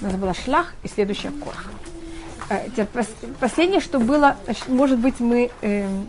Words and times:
У 0.00 0.06
нас 0.06 0.36
шлах 0.36 0.74
и 0.82 0.88
следующая 0.88 1.30
корах. 1.30 1.66
Э, 2.50 2.68
Последнее, 3.40 3.80
что 3.80 3.98
было, 3.98 4.36
может 4.68 4.98
быть, 4.98 5.20
мы... 5.20 5.50
эм, 5.60 6.08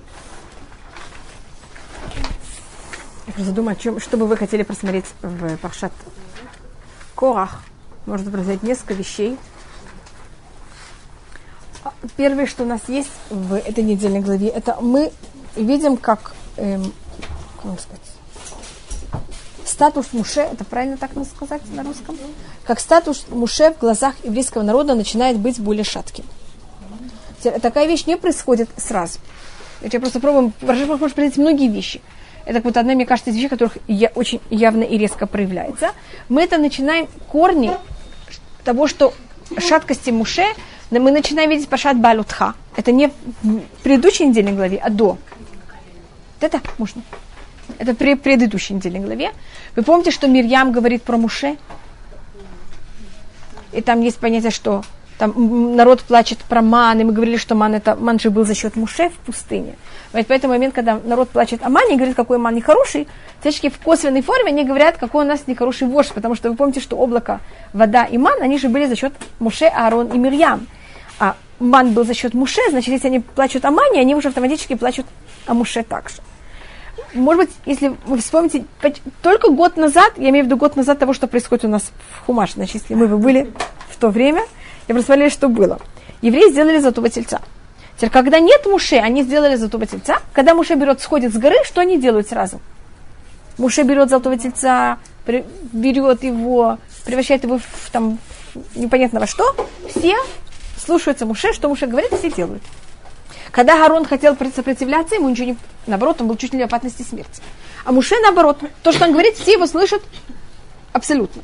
Я 3.27 3.33
просто 3.33 3.51
о 3.67 3.75
чем, 3.75 3.99
что 3.99 4.17
бы 4.17 4.25
вы 4.25 4.37
хотели 4.37 4.63
просмотреть 4.63 5.05
в 5.21 5.57
Паршат 5.57 5.91
Корах. 7.15 7.61
Можно 8.05 8.31
просмотреть 8.31 8.63
несколько 8.63 8.93
вещей. 8.93 9.37
А, 11.83 11.93
Первое, 12.15 12.45
что 12.47 12.63
у 12.63 12.65
нас 12.65 12.81
есть 12.87 13.11
в 13.29 13.53
этой 13.53 13.83
недельной 13.83 14.21
главе, 14.21 14.47
это 14.47 14.77
мы 14.81 15.11
видим, 15.55 15.97
как, 15.97 16.33
эм, 16.57 16.91
как 17.61 17.79
сказать, 17.79 18.18
статус 19.69 20.07
Муше, 20.11 20.41
это 20.41 20.65
правильно 20.65 20.97
так 20.97 21.15
надо 21.15 21.29
сказать 21.29 21.61
на 21.73 21.83
русском, 21.83 22.17
как 22.65 22.79
статус 22.79 23.25
Муше 23.29 23.71
в 23.71 23.79
глазах 23.79 24.15
еврейского 24.23 24.63
народа 24.63 24.95
начинает 24.95 25.37
быть 25.37 25.59
более 25.59 25.83
шатким. 25.83 26.25
Теперь, 27.39 27.59
Такая 27.59 27.87
вещь 27.87 28.05
не 28.05 28.17
происходит 28.17 28.69
сразу. 28.77 29.19
Я 29.81 29.99
просто 29.99 30.19
пробую, 30.19 30.51
может 30.61 31.13
произойти 31.15 31.39
многие 31.39 31.69
вещи. 31.69 32.01
Это 32.45 32.61
вот 32.61 32.77
одна, 32.77 32.93
мне 32.93 33.05
кажется, 33.05 33.31
из 33.31 33.35
вещей, 33.35 33.47
которых 33.47 33.77
я 33.87 34.09
очень 34.15 34.41
явно 34.49 34.83
и 34.83 34.97
резко 34.97 35.27
проявляется. 35.27 35.91
Мы 36.27 36.41
это 36.43 36.57
начинаем 36.57 37.07
корни 37.27 37.71
того, 38.63 38.87
что 38.87 39.13
шаткости 39.57 40.09
Муше, 40.09 40.43
мы 40.91 41.11
начинаем 41.11 41.49
видеть 41.49 41.69
пашат 41.69 41.97
балутха. 41.97 42.55
Это 42.75 42.91
не 42.91 43.11
в 43.43 43.59
предыдущей 43.83 44.25
недельной 44.25 44.53
главе, 44.53 44.77
а 44.77 44.89
до. 44.89 45.17
Это 46.39 46.61
можно. 46.77 47.01
Это 47.79 47.95
при 47.95 48.15
предыдущей 48.15 48.73
недельной 48.73 48.99
главе. 48.99 49.31
Вы 49.75 49.83
помните, 49.83 50.11
что 50.11 50.27
Мирьям 50.27 50.73
говорит 50.73 51.01
про 51.01 51.17
Муше? 51.17 51.57
И 53.71 53.81
там 53.81 54.01
есть 54.01 54.17
понятие, 54.19 54.51
что 54.51 54.83
там 55.17 55.75
народ 55.75 56.01
плачет 56.01 56.39
про 56.39 56.61
ман, 56.61 56.99
и 56.99 57.03
мы 57.05 57.13
говорили, 57.13 57.37
что 57.37 57.55
ман, 57.55 57.75
это, 57.75 57.95
ман 57.95 58.19
же 58.19 58.31
был 58.31 58.45
за 58.45 58.53
счет 58.53 58.75
Муше 58.75 59.09
в 59.09 59.17
пустыне. 59.19 59.75
Поэтому 60.11 60.53
момент, 60.53 60.73
когда 60.73 60.99
народ 61.03 61.29
плачет 61.29 61.63
о 61.63 61.69
мане 61.69 61.93
и 61.93 61.97
говорит, 61.97 62.15
какой 62.15 62.37
ман 62.37 62.53
нехороший, 62.53 63.07
всячески 63.39 63.69
в 63.69 63.79
косвенной 63.79 64.21
форме 64.21 64.51
они 64.51 64.65
говорят, 64.65 64.97
какой 64.97 65.23
у 65.23 65.27
нас 65.27 65.47
нехороший 65.47 65.87
вождь, 65.87 66.11
потому 66.13 66.35
что 66.35 66.49
вы 66.49 66.57
помните, 66.57 66.81
что 66.81 66.97
облако, 66.97 67.39
вода 67.71 68.03
и 68.03 68.17
ман, 68.17 68.41
они 68.41 68.57
же 68.57 68.67
были 68.67 68.87
за 68.87 68.97
счет 68.97 69.13
Муше, 69.39 69.65
Аарон 69.65 70.07
и 70.07 70.17
Мирьям. 70.17 70.67
А 71.19 71.35
ман 71.59 71.93
был 71.93 72.03
за 72.03 72.13
счет 72.13 72.33
Муше, 72.33 72.61
значит, 72.71 72.89
если 72.89 73.07
они 73.07 73.19
плачут 73.19 73.63
о 73.63 73.71
мане, 73.71 74.01
они 74.01 74.15
уже 74.15 74.29
автоматически 74.29 74.75
плачут 74.75 75.05
о 75.45 75.53
Муше 75.53 75.83
также 75.83 76.21
может 77.13 77.47
быть, 77.47 77.55
если 77.65 77.95
вы 78.05 78.17
вспомните, 78.19 78.65
только 79.21 79.49
год 79.49 79.77
назад, 79.77 80.13
я 80.17 80.29
имею 80.29 80.45
в 80.45 80.47
виду 80.47 80.57
год 80.57 80.75
назад 80.75 80.99
того, 80.99 81.13
что 81.13 81.27
происходит 81.27 81.65
у 81.65 81.67
нас 81.69 81.91
в 82.11 82.25
Хумаш, 82.25 82.53
значит, 82.53 82.81
если 82.81 82.93
мы 82.93 83.07
бы 83.07 83.17
были 83.17 83.51
в 83.89 83.97
то 83.97 84.09
время, 84.09 84.41
я 84.87 84.93
просто 84.93 85.07
смотрели, 85.07 85.29
что 85.29 85.49
было. 85.49 85.79
Евреи 86.21 86.49
сделали 86.51 86.79
золотого 86.79 87.09
тельца. 87.09 87.41
Теперь, 87.95 88.09
когда 88.09 88.39
нет 88.39 88.65
Муше, 88.65 88.95
они 88.95 89.23
сделали 89.23 89.55
золотого 89.55 89.85
тельца. 89.85 90.19
Когда 90.33 90.53
Муше 90.53 90.75
берет, 90.75 91.01
сходит 91.01 91.33
с 91.33 91.37
горы, 91.37 91.57
что 91.65 91.81
они 91.81 91.97
делают 91.97 92.29
сразу? 92.29 92.61
Муше 93.57 93.83
берет 93.83 94.09
золотого 94.09 94.37
тельца, 94.37 94.99
берет 95.25 96.23
его, 96.23 96.77
превращает 97.05 97.43
его 97.43 97.57
в 97.59 97.89
там 97.91 98.17
непонятно 98.75 99.19
во 99.19 99.27
что. 99.27 99.55
Все 99.89 100.15
слушаются 100.77 101.25
Муше, 101.25 101.53
что 101.53 101.67
Муше 101.67 101.87
говорит, 101.87 102.11
все 102.13 102.31
делают. 102.31 102.63
Когда 103.51 103.77
Гарон 103.77 104.05
хотел 104.05 104.37
сопротивляться, 104.55 105.15
ему 105.15 105.29
ничего 105.29 105.47
не... 105.47 105.57
Наоборот, 105.87 106.21
он 106.21 106.27
был 106.27 106.37
чуть 106.37 106.53
ли 106.53 106.57
не 106.59 106.63
в 106.63 106.67
опасности 106.67 107.01
смерти. 107.01 107.41
А 107.83 107.91
Муше, 107.91 108.15
наоборот, 108.21 108.59
то, 108.83 108.91
что 108.91 109.05
он 109.05 109.11
говорит, 109.11 109.35
все 109.35 109.53
его 109.53 109.65
слышат 109.65 110.03
абсолютно. 110.93 111.41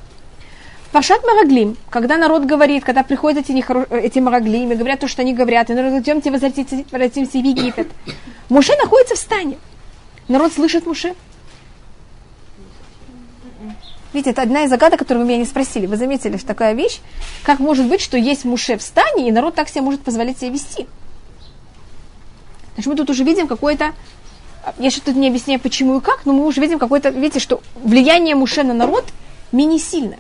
Пашат 0.92 1.26
Мараглим, 1.26 1.76
когда 1.90 2.16
народ 2.18 2.46
говорит, 2.46 2.86
когда 2.86 3.04
приходят 3.04 3.44
эти, 3.44 3.52
нехоро... 3.52 3.86
эти 3.90 4.20
Мараглимы, 4.20 4.76
говорят 4.76 5.00
то, 5.00 5.08
что 5.08 5.24
они 5.24 5.34
говорят, 5.34 5.70
и 5.70 5.74
народ, 5.74 6.02
идемте 6.02 6.32
возвратимся, 6.32 6.86
возвратимся 6.92 7.32
в 7.32 7.44
Египет. 7.44 7.88
Муше 8.50 8.74
находится 8.78 9.16
в 9.16 9.18
стане. 9.18 9.58
Народ 10.28 10.54
слышит 10.54 10.86
Муше. 10.86 11.16
Видите, 14.14 14.30
это 14.30 14.44
одна 14.44 14.64
из 14.64 14.70
загадок, 14.70 15.00
которую 15.00 15.26
вы 15.26 15.30
меня 15.30 15.40
не 15.40 15.46
спросили. 15.46 15.88
Вы 15.88 15.98
заметили, 15.98 16.38
что 16.38 16.48
такая 16.48 16.74
вещь, 16.74 17.02
как 17.44 17.60
может 17.60 17.88
быть, 17.88 18.00
что 18.00 18.18
есть 18.18 18.46
Муше 18.46 18.78
в 18.78 18.82
стане, 18.82 19.28
и 19.28 19.32
народ 19.32 19.56
так 19.56 19.68
себя 19.68 19.82
может 19.82 20.02
позволять 20.02 20.40
себя 20.40 20.52
вести. 20.52 20.88
Значит, 22.76 22.92
мы 22.92 22.96
тут 22.96 23.10
уже 23.10 23.24
видим 23.24 23.48
какое-то... 23.48 23.94
Я 24.78 24.90
сейчас 24.90 25.04
тут 25.04 25.16
не 25.16 25.28
объясняю, 25.28 25.60
почему 25.60 25.98
и 25.98 26.02
как, 26.02 26.26
но 26.26 26.34
мы 26.34 26.46
уже 26.46 26.62
видим 26.62 26.80
какое-то... 26.80 27.10
Видите, 27.10 27.40
что 27.40 27.62
влияние 27.76 28.36
Муше 28.36 28.64
на 28.64 28.74
народ 28.74 29.06
менее 29.52 29.80
сильно. 29.80 30.18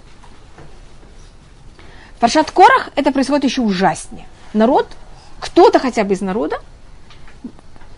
В 2.16 2.20
Паршат 2.20 2.52
Корах 2.52 2.92
это 2.96 3.12
происходит 3.12 3.44
еще 3.44 3.62
ужаснее. 3.62 4.26
Народ, 4.54 4.88
кто-то 5.40 5.80
хотя 5.80 6.04
бы 6.04 6.14
из 6.14 6.22
народа, 6.22 6.62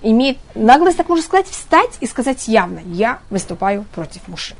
имеет 0.01 0.37
наглость, 0.55 0.97
так 0.97 1.09
можно 1.09 1.23
сказать, 1.23 1.47
встать 1.47 1.97
и 1.99 2.07
сказать 2.07 2.47
явно, 2.47 2.81
я 2.85 3.19
выступаю 3.29 3.85
против 3.93 4.27
Муше. 4.27 4.55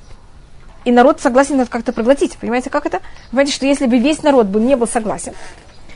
И 0.85 0.91
народ 0.91 1.19
согласен 1.19 1.59
это 1.59 1.69
как-то 1.69 1.91
проглотить. 1.91 2.37
Понимаете, 2.37 2.69
как 2.69 2.85
это? 2.85 3.01
Понимаете, 3.31 3.51
что 3.51 3.65
если 3.65 3.87
бы 3.87 3.97
весь 3.97 4.23
народ 4.23 4.47
бы 4.47 4.59
не 4.59 4.75
был 4.75 4.87
согласен, 4.87 5.33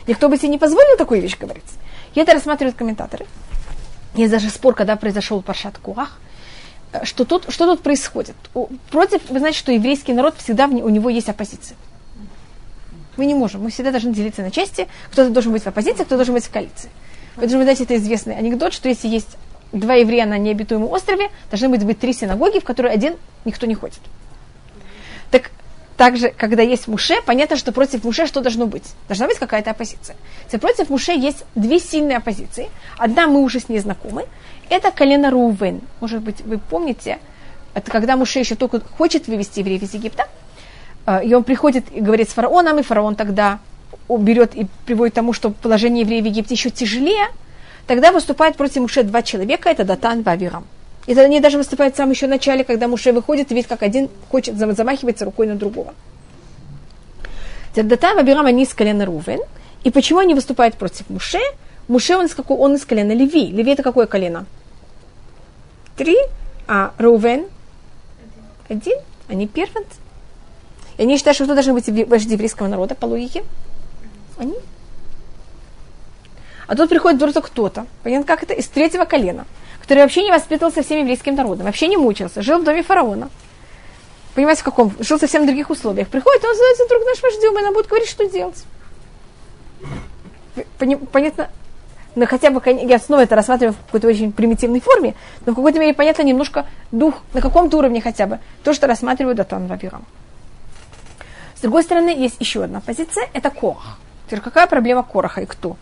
никто 0.07 0.27
бы 0.27 0.37
себе 0.37 0.49
не 0.49 0.57
позволил 0.57 0.97
такую 0.97 1.21
вещь 1.21 1.37
говорить. 1.37 1.63
И 2.13 2.19
это 2.19 2.33
рассматривают 2.33 2.75
комментаторы. 2.75 3.25
Есть 4.13 4.31
даже 4.31 4.49
спор, 4.49 4.75
когда 4.75 4.95
произошел 4.95 5.41
Паршат 5.41 5.77
Куах, 5.77 6.19
э, 6.91 7.05
что 7.05 7.25
тут, 7.25 7.45
что 7.49 7.65
тут 7.65 7.81
происходит. 7.81 8.35
Против, 8.89 9.21
вы 9.29 9.39
знаете, 9.39 9.57
что 9.57 9.71
еврейский 9.71 10.13
народ 10.13 10.35
всегда 10.37 10.65
у 10.65 10.89
него 10.89 11.09
есть 11.09 11.29
оппозиция. 11.29 11.77
Мы 13.17 13.25
не 13.25 13.33
можем, 13.33 13.63
мы 13.63 13.69
всегда 13.69 13.91
должны 13.91 14.13
делиться 14.13 14.41
на 14.41 14.51
части. 14.51 14.87
Кто-то 15.11 15.29
должен 15.29 15.51
быть 15.51 15.63
в 15.63 15.67
оппозиции, 15.67 16.03
кто 16.03 16.15
должен 16.15 16.33
быть 16.33 16.45
в 16.45 16.51
коалиции. 16.51 16.89
Поэтому, 17.35 17.59
вы 17.59 17.63
знаете, 17.63 17.83
это 17.83 17.95
известный 17.97 18.35
анекдот, 18.35 18.73
что 18.73 18.89
если 18.89 19.07
есть 19.07 19.37
два 19.71 19.95
еврея 19.95 20.25
на 20.25 20.37
необитаемом 20.37 20.89
острове, 20.89 21.29
должны 21.49 21.69
быть, 21.69 21.83
быть 21.85 21.99
три 21.99 22.13
синагоги, 22.13 22.59
в 22.59 22.63
которые 22.63 22.93
один 22.93 23.15
никто 23.45 23.65
не 23.65 23.75
ходит. 23.75 23.99
Так 25.29 25.51
также, 26.01 26.29
когда 26.35 26.63
есть 26.63 26.87
Муше, 26.87 27.21
понятно, 27.27 27.55
что 27.57 27.71
против 27.71 28.03
Муше 28.03 28.25
что 28.25 28.41
должно 28.41 28.65
быть? 28.65 28.85
Должна 29.07 29.27
быть 29.27 29.37
какая-то 29.37 29.69
оппозиция. 29.69 30.15
Теперь 30.47 30.59
против 30.59 30.89
Муше 30.89 31.11
есть 31.11 31.45
две 31.53 31.79
сильные 31.79 32.17
оппозиции. 32.17 32.69
Одна 32.97 33.27
мы 33.27 33.43
уже 33.43 33.59
с 33.59 33.69
ней 33.69 33.77
знакомы. 33.77 34.25
Это 34.69 34.89
колено 34.89 35.29
Рувен. 35.29 35.81
Может 35.99 36.21
быть, 36.23 36.41
вы 36.41 36.57
помните, 36.57 37.19
это 37.75 37.91
когда 37.91 38.15
Муше 38.15 38.39
еще 38.39 38.55
только 38.55 38.79
хочет 38.97 39.27
вывести 39.27 39.59
евреев 39.59 39.83
из 39.83 39.93
Египта. 39.93 40.27
э, 41.05 41.23
И 41.23 41.35
он 41.35 41.43
приходит 41.43 41.85
и 41.91 42.01
говорит 42.01 42.31
с 42.31 42.33
фараоном, 42.33 42.79
и 42.79 42.81
фараон 42.81 43.13
тогда 43.13 43.59
берет 44.09 44.55
и 44.55 44.65
приводит 44.87 45.13
к 45.13 45.15
тому, 45.17 45.33
что 45.33 45.51
положение 45.51 46.01
евреев 46.01 46.23
в 46.23 46.27
Египте 46.27 46.55
еще 46.55 46.71
тяжелее. 46.71 47.27
Тогда 47.85 48.11
выступает 48.11 48.55
против 48.57 48.81
Муше 48.81 49.03
два 49.03 49.21
человека, 49.21 49.69
это 49.69 49.83
Датан 49.83 50.21
и 50.21 50.27
Авирам. 50.27 50.65
И 51.05 51.15
тогда 51.15 51.23
они 51.23 51.39
даже 51.39 51.57
выступают 51.57 51.95
в 51.95 51.97
самом 51.97 52.11
еще 52.11 52.27
начале, 52.27 52.63
когда 52.63 52.87
Муше 52.87 53.11
выходит 53.11 53.51
и 53.51 53.55
видит, 53.55 53.69
как 53.69 53.81
один 53.81 54.09
хочет 54.29 54.55
зам- 54.55 54.75
замахивается 54.75 55.25
рукой 55.25 55.47
на 55.47 55.55
другого. 55.55 55.93
Теперь 57.71 57.85
Датан 57.85 58.17
и 58.17 58.21
Авирам, 58.21 58.45
они 58.45 58.63
из 58.63 58.73
колена 58.73 59.05
Рувен. 59.05 59.39
И 59.83 59.89
почему 59.89 60.19
они 60.19 60.35
выступают 60.35 60.75
против 60.75 61.09
Муше? 61.09 61.39
Муше, 61.87 62.15
он 62.15 62.27
из, 62.27 62.35
какого, 62.35 62.59
он 62.59 62.75
из 62.75 62.85
колена 62.85 63.13
Леви. 63.13 63.47
Леви 63.47 63.71
это 63.71 63.81
какое 63.81 64.05
колено? 64.05 64.45
Три, 65.95 66.17
а 66.67 66.93
Рувен 66.97 67.47
один, 68.69 68.97
они 69.27 69.47
первенцы. 69.47 69.97
И 70.97 71.03
они 71.03 71.17
считают, 71.17 71.35
что 71.35 71.45
кто 71.45 71.55
должны 71.55 71.73
быть 71.73 71.87
вожди 72.07 72.33
еврейского 72.33 72.67
народа 72.67 72.95
по 72.95 73.05
логике? 73.05 73.43
Они. 74.37 74.55
А 76.67 76.75
тут 76.75 76.89
приходит 76.89 77.21
вдруг 77.21 77.45
кто-то, 77.45 77.85
понятно, 78.03 78.25
как 78.25 78.43
это, 78.43 78.53
из 78.53 78.67
третьего 78.67 79.03
колена, 79.05 79.45
который 79.81 79.99
вообще 79.99 80.23
не 80.23 80.31
воспитывался 80.31 80.83
всем 80.83 80.99
еврейским 80.99 81.35
народом, 81.35 81.65
вообще 81.65 81.87
не 81.87 81.97
мучился, 81.97 82.41
жил 82.41 82.59
в 82.59 82.63
доме 82.63 82.83
фараона. 82.83 83.29
Понимаете, 84.35 84.61
в 84.61 84.65
каком? 84.65 84.93
Жил 84.99 85.19
совсем 85.19 85.43
в 85.43 85.45
других 85.45 85.69
условиях. 85.69 86.07
Приходит, 86.07 86.43
он 86.45 86.55
становится 86.55 86.85
вдруг 86.85 87.03
наш 87.05 87.21
вождем, 87.21 87.59
и 87.59 87.61
нам 87.61 87.73
будет 87.73 87.87
говорить, 87.87 88.09
что 88.09 88.25
делать. 88.25 88.63
Понятно? 91.11 91.49
Но 92.15 92.25
хотя 92.25 92.49
бы, 92.49 92.61
я 92.65 92.99
снова 92.99 93.21
это 93.21 93.35
рассматриваю 93.35 93.73
в 93.73 93.85
какой-то 93.85 94.07
очень 94.07 94.31
примитивной 94.33 94.81
форме, 94.81 95.15
но 95.45 95.53
в 95.53 95.55
какой-то 95.55 95.79
мере 95.79 95.93
понятно 95.93 96.23
немножко 96.23 96.65
дух, 96.91 97.15
на 97.33 97.41
каком-то 97.41 97.77
уровне 97.77 98.01
хотя 98.01 98.27
бы, 98.27 98.39
то, 98.63 98.73
что 98.73 98.87
рассматриваю 98.87 99.33
Датан 99.33 99.67
Вавирам. 99.67 100.05
С 101.55 101.61
другой 101.61 101.83
стороны, 101.83 102.09
есть 102.09 102.35
еще 102.39 102.63
одна 102.63 102.81
позиция, 102.81 103.29
это 103.33 103.49
Корах. 103.49 103.97
Теперь 104.27 104.41
какая 104.41 104.67
проблема 104.67 105.03
Кораха 105.03 105.41
и 105.41 105.45
кто? 105.45 105.77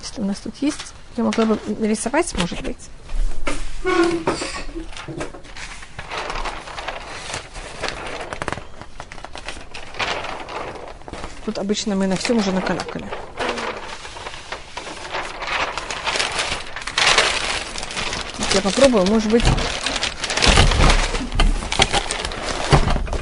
Если 0.00 0.22
у 0.22 0.24
нас 0.24 0.38
тут 0.38 0.54
есть, 0.60 0.94
я 1.16 1.24
могла 1.24 1.44
бы 1.44 1.58
нарисовать, 1.66 2.34
может 2.38 2.62
быть. 2.62 2.88
Тут 11.44 11.58
обычно 11.58 11.94
мы 11.94 12.06
на 12.06 12.16
всем 12.16 12.38
уже 12.38 12.52
накалякали. 12.52 13.06
Я 18.54 18.60
попробую, 18.62 19.06
может 19.06 19.30
быть... 19.30 19.44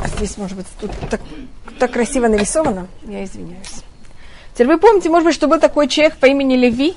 А 0.01 0.09
здесь, 0.09 0.37
может 0.39 0.57
быть, 0.57 0.67
тут 0.81 0.91
так, 1.11 1.21
так 1.79 1.93
красиво 1.93 2.27
нарисовано. 2.27 2.89
Я 3.03 3.23
извиняюсь. 3.23 3.83
Теперь 4.55 4.69
вы 4.69 4.79
помните, 4.79 5.11
может 5.11 5.27
быть, 5.27 5.35
что 5.35 5.47
был 5.47 5.61
такой 5.61 5.89
человек 5.89 6.17
по 6.17 6.27
имени 6.27 6.57
Леви? 6.57 6.97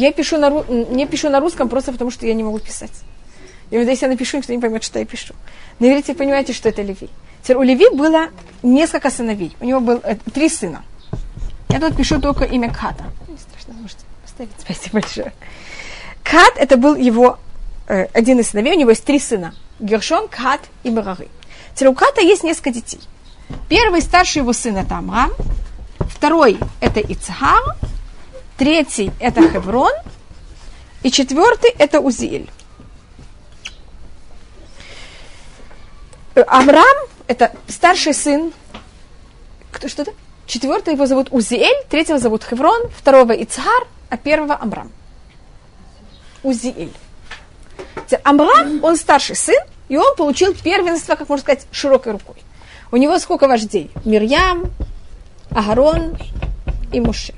Я 0.00 0.12
пишу 0.12 0.38
на, 0.38 0.48
не 0.48 1.06
пишу 1.06 1.28
на 1.28 1.40
русском 1.40 1.68
просто 1.68 1.92
потому, 1.92 2.10
что 2.10 2.26
я 2.26 2.32
не 2.32 2.42
могу 2.42 2.58
писать. 2.58 2.90
И 3.68 3.76
вот 3.76 3.86
если 3.86 4.06
я 4.06 4.10
напишу, 4.10 4.38
никто 4.38 4.50
не 4.50 4.58
поймет, 4.58 4.82
что 4.82 4.98
я 4.98 5.04
пишу. 5.04 5.34
На 5.78 5.90
иврите 5.90 6.14
понимаете, 6.14 6.54
что 6.54 6.70
это 6.70 6.80
Леви. 6.80 7.10
Теперь 7.42 7.58
у 7.58 7.62
Леви 7.62 7.90
было 7.92 8.28
несколько 8.62 9.10
сыновей. 9.10 9.54
У 9.60 9.66
него 9.66 9.80
было 9.80 10.00
э, 10.02 10.16
три 10.32 10.48
сына. 10.48 10.84
Я 11.68 11.80
тут 11.80 11.96
пишу 11.98 12.18
только 12.18 12.44
имя 12.44 12.72
Ката. 12.72 13.04
Не 13.28 13.36
страшно, 13.36 13.74
можете 13.74 14.00
поставить. 14.22 14.52
Спасибо 14.58 15.00
большое. 15.00 15.32
Кат 16.22 16.54
это 16.56 16.78
был 16.78 16.96
его 16.96 17.38
э, 17.86 18.06
один 18.14 18.40
из 18.40 18.48
сыновей. 18.48 18.76
У 18.76 18.78
него 18.78 18.90
есть 18.90 19.04
три 19.04 19.18
сына. 19.18 19.54
Гершон, 19.80 20.28
Кат 20.28 20.60
и 20.82 20.88
Барары. 20.88 21.28
Теперь 21.74 21.88
у 21.88 21.94
Ката 21.94 22.22
есть 22.22 22.42
несколько 22.42 22.70
детей. 22.70 23.00
Первый 23.68 24.00
старший 24.00 24.40
его 24.40 24.54
сын 24.54 24.78
это 24.78 24.96
Амрам. 24.96 25.30
Второй 26.08 26.58
это 26.80 27.00
Ицхар 27.00 27.76
третий– 28.60 29.10
это 29.20 29.40
Хеврон, 29.40 29.92
и 31.02 31.10
четвертый– 31.10 31.70
это 31.78 31.98
Узиэль. 31.98 32.46
Э, 36.34 36.44
Амрам– 36.46 36.96
это 37.26 37.52
старший 37.68 38.12
сын, 38.12 38.52
кто 39.72 39.88
что 39.88 40.04
то 40.04 40.12
Четвертый 40.46 40.94
его 40.94 41.06
зовут 41.06 41.28
Узиэль, 41.30 41.86
третьего 41.88 42.18
зовут 42.18 42.44
Хеврон, 42.44 42.90
второго 42.94 43.32
Ицхар, 43.32 43.86
а 44.10 44.16
первого 44.18 44.58
Амрам. 44.60 44.90
Узиэль. 46.42 46.92
Амрам, 48.24 48.84
он 48.84 48.96
старший 48.96 49.36
сын, 49.36 49.62
и 49.88 49.96
он 49.96 50.14
получил 50.16 50.52
первенство, 50.54 51.14
как 51.14 51.30
можно 51.30 51.42
сказать, 51.44 51.66
широкой 51.70 52.12
рукой. 52.12 52.36
У 52.92 52.98
него 52.98 53.18
сколько 53.20 53.48
вождей? 53.48 53.90
Мирьям, 54.04 54.70
Агарон 55.50 56.18
и 56.92 57.00
Муше. 57.00 57.32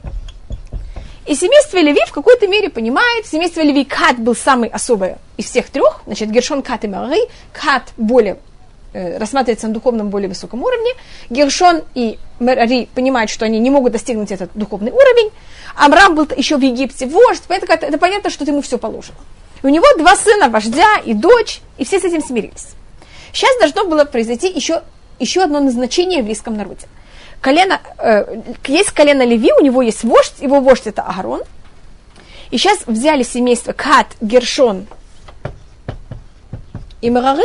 И 1.25 1.37
семейство 1.37 1.79
Леви 1.79 2.01
в 2.07 2.13
какой-то 2.13 2.49
мере 2.49 2.69
понимает, 2.69 3.27
семейство 3.27 3.61
Леви 3.61 3.85
Кат 3.85 4.19
был 4.19 4.35
самый 4.35 4.69
особый 4.69 5.17
из 5.37 5.45
всех 5.45 5.71
трех, 5.71 6.03
значит, 6.05 6.31
Гершон, 6.31 6.63
Кат 6.63 6.85
и 6.85 6.89
Мары, 6.89 7.21
Кат 7.53 7.93
более 7.97 8.39
э, 8.93 9.19
рассматривается 9.19 9.69
на 9.69 9.75
духовном 9.75 10.09
более 10.11 10.29
высоком 10.29 10.63
уровне, 10.65 10.91
Гершон 11.31 11.83
и 11.95 12.19
Мари 12.41 12.89
понимают, 12.93 13.31
что 13.31 13.45
они 13.45 13.61
не 13.61 13.71
могут 13.71 13.93
достигнуть 13.93 14.33
этот 14.33 14.51
духовный 14.55 14.91
уровень, 14.91 15.31
Амрам 15.77 16.17
был 16.17 16.27
еще 16.37 16.57
в 16.57 16.61
Египте. 16.61 17.07
Вождь, 17.07 17.45
поэтому 17.47 17.73
это, 17.73 17.87
это 17.87 17.99
понятно, 17.99 18.29
что 18.29 18.45
ему 18.45 18.61
все 18.61 18.77
положено. 18.77 19.17
И 19.63 19.67
у 19.67 19.69
него 19.69 19.87
два 19.97 20.17
сына, 20.17 20.49
вождя 20.49 20.99
и 21.05 21.15
дочь, 21.15 21.61
и 21.79 21.85
все 21.85 22.01
с 22.01 22.05
этим 22.05 22.21
смирились. 22.21 22.71
Сейчас 23.33 23.57
должно 23.61 23.89
было 23.89 24.05
произойти 24.05 24.49
еще, 24.49 24.83
еще 25.21 25.43
одно 25.43 25.61
назначение 25.61 26.19
в 26.19 26.23
еврейском 26.23 26.57
народе– 26.57 26.89
колено, 27.43 27.81
э, 27.99 28.41
есть 28.67 28.93
колено 28.93 29.23
Леви, 29.23 29.53
у 29.59 29.63
него 29.63 29.83
есть 29.83 30.05
вождь, 30.05 30.41
его 30.41 30.61
вождь 30.61 30.87
это 30.87 31.03
Агарон. 31.03 31.43
И 32.51 32.57
сейчас 32.57 32.87
взяли 32.87 33.25
семейство 33.25 33.73
Кат, 33.73 34.07
Гершон 34.21 34.87
и 37.03 37.11
Марары, 37.11 37.45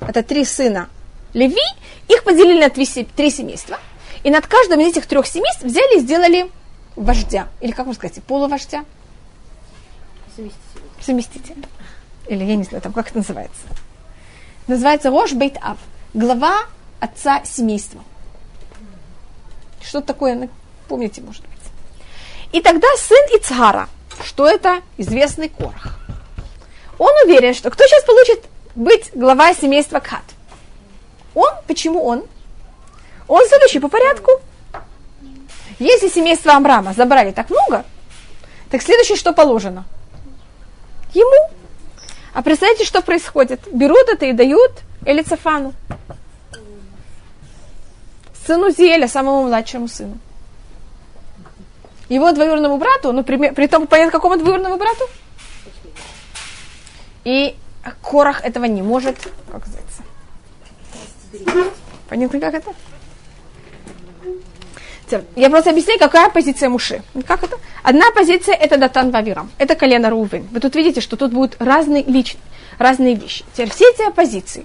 это 0.00 0.22
три 0.22 0.44
сына 0.44 0.88
Леви, 1.34 1.60
их 2.08 2.24
поделили 2.24 2.60
на 2.60 2.70
три, 2.70 2.86
три 2.86 3.30
семейства. 3.30 3.78
И 4.24 4.30
над 4.30 4.46
каждым 4.46 4.80
из 4.80 4.88
этих 4.88 5.06
трех 5.06 5.26
семейств 5.26 5.62
взяли 5.62 5.98
и 5.98 6.00
сделали 6.00 6.50
вождя. 6.96 7.48
Или 7.60 7.70
как 7.70 7.86
можно 7.86 7.94
сказать, 7.94 8.24
полувождя? 8.24 8.84
Заместитель. 10.36 11.04
Заместитель. 11.04 11.66
Или 12.28 12.44
я 12.44 12.56
не 12.56 12.64
знаю, 12.64 12.82
там 12.82 12.92
как 12.92 13.08
это 13.08 13.18
называется. 13.18 13.62
Называется 14.66 15.10
Рош 15.10 15.32
Бейт 15.32 15.58
Ав. 15.60 15.78
Глава 16.14 16.56
отца 17.00 17.42
семейства. 17.44 18.02
Что 19.82 20.00
такое, 20.00 20.48
помните, 20.88 21.20
может 21.20 21.42
быть. 21.42 21.52
И 22.52 22.60
тогда 22.60 22.88
сын 22.96 23.24
Ицхара, 23.34 23.88
что 24.24 24.48
это 24.48 24.80
известный 24.96 25.48
Корах. 25.48 25.98
Он 26.98 27.12
уверен, 27.24 27.54
что 27.54 27.70
кто 27.70 27.84
сейчас 27.84 28.04
получит 28.04 28.44
быть 28.74 29.10
глава 29.14 29.54
семейства 29.54 30.00
Кат? 30.00 30.24
Он, 31.34 31.50
почему 31.66 32.04
он? 32.04 32.24
Он 33.28 33.46
следующий 33.46 33.78
по 33.78 33.88
порядку. 33.88 34.32
Если 35.78 36.08
семейство 36.08 36.54
Амрама 36.54 36.92
забрали 36.92 37.30
так 37.30 37.50
много, 37.50 37.84
так 38.70 38.82
следующее 38.82 39.16
что 39.16 39.32
положено? 39.32 39.84
Ему. 41.14 41.50
А 42.34 42.42
представьте, 42.42 42.84
что 42.84 43.00
происходит? 43.00 43.60
Берут 43.72 44.08
это 44.08 44.26
и 44.26 44.32
дают 44.32 44.72
Элицефану 45.06 45.74
сыну 48.48 48.70
Зеля, 48.70 49.08
самому 49.08 49.46
младшему 49.46 49.88
сыну. 49.88 50.18
Его 52.08 52.32
двоюродному 52.32 52.78
брату, 52.78 53.12
ну, 53.12 53.22
при, 53.22 53.50
при 53.50 53.66
том, 53.66 53.86
понятно, 53.86 54.12
какому 54.12 54.38
двоюродному 54.38 54.78
брату? 54.78 55.04
И 57.24 57.54
Корах 58.02 58.42
этого 58.42 58.64
не 58.64 58.80
может, 58.80 59.16
как 59.52 59.66
называется? 59.66 60.02
Понятно, 62.08 62.40
как 62.40 62.54
это? 62.54 62.72
Я 65.36 65.50
просто 65.50 65.70
объясняю, 65.70 65.98
какая 65.98 66.30
позиция 66.30 66.70
Муши. 66.70 67.02
Как 67.26 67.42
это? 67.42 67.56
Одна 67.82 68.10
позиция– 68.14 68.54
это 68.64 68.78
Датан 68.78 69.10
Вавирам, 69.10 69.50
это 69.58 69.74
колено 69.74 70.10
Рувен. 70.10 70.48
Вы 70.50 70.60
тут 70.60 70.74
видите, 70.74 71.02
что 71.02 71.16
тут 71.16 71.32
будут 71.32 71.56
разные, 71.58 72.02
лич... 72.02 72.36
разные 72.78 73.14
вещи. 73.14 73.44
Теперь 73.52 73.70
все 73.70 73.90
эти 73.90 74.08
оппозиции, 74.08 74.64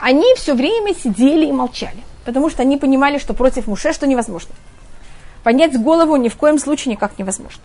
они 0.00 0.34
все 0.36 0.54
время 0.54 0.94
сидели 0.94 1.46
и 1.46 1.52
молчали 1.52 2.02
потому 2.24 2.50
что 2.50 2.62
они 2.62 2.76
понимали, 2.76 3.18
что 3.18 3.34
против 3.34 3.66
Муше 3.66 3.92
что 3.92 4.06
невозможно. 4.06 4.54
Поднять 5.42 5.78
голову 5.80 6.16
ни 6.16 6.28
в 6.28 6.36
коем 6.36 6.58
случае 6.58 6.92
никак 6.92 7.18
невозможно. 7.18 7.62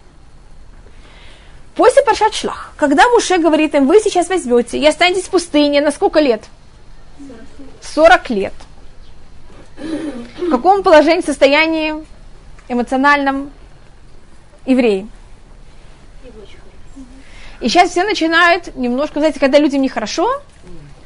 После 1.76 2.02
Паршат 2.04 2.34
Шлах, 2.34 2.74
когда 2.76 3.08
Муше 3.10 3.38
говорит 3.38 3.76
им, 3.76 3.86
вы 3.88 4.00
сейчас 4.00 4.30
возьмете 4.30 4.80
и 4.80 4.88
останетесь 4.88 5.26
в 5.26 5.30
пустыне 5.30 5.80
на 5.80 5.92
сколько 5.92 6.20
лет? 6.20 6.44
40 7.82 8.30
лет. 8.32 8.54
В 9.78 10.50
каком 10.50 10.82
положении, 10.82 11.22
состоянии 11.22 12.04
эмоциональном 12.68 13.52
евреи? 14.66 15.08
И 17.60 17.70
сейчас 17.70 17.92
все 17.92 18.04
начинают 18.04 18.76
немножко, 18.76 19.20
знаете, 19.20 19.40
когда 19.40 19.60
людям 19.60 19.82
нехорошо, 19.82 20.42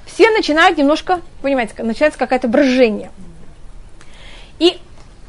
все 0.06 0.32
начинают 0.32 0.78
немножко, 0.78 1.22
понимаете, 1.42 1.74
начинается 1.84 2.20
какое-то 2.20 2.48
брожение– 2.48 3.12
и 4.62 4.78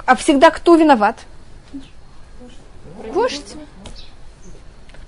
а 0.05 0.15
всегда 0.15 0.51
кто 0.51 0.75
виноват? 0.75 1.17
Вождь. 3.09 3.55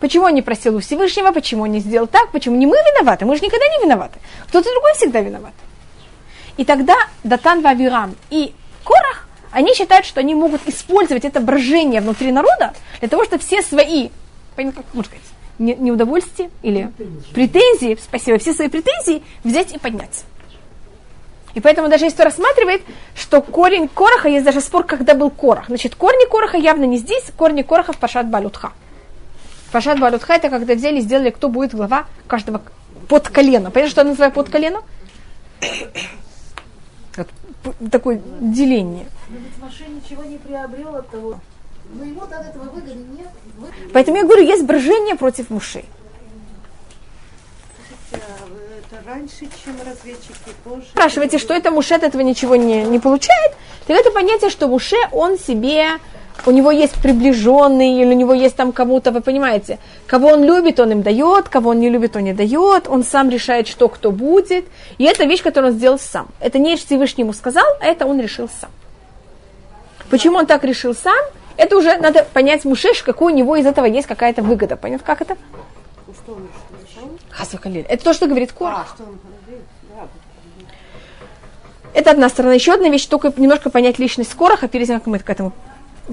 Почему 0.00 0.24
он 0.24 0.34
не 0.34 0.40
просил 0.40 0.76
у 0.76 0.80
Всевышнего, 0.80 1.30
почему 1.30 1.64
он 1.64 1.72
не 1.72 1.80
сделал 1.80 2.06
так, 2.06 2.30
почему 2.30 2.56
не 2.56 2.66
мы 2.66 2.74
виноваты, 2.76 3.26
мы 3.26 3.36
же 3.36 3.42
никогда 3.42 3.66
не 3.68 3.84
виноваты. 3.84 4.18
Кто-то 4.48 4.70
другой 4.70 4.94
всегда 4.94 5.20
виноват. 5.20 5.52
И 6.56 6.64
тогда 6.64 6.94
Датан 7.22 7.60
Вавирам 7.60 8.16
и 8.30 8.54
Корах, 8.82 9.28
они 9.50 9.74
считают, 9.74 10.06
что 10.06 10.20
они 10.20 10.34
могут 10.34 10.66
использовать 10.66 11.26
это 11.26 11.40
брожение 11.40 12.00
внутри 12.00 12.32
народа 12.32 12.72
для 13.00 13.08
того, 13.08 13.24
чтобы 13.24 13.42
все 13.42 13.60
свои, 13.60 14.08
как 14.56 14.64
можно 14.94 15.04
сказать, 15.04 15.28
неудовольствия 15.58 16.50
или 16.62 16.90
претензии, 17.34 17.98
спасибо, 18.02 18.38
все 18.38 18.54
свои 18.54 18.68
претензии 18.68 19.22
взять 19.42 19.74
и 19.74 19.78
поднять. 19.78 20.24
И 21.54 21.60
поэтому 21.60 21.88
даже 21.88 22.04
если 22.04 22.22
рассматривает, 22.22 22.82
что 23.14 23.40
корень 23.40 23.88
Короха, 23.88 24.28
есть 24.28 24.44
даже 24.44 24.60
спор, 24.60 24.84
когда 24.84 25.14
был 25.14 25.30
Корах. 25.30 25.66
Значит, 25.68 25.94
корни 25.94 26.28
Короха 26.28 26.56
явно 26.56 26.84
не 26.84 26.98
здесь, 26.98 27.24
корни 27.36 27.62
Короха 27.62 27.92
в 27.92 27.98
Пашат 27.98 28.28
Балютха. 28.28 28.72
Пашат 29.70 30.00
Балютха 30.00 30.34
это 30.34 30.50
когда 30.50 30.74
взяли 30.74 30.98
и 30.98 31.00
сделали, 31.00 31.30
кто 31.30 31.48
будет 31.48 31.74
глава 31.74 32.06
каждого 32.26 32.60
под 33.08 33.28
колено. 33.28 33.70
Понятно, 33.70 33.90
что 33.90 34.00
я 34.00 34.06
называю 34.08 34.32
под 34.32 34.48
колено? 34.50 34.82
такое 37.90 38.20
деление. 38.40 39.06
Но 39.28 39.38
ведь 39.38 39.58
Маше 39.58 39.84
ничего 39.88 40.24
не 40.24 40.36
приобрел 40.36 40.96
от 40.96 41.08
того. 41.08 41.40
Но 41.94 42.04
ему 42.04 42.22
от 42.22 42.32
этого 42.32 42.64
выгоды 42.64 42.94
нет. 42.94 43.28
Поэтому 43.92 44.16
я 44.18 44.24
говорю, 44.24 44.42
есть 44.42 44.64
брожение 44.64 45.14
против 45.14 45.48
мушей 45.50 45.86
раньше, 49.06 49.48
чем 49.64 49.76
разведчики, 49.86 50.50
позже. 50.62 50.86
Спрашиваете, 50.90 51.38
что 51.38 51.54
это 51.54 51.70
Муше 51.70 51.94
от 51.94 52.02
этого 52.02 52.22
ничего 52.22 52.56
не, 52.56 52.84
не 52.84 52.98
получает? 52.98 53.52
Так 53.86 53.96
это 53.96 54.10
понятие, 54.10 54.50
что 54.50 54.68
Муше, 54.68 54.96
он 55.12 55.38
себе, 55.38 55.98
у 56.46 56.50
него 56.50 56.70
есть 56.70 56.94
приближенный, 57.02 58.00
или 58.00 58.06
у 58.06 58.12
него 58.12 58.34
есть 58.34 58.56
там 58.56 58.72
кому-то, 58.72 59.12
вы 59.12 59.20
понимаете, 59.20 59.78
кого 60.06 60.28
он 60.28 60.44
любит, 60.44 60.80
он 60.80 60.92
им 60.92 61.02
дает, 61.02 61.48
кого 61.48 61.70
он 61.70 61.80
не 61.80 61.88
любит, 61.88 62.16
он 62.16 62.24
не 62.24 62.32
дает, 62.32 62.88
он 62.88 63.04
сам 63.04 63.30
решает, 63.30 63.68
что 63.68 63.88
кто 63.88 64.10
будет. 64.10 64.66
И 64.98 65.04
это 65.04 65.24
вещь, 65.24 65.42
которую 65.42 65.72
он 65.72 65.78
сделал 65.78 65.98
сам. 65.98 66.28
Это 66.40 66.58
не 66.58 66.76
Всевышний 66.76 67.22
ему 67.22 67.32
сказал, 67.32 67.66
а 67.80 67.86
это 67.86 68.06
он 68.06 68.20
решил 68.20 68.48
сам. 68.60 68.70
Почему 70.10 70.38
он 70.38 70.46
так 70.46 70.64
решил 70.64 70.94
сам? 70.94 71.16
Это 71.56 71.76
уже 71.76 71.96
надо 71.98 72.26
понять 72.32 72.64
Мушеш, 72.64 73.02
какой 73.02 73.32
у 73.32 73.36
него 73.36 73.56
из 73.56 73.66
этого 73.66 73.86
есть 73.86 74.06
какая-то 74.06 74.42
выгода. 74.42 74.76
Понятно, 74.76 75.06
как 75.06 75.22
это? 75.22 75.36
Что 76.24 76.32
он 76.32 76.48
решил? 76.82 77.18
Хасвакалиль. 77.30 77.84
Это 77.88 78.04
то, 78.04 78.14
что 78.14 78.26
говорит 78.26 78.52
Корах. 78.52 78.86
А, 78.90 78.94
что 78.94 79.04
он 79.04 79.18
Это 81.92 82.10
одна 82.10 82.28
сторона. 82.28 82.54
Еще 82.54 82.72
одна 82.72 82.88
вещь, 82.88 83.06
только 83.06 83.32
немножко 83.36 83.70
понять 83.70 83.98
личность 83.98 84.34
Короха, 84.34 84.68
перед 84.68 84.86
тем, 84.86 84.98
как 85.00 85.06
мы 85.06 85.18
к 85.18 85.28
этому 85.28 85.52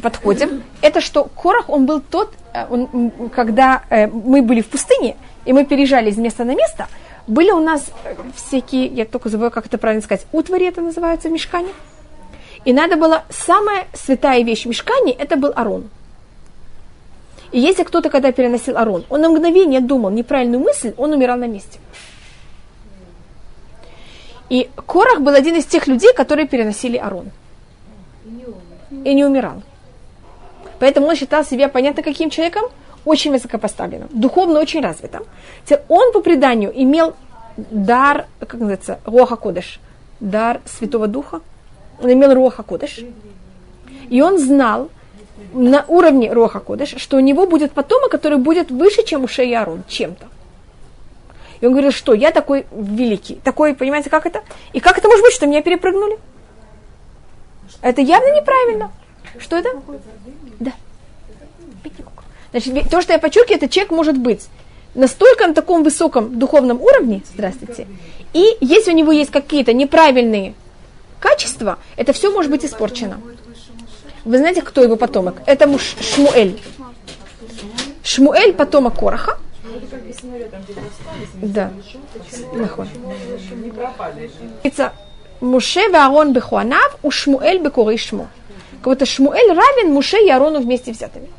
подходим. 0.01 0.63
Это 0.81 1.01
что 1.01 1.23
Корах, 1.23 1.69
он 1.69 1.85
был 1.85 2.01
тот, 2.01 2.33
э, 2.53 2.65
он, 2.69 3.11
когда 3.33 3.83
э, 3.89 4.07
мы 4.07 4.41
были 4.41 4.61
в 4.61 4.67
пустыне, 4.67 5.15
и 5.45 5.53
мы 5.53 5.65
переезжали 5.65 6.09
из 6.09 6.17
места 6.17 6.43
на 6.43 6.55
место, 6.55 6.87
были 7.27 7.51
у 7.51 7.59
нас 7.59 7.85
э, 8.03 8.15
всякие, 8.35 8.87
я 8.87 9.05
только 9.05 9.29
забываю, 9.29 9.51
как 9.51 9.65
это 9.65 9.77
правильно 9.77 10.03
сказать, 10.03 10.25
утвари 10.31 10.67
это 10.67 10.81
называется 10.81 11.29
в 11.29 11.31
мешкане. 11.31 11.69
И 12.63 12.73
надо 12.73 12.95
было, 12.95 13.23
самая 13.29 13.87
святая 13.93 14.43
вещь 14.43 14.63
в 14.63 14.69
мешкане, 14.69 15.13
это 15.13 15.35
был 15.35 15.51
Арон. 15.55 15.89
И 17.51 17.59
если 17.59 17.83
кто-то, 17.83 18.09
когда 18.09 18.31
переносил 18.31 18.77
Арон, 18.77 19.05
он 19.09 19.21
на 19.21 19.29
мгновение 19.29 19.81
думал 19.81 20.09
неправильную 20.09 20.61
мысль, 20.61 20.93
он 20.97 21.11
умирал 21.11 21.37
на 21.37 21.47
месте. 21.47 21.79
И 24.49 24.69
Корах 24.85 25.21
был 25.21 25.33
один 25.33 25.55
из 25.55 25.65
тех 25.65 25.87
людей, 25.87 26.13
которые 26.13 26.47
переносили 26.47 26.97
Арон. 26.97 27.31
И 29.03 29.13
не 29.13 29.25
умирал. 29.25 29.63
Поэтому 30.79 31.07
он 31.07 31.15
считал 31.15 31.45
себя, 31.45 31.69
понятно, 31.69 32.03
каким 32.03 32.29
человеком? 32.29 32.63
Очень 33.05 33.31
высокопоставленным, 33.31 34.09
духовно 34.11 34.59
очень 34.59 34.81
развитым. 34.81 35.23
Он 35.87 36.11
по 36.13 36.21
преданию 36.21 36.71
имел 36.73 37.15
дар, 37.57 38.27
как 38.39 38.53
называется, 38.53 38.99
Роха 39.05 39.35
Кодыш, 39.35 39.79
дар 40.19 40.61
Святого 40.65 41.07
Духа. 41.07 41.41
Он 42.01 42.11
имел 42.11 42.33
Роха 42.33 42.63
Кодыш. 42.63 42.99
И 44.09 44.21
он 44.21 44.37
знал, 44.37 44.89
на 45.53 45.85
уровне 45.87 46.31
Роха 46.31 46.59
Кодыш, 46.59 46.95
что 46.97 47.17
у 47.17 47.19
него 47.19 47.45
будет 47.47 47.71
потомок, 47.71 48.11
который 48.11 48.37
будет 48.37 48.71
выше, 48.71 49.03
чем 49.03 49.23
у 49.23 49.27
Шеи 49.27 49.53
Арон, 49.53 49.83
чем-то. 49.87 50.27
И 51.59 51.65
он 51.65 51.73
говорил, 51.73 51.91
что 51.91 52.13
я 52.13 52.31
такой 52.31 52.65
великий, 52.71 53.35
такой, 53.35 53.75
понимаете, 53.75 54.09
как 54.09 54.25
это? 54.25 54.41
И 54.73 54.79
как 54.79 54.97
это 54.97 55.07
может 55.07 55.23
быть, 55.23 55.33
что 55.33 55.45
меня 55.45 55.61
перепрыгнули? 55.61 56.17
Это 57.81 58.01
явно 58.01 58.35
неправильно. 58.35 58.91
Что 59.39 59.57
это? 59.57 59.69
Да. 60.59 60.71
Значит, 62.51 62.89
то, 62.89 63.01
что 63.01 63.13
я 63.13 63.19
подчеркиваю, 63.19 63.57
это 63.57 63.69
человек 63.69 63.91
может 63.91 64.17
быть 64.17 64.47
настолько 64.93 65.47
на 65.47 65.53
таком 65.53 65.83
высоком 65.83 66.37
духовном 66.37 66.81
уровне, 66.81 67.21
здравствуйте, 67.33 67.87
и 68.33 68.57
если 68.59 68.91
у 68.91 68.95
него 68.95 69.11
есть 69.11 69.31
какие-то 69.31 69.73
неправильные 69.73 70.53
качества, 71.19 71.77
это 71.95 72.11
все 72.13 72.31
может 72.31 72.51
быть 72.51 72.65
испорчено. 72.65 73.21
Вы 74.23 74.37
знаете, 74.37 74.61
кто 74.61 74.83
его 74.83 74.95
потомок? 74.95 75.35
Это 75.45 75.67
муж 75.67 75.95
Шмуэль. 75.99 76.61
Шмуэль 78.03 78.53
потомок 78.53 78.99
Короха. 78.99 79.37
Да. 81.41 81.71
Это 84.63 84.93
Муше 85.39 85.89
Ваарон 85.89 86.33
Бехуанав, 86.33 86.97
у 87.01 87.09
Шмуэль 87.09 87.59
Бекоры 87.59 87.97
Шму. 87.97 88.27
Будто 88.83 89.05
Шмуэль 89.05 89.53
равен 89.53 89.91
Муше 89.91 90.17
и 90.17 90.29
Аарону 90.29 90.61
вместе 90.61 90.91
взятыми. 90.91 91.29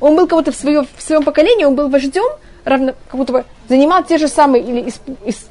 Он 0.00 0.14
был 0.16 0.26
будто 0.26 0.52
в, 0.52 0.56
свое, 0.56 0.86
в 0.96 1.02
своем 1.02 1.24
поколении, 1.24 1.64
он 1.64 1.74
был 1.74 1.88
вождем, 1.88 2.24
равно, 2.64 2.94
как 3.08 3.16
будто 3.16 3.32
бы 3.32 3.44
занимал 3.68 4.04
те 4.04 4.18
же 4.18 4.28
самые, 4.28 4.62
или 4.62 4.92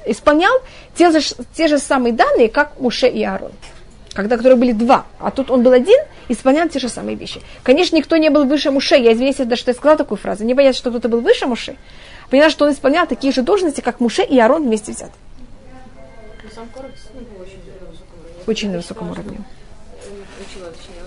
исполнял 0.06 0.54
те 0.96 1.12
же, 1.12 1.20
те 1.54 1.68
же 1.68 1.80
самые 1.80 2.14
данные, 2.14 2.50
как 2.50 2.80
Муше 2.80 3.08
и 3.08 3.24
Аарон 3.24 3.52
когда 4.14 4.38
которые 4.38 4.58
были 4.58 4.72
два, 4.72 5.06
а 5.20 5.32
тут 5.32 5.52
он 5.52 5.64
был 5.64 5.72
один, 5.72 6.00
исполнял 6.30 6.70
те 6.70 6.80
же 6.80 6.90
самые 6.90 7.16
вещи. 7.16 7.42
Конечно, 7.64 7.96
никто 7.96 8.18
не 8.18 8.30
был 8.30 8.46
выше 8.46 8.72
Муше. 8.72 8.96
Я 8.96 9.14
извиняюсь, 9.14 9.38
даже 9.38 9.62
что 9.62 9.72
я 9.72 9.76
сказала 9.76 9.98
такую 9.98 10.18
фразу. 10.18 10.44
Не 10.44 10.54
боясь, 10.54 10.76
что 10.76 10.90
кто-то 10.90 11.10
был 11.10 11.22
выше 11.22 11.48
Муше. 11.48 11.76
Поняла, 12.30 12.50
что 12.50 12.66
он 12.66 12.72
исполнял 12.72 13.08
такие 13.08 13.34
же 13.34 13.42
должности, 13.42 13.82
как 13.82 14.00
Муше 14.00 14.24
и 14.24 14.40
Арон 14.40 14.64
вместе 14.64 14.92
взяты. 14.92 15.14
Очень 18.46 18.72
на 18.72 18.78
высоком 18.78 19.12
уровне. 19.12 19.40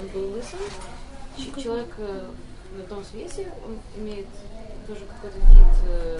Он 0.01 0.09
был 0.13 0.33
лысым. 0.33 0.59
Человек 1.63 1.89
э, 1.99 2.23
на 2.77 2.83
том 2.85 3.05
свете, 3.05 3.53
он 3.65 3.79
имеет 4.03 4.27
тоже 4.87 5.01
какой-то 5.07 5.39
вид, 5.39 5.67
э, 5.89 6.19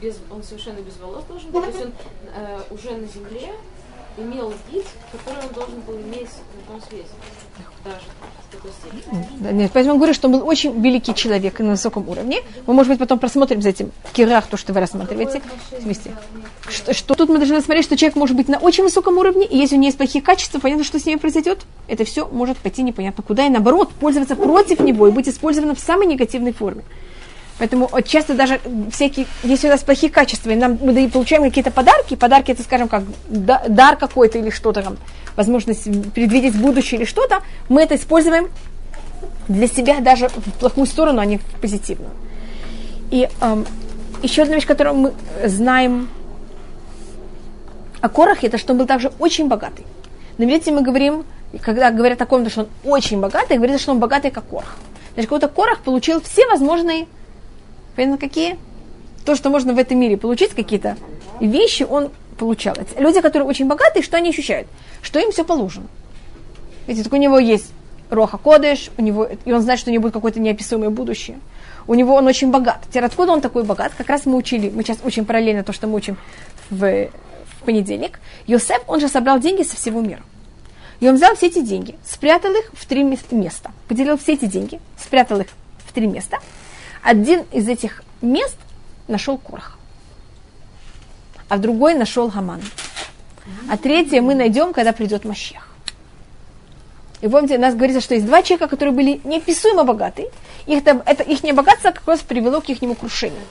без, 0.00 0.16
он 0.30 0.42
совершенно 0.42 0.80
без 0.80 0.96
волос 0.98 1.24
должен 1.24 1.50
быть, 1.50 1.62
то 1.62 1.68
есть 1.68 1.84
он 1.84 1.92
э, 2.34 2.60
уже 2.70 2.90
на 2.92 3.06
земле, 3.06 3.52
имел 4.22 4.52
вид, 4.70 4.84
который 5.12 5.46
он 5.46 5.52
должен 5.54 5.80
был 5.80 5.94
иметь 5.94 6.28
на 6.56 6.72
том 6.72 6.82
свете. 6.88 7.08
Даже 7.84 7.96
в 8.48 8.54
такой 8.54 8.70
степени. 8.72 9.52
нет, 9.52 9.70
поэтому 9.72 9.96
говорю, 9.96 10.12
что 10.12 10.28
он 10.28 10.32
был 10.32 10.46
очень 10.46 10.80
великий 10.82 11.14
человек 11.14 11.58
на 11.60 11.70
высоком 11.70 12.08
уровне. 12.08 12.40
Мы, 12.66 12.74
может 12.74 12.90
быть, 12.90 12.98
потом 12.98 13.18
просмотрим 13.18 13.62
за 13.62 13.70
этим 13.70 13.90
кирах, 14.12 14.46
то, 14.46 14.56
что 14.56 14.72
вы 14.72 14.80
рассматриваете 14.80 15.40
вместе. 15.78 16.14
Что, 16.68 16.92
что 16.92 17.14
тут 17.14 17.28
мы 17.30 17.38
должны 17.38 17.60
смотреть, 17.62 17.86
что 17.86 17.96
человек 17.96 18.16
может 18.16 18.36
быть 18.36 18.48
на 18.48 18.58
очень 18.58 18.84
высоком 18.84 19.16
уровне, 19.16 19.46
и 19.46 19.56
если 19.56 19.76
у 19.76 19.78
него 19.78 19.86
есть 19.86 19.98
плохие 19.98 20.22
качества, 20.22 20.58
понятно, 20.58 20.84
что 20.84 20.98
с 20.98 21.06
ним 21.06 21.18
произойдет. 21.18 21.60
Это 21.88 22.04
все 22.04 22.26
может 22.26 22.58
пойти 22.58 22.82
непонятно 22.82 23.22
куда, 23.22 23.46
и 23.46 23.48
наоборот, 23.48 23.90
пользоваться 23.98 24.36
против 24.36 24.80
него 24.80 25.08
и 25.08 25.10
быть 25.10 25.28
использовано 25.28 25.74
в 25.74 25.80
самой 25.80 26.06
негативной 26.06 26.52
форме. 26.52 26.84
Поэтому 27.60 27.90
часто 28.06 28.32
даже 28.32 28.58
всякие, 28.90 29.26
если 29.42 29.68
у 29.68 29.70
нас 29.70 29.82
плохие 29.82 30.10
качества, 30.10 30.48
и 30.48 30.56
нам, 30.56 30.78
мы 30.80 31.10
получаем 31.10 31.42
какие-то 31.42 31.70
подарки, 31.70 32.16
подарки 32.16 32.52
это, 32.52 32.62
скажем, 32.62 32.88
как 32.88 33.02
дар 33.28 33.98
какой-то 33.98 34.38
или 34.38 34.48
что-то 34.48 34.82
там, 34.82 34.96
возможность 35.36 35.84
предвидеть 36.14 36.56
будущее 36.56 36.98
или 36.98 37.04
что-то, 37.04 37.42
мы 37.68 37.82
это 37.82 37.96
используем 37.96 38.48
для 39.46 39.68
себя 39.68 40.00
даже 40.00 40.30
в 40.30 40.52
плохую 40.58 40.86
сторону, 40.86 41.20
а 41.20 41.26
не 41.26 41.36
в 41.36 41.44
позитивную. 41.60 42.12
И 43.10 43.28
эм, 43.42 43.66
еще 44.22 44.44
одна 44.44 44.54
вещь, 44.54 44.66
которую 44.66 44.94
мы 44.96 45.12
знаем 45.44 46.08
о 48.00 48.08
Корахе, 48.08 48.46
это 48.46 48.56
что 48.56 48.72
он 48.72 48.78
был 48.78 48.86
также 48.86 49.12
очень 49.18 49.48
богатый. 49.48 49.84
Но 50.38 50.46
видите, 50.46 50.72
мы 50.72 50.80
говорим, 50.80 51.26
когда 51.60 51.90
говорят 51.90 52.22
о 52.22 52.24
ком-то, 52.24 52.48
что 52.48 52.62
он 52.62 52.68
очень 52.84 53.20
богатый, 53.20 53.58
говорится, 53.58 53.82
что 53.82 53.92
он 53.92 53.98
богатый, 53.98 54.30
как 54.30 54.48
Корах. 54.48 54.78
Значит, 55.12 55.28
какой-то 55.28 55.48
Корах 55.48 55.80
получил 55.80 56.22
все 56.22 56.46
возможные 56.46 57.06
Понятно, 57.96 58.18
какие? 58.18 58.58
То, 59.24 59.34
что 59.34 59.50
можно 59.50 59.74
в 59.74 59.78
этом 59.78 59.98
мире 59.98 60.16
получить, 60.16 60.50
какие-то 60.50 60.96
вещи, 61.40 61.82
он 61.82 62.10
получал. 62.38 62.74
Люди, 62.98 63.20
которые 63.20 63.46
очень 63.46 63.66
богатые, 63.66 64.02
что 64.02 64.16
они 64.16 64.30
ощущают? 64.30 64.66
Что 65.02 65.20
им 65.20 65.30
все 65.30 65.44
положено. 65.44 65.86
Видите, 66.86 67.04
так 67.04 67.12
у 67.12 67.16
него 67.16 67.38
есть 67.38 67.70
Роха 68.08 68.38
Кодыш, 68.38 68.90
у 68.96 69.02
него, 69.02 69.28
и 69.44 69.52
он 69.52 69.60
знает, 69.60 69.78
что 69.78 69.90
у 69.90 69.92
него 69.92 70.02
будет 70.02 70.14
какое-то 70.14 70.40
неописуемое 70.40 70.90
будущее. 70.90 71.38
У 71.86 71.94
него 71.94 72.14
он 72.14 72.26
очень 72.26 72.50
богат. 72.50 72.80
Теперь 72.88 73.04
откуда 73.04 73.32
он 73.32 73.40
такой 73.40 73.64
богат? 73.64 73.92
Как 73.96 74.08
раз 74.08 74.26
мы 74.26 74.36
учили, 74.36 74.70
мы 74.70 74.82
сейчас 74.82 74.98
учим 75.04 75.24
параллельно 75.24 75.62
то, 75.64 75.72
что 75.72 75.86
мы 75.86 75.96
учим 75.96 76.16
в, 76.70 76.80
в 76.80 77.64
понедельник. 77.64 78.20
Йосеф, 78.46 78.82
он 78.86 79.00
же 79.00 79.08
собрал 79.08 79.38
деньги 79.38 79.62
со 79.62 79.76
всего 79.76 80.00
мира. 80.00 80.22
И 81.00 81.08
он 81.08 81.16
взял 81.16 81.34
все 81.34 81.46
эти 81.46 81.60
деньги, 81.62 81.96
спрятал 82.06 82.52
их 82.52 82.70
в 82.72 82.86
три 82.86 83.02
места. 83.02 83.70
Поделил 83.88 84.18
все 84.18 84.34
эти 84.34 84.46
деньги, 84.46 84.80
спрятал 84.98 85.40
их 85.40 85.48
в 85.86 85.92
три 85.92 86.06
места– 86.06 86.38
один 87.02 87.44
из 87.52 87.68
этих 87.68 88.02
мест 88.22 88.56
нашел 89.08 89.38
Корх, 89.38 89.78
а 91.48 91.58
другой 91.58 91.94
нашел 91.94 92.28
Гаман. 92.28 92.60
А 93.68 93.76
третье 93.76 94.20
мы 94.20 94.34
найдем, 94.34 94.72
когда 94.72 94.92
придет 94.92 95.24
Мащех. 95.24 95.66
И 97.20 97.28
помните, 97.28 97.56
у 97.56 97.60
нас 97.60 97.74
говорится, 97.74 98.00
что 98.00 98.14
есть 98.14 98.26
два 98.26 98.42
человека, 98.42 98.68
которые 98.68 98.94
были 98.94 99.20
неописуемо 99.24 99.84
богаты. 99.84 100.28
Их, 100.66 100.78
это, 100.78 101.02
это, 101.04 101.22
их 101.22 101.42
богатство 101.54 101.90
как 101.90 102.06
раз 102.06 102.20
привело 102.20 102.60
к 102.60 102.68
их 102.68 102.78
крушению. 102.98 103.42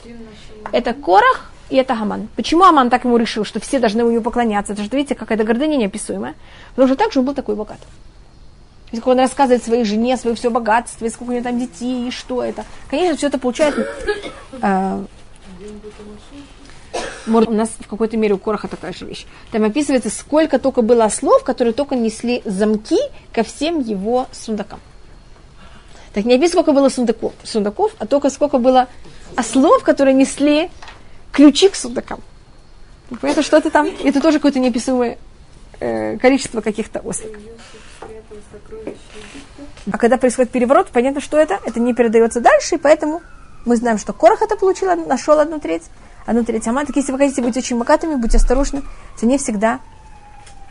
Это 0.71 0.93
Корах 0.93 1.51
и 1.69 1.75
это 1.75 1.93
Аман. 1.93 2.29
Почему 2.35 2.63
Аман 2.63 2.89
так 2.89 3.03
ему 3.05 3.17
решил, 3.17 3.45
что 3.45 3.59
все 3.59 3.79
должны 3.79 4.01
ему 4.01 4.21
поклоняться? 4.21 4.73
Это 4.73 4.83
же, 4.83 4.89
видите, 4.91 5.13
какая-то 5.13 5.43
гордыня 5.43 5.77
неописуемая. 5.77 6.33
Потому 6.71 6.87
что 6.87 6.97
также 6.97 7.19
он 7.19 7.25
был 7.25 7.35
такой 7.35 7.55
богатый. 7.55 7.85
Если 8.91 9.07
он 9.09 9.19
рассказывает 9.19 9.63
своей 9.63 9.83
жене, 9.83 10.17
свое 10.17 10.35
все 10.35 10.49
богатство, 10.49 11.05
и 11.05 11.09
сколько 11.09 11.31
у 11.31 11.33
него 11.33 11.43
там 11.43 11.59
детей, 11.59 12.07
и 12.07 12.11
что 12.11 12.43
это. 12.43 12.65
Конечно, 12.89 13.17
все 13.17 13.27
это 13.27 13.37
получает... 13.37 13.75
Э, 14.61 15.05
у 17.27 17.51
нас 17.51 17.69
в 17.79 17.87
какой-то 17.87 18.17
мере 18.17 18.33
у 18.33 18.37
Короха 18.39 18.67
такая 18.67 18.93
же 18.93 19.05
вещь. 19.05 19.25
Там 19.51 19.63
описывается, 19.63 20.09
сколько 20.09 20.57
только 20.57 20.81
было 20.81 21.07
слов, 21.09 21.43
которые 21.43 21.73
только 21.73 21.95
несли 21.95 22.41
замки 22.45 22.97
ко 23.31 23.43
всем 23.43 23.79
его 23.79 24.27
сундакам. 24.31 24.79
Так 26.13 26.25
не 26.25 26.33
описывается, 26.33 26.63
сколько 26.63 26.73
было 26.73 26.89
сундаков, 26.89 27.33
сундаков, 27.43 27.91
а 27.99 28.07
только 28.07 28.31
сколько 28.31 28.57
было 28.57 28.87
ослов, 29.35 29.83
которые 29.83 30.15
несли 30.15 30.71
ключи 31.31 31.69
к 31.69 31.75
сундакам. 31.75 32.21
Понятно, 33.21 33.43
что 33.43 33.57
это 33.57 33.69
там? 33.69 33.87
Это 34.03 34.21
тоже 34.21 34.39
какое-то 34.39 34.59
неописуемое 34.59 35.17
э, 35.79 36.17
количество 36.17 36.61
каких-то 36.61 36.99
осликов. 36.99 37.41
А 39.91 39.97
когда 39.97 40.17
происходит 40.17 40.51
переворот, 40.51 40.89
понятно, 40.89 41.21
что 41.21 41.37
это. 41.37 41.59
Это 41.65 41.79
не 41.79 41.93
передается 41.93 42.41
дальше, 42.41 42.75
и 42.75 42.77
поэтому 42.77 43.21
мы 43.65 43.75
знаем, 43.75 43.97
что 43.97 44.13
Корах 44.13 44.41
это 44.41 44.55
получил, 44.55 44.93
нашел 45.05 45.39
одну 45.39 45.59
треть, 45.59 45.83
одну 46.25 46.43
треть 46.43 46.67
Аман. 46.67 46.85
Так 46.85 46.95
если 46.95 47.11
вы 47.11 47.17
хотите 47.17 47.41
быть 47.41 47.57
очень 47.57 47.77
богатыми, 47.77 48.15
будьте 48.15 48.37
осторожны, 48.37 48.83
это 49.15 49.25
не 49.25 49.37
всегда 49.37 49.79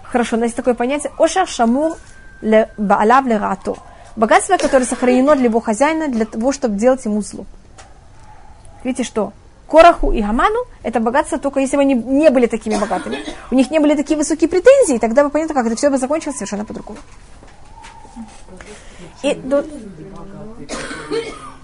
хорошо. 0.05 0.37
У 0.37 0.39
нас 0.39 0.49
есть 0.49 0.57
такое 0.57 0.75
понятие 0.75 1.13
Оша 1.19 1.47
Шамур 1.47 1.97
ле 2.41 2.71
Баалав 2.77 3.27
ле 3.27 3.37
Рато. 3.37 3.77
Богатство, 4.17 4.57
которое 4.57 4.85
сохранено 4.85 5.37
для 5.37 5.47
его 5.47 5.61
хозяина, 5.61 6.09
для 6.09 6.25
того, 6.27 6.53
чтобы 6.53 6.77
делать 6.77 7.05
ему 7.05 7.23
зло. 7.23 7.45
Видите, 8.85 9.05
что 9.05 9.33
Кораху 9.69 10.13
и 10.13 10.23
Гаману 10.23 10.65
это 10.83 10.99
богатство 10.99 11.39
только 11.39 11.61
если 11.61 11.77
бы 11.77 11.83
они 11.83 11.95
не 11.95 12.31
были 12.31 12.47
такими 12.47 12.77
богатыми. 12.77 13.19
У 13.51 13.55
них 13.55 13.71
не 13.71 13.79
были 13.79 13.95
такие 13.95 14.17
высокие 14.17 14.49
претензии, 14.49 14.99
тогда 14.99 15.25
бы 15.25 15.31
понятно, 15.31 15.55
как 15.55 15.67
это 15.67 15.77
все 15.77 15.91
бы 15.91 15.99
закончилось 15.99 16.37
совершенно 16.37 16.65
по-другому. 16.65 16.99
И 19.23 19.35
тут, 19.35 19.67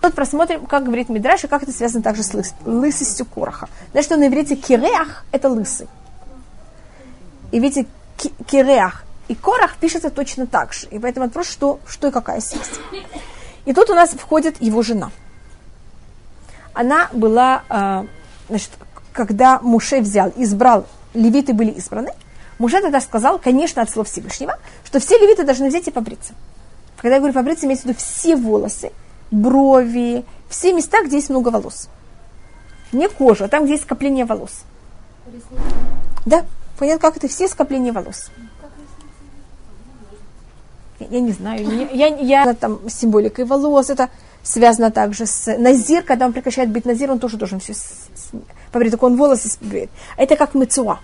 тут 0.00 0.14
просмотрим, 0.14 0.66
как 0.66 0.84
говорит 0.84 1.08
Мидраш, 1.08 1.44
и 1.44 1.46
как 1.46 1.62
это 1.62 1.72
связано 1.72 2.02
также 2.02 2.22
с 2.22 2.34
лыс, 2.34 2.54
лысостью 2.64 3.26
Короха. 3.26 3.68
Значит, 3.92 4.06
что 4.06 4.16
на 4.16 4.28
иврите 4.28 4.56
киреах– 4.56 5.24
это 5.32 5.48
лысый. 5.48 5.88
И 7.52 7.60
видите, 7.60 7.86
киреах 8.46 9.04
и 9.28 9.34
корах 9.34 9.76
пишется 9.76 10.10
точно 10.10 10.46
так 10.46 10.72
же. 10.72 10.86
И 10.90 10.98
поэтому 10.98 11.26
вопрос, 11.26 11.48
что, 11.48 11.80
что 11.86 12.08
и 12.08 12.10
какая 12.10 12.40
связь. 12.40 12.70
И 13.64 13.72
тут 13.72 13.88
у 13.90 13.94
нас 13.94 14.10
входит 14.10 14.60
его 14.60 14.82
жена. 14.82 15.10
Она 16.74 17.08
была, 17.12 17.62
э, 17.68 18.04
значит, 18.48 18.70
когда 19.12 19.60
Муше 19.60 20.00
взял, 20.00 20.32
избрал, 20.36 20.86
левиты 21.14 21.54
были 21.54 21.70
избраны, 21.70 22.12
Муше 22.58 22.80
тогда 22.82 23.00
сказал, 23.00 23.38
конечно, 23.38 23.82
от 23.82 23.90
слов 23.90 24.08
Всевышнего, 24.08 24.58
что 24.84 25.00
все 25.00 25.18
левиты 25.18 25.44
должны 25.44 25.68
взять 25.68 25.88
и 25.88 25.90
побриться. 25.90 26.34
Когда 27.04 27.16
я 27.16 27.20
говорю 27.20 27.34
побриться, 27.34 27.66
имеется 27.66 27.84
в 27.84 27.88
виду 27.90 27.98
все 27.98 28.34
волосы, 28.34 28.90
брови, 29.30 30.24
все 30.48 30.72
места, 30.72 31.04
где 31.04 31.16
есть 31.16 31.28
много 31.28 31.50
волос. 31.50 31.90
Не 32.92 33.10
кожа, 33.10 33.44
а 33.44 33.48
там, 33.48 33.64
где 33.64 33.74
есть 33.74 33.84
скопление 33.84 34.24
волос. 34.24 34.62
Да, 36.24 36.46
понятно, 36.78 37.06
как 37.06 37.18
это 37.18 37.28
все 37.28 37.46
скопления 37.46 37.92
волос. 37.92 38.30
Я, 40.98 41.08
я 41.10 41.20
не 41.20 41.32
знаю, 41.32 41.68
я, 41.92 42.06
я, 42.06 42.16
я 42.16 42.54
там 42.54 42.80
с 42.88 42.94
символикой 42.94 43.44
волос, 43.44 43.90
это 43.90 44.08
связано 44.42 44.90
также 44.90 45.26
с 45.26 45.58
Назир, 45.58 46.04
когда 46.04 46.24
он 46.24 46.32
прекращает 46.32 46.70
быть 46.70 46.86
Назир, 46.86 47.10
он 47.10 47.18
тоже 47.18 47.36
должен 47.36 47.60
все 47.60 47.74
побрить, 48.72 48.92
только 48.92 49.04
он 49.04 49.18
волосы 49.18 49.50
бреет. 49.60 49.90
Это 50.16 50.36
как 50.36 50.54
мецуа. 50.54 51.00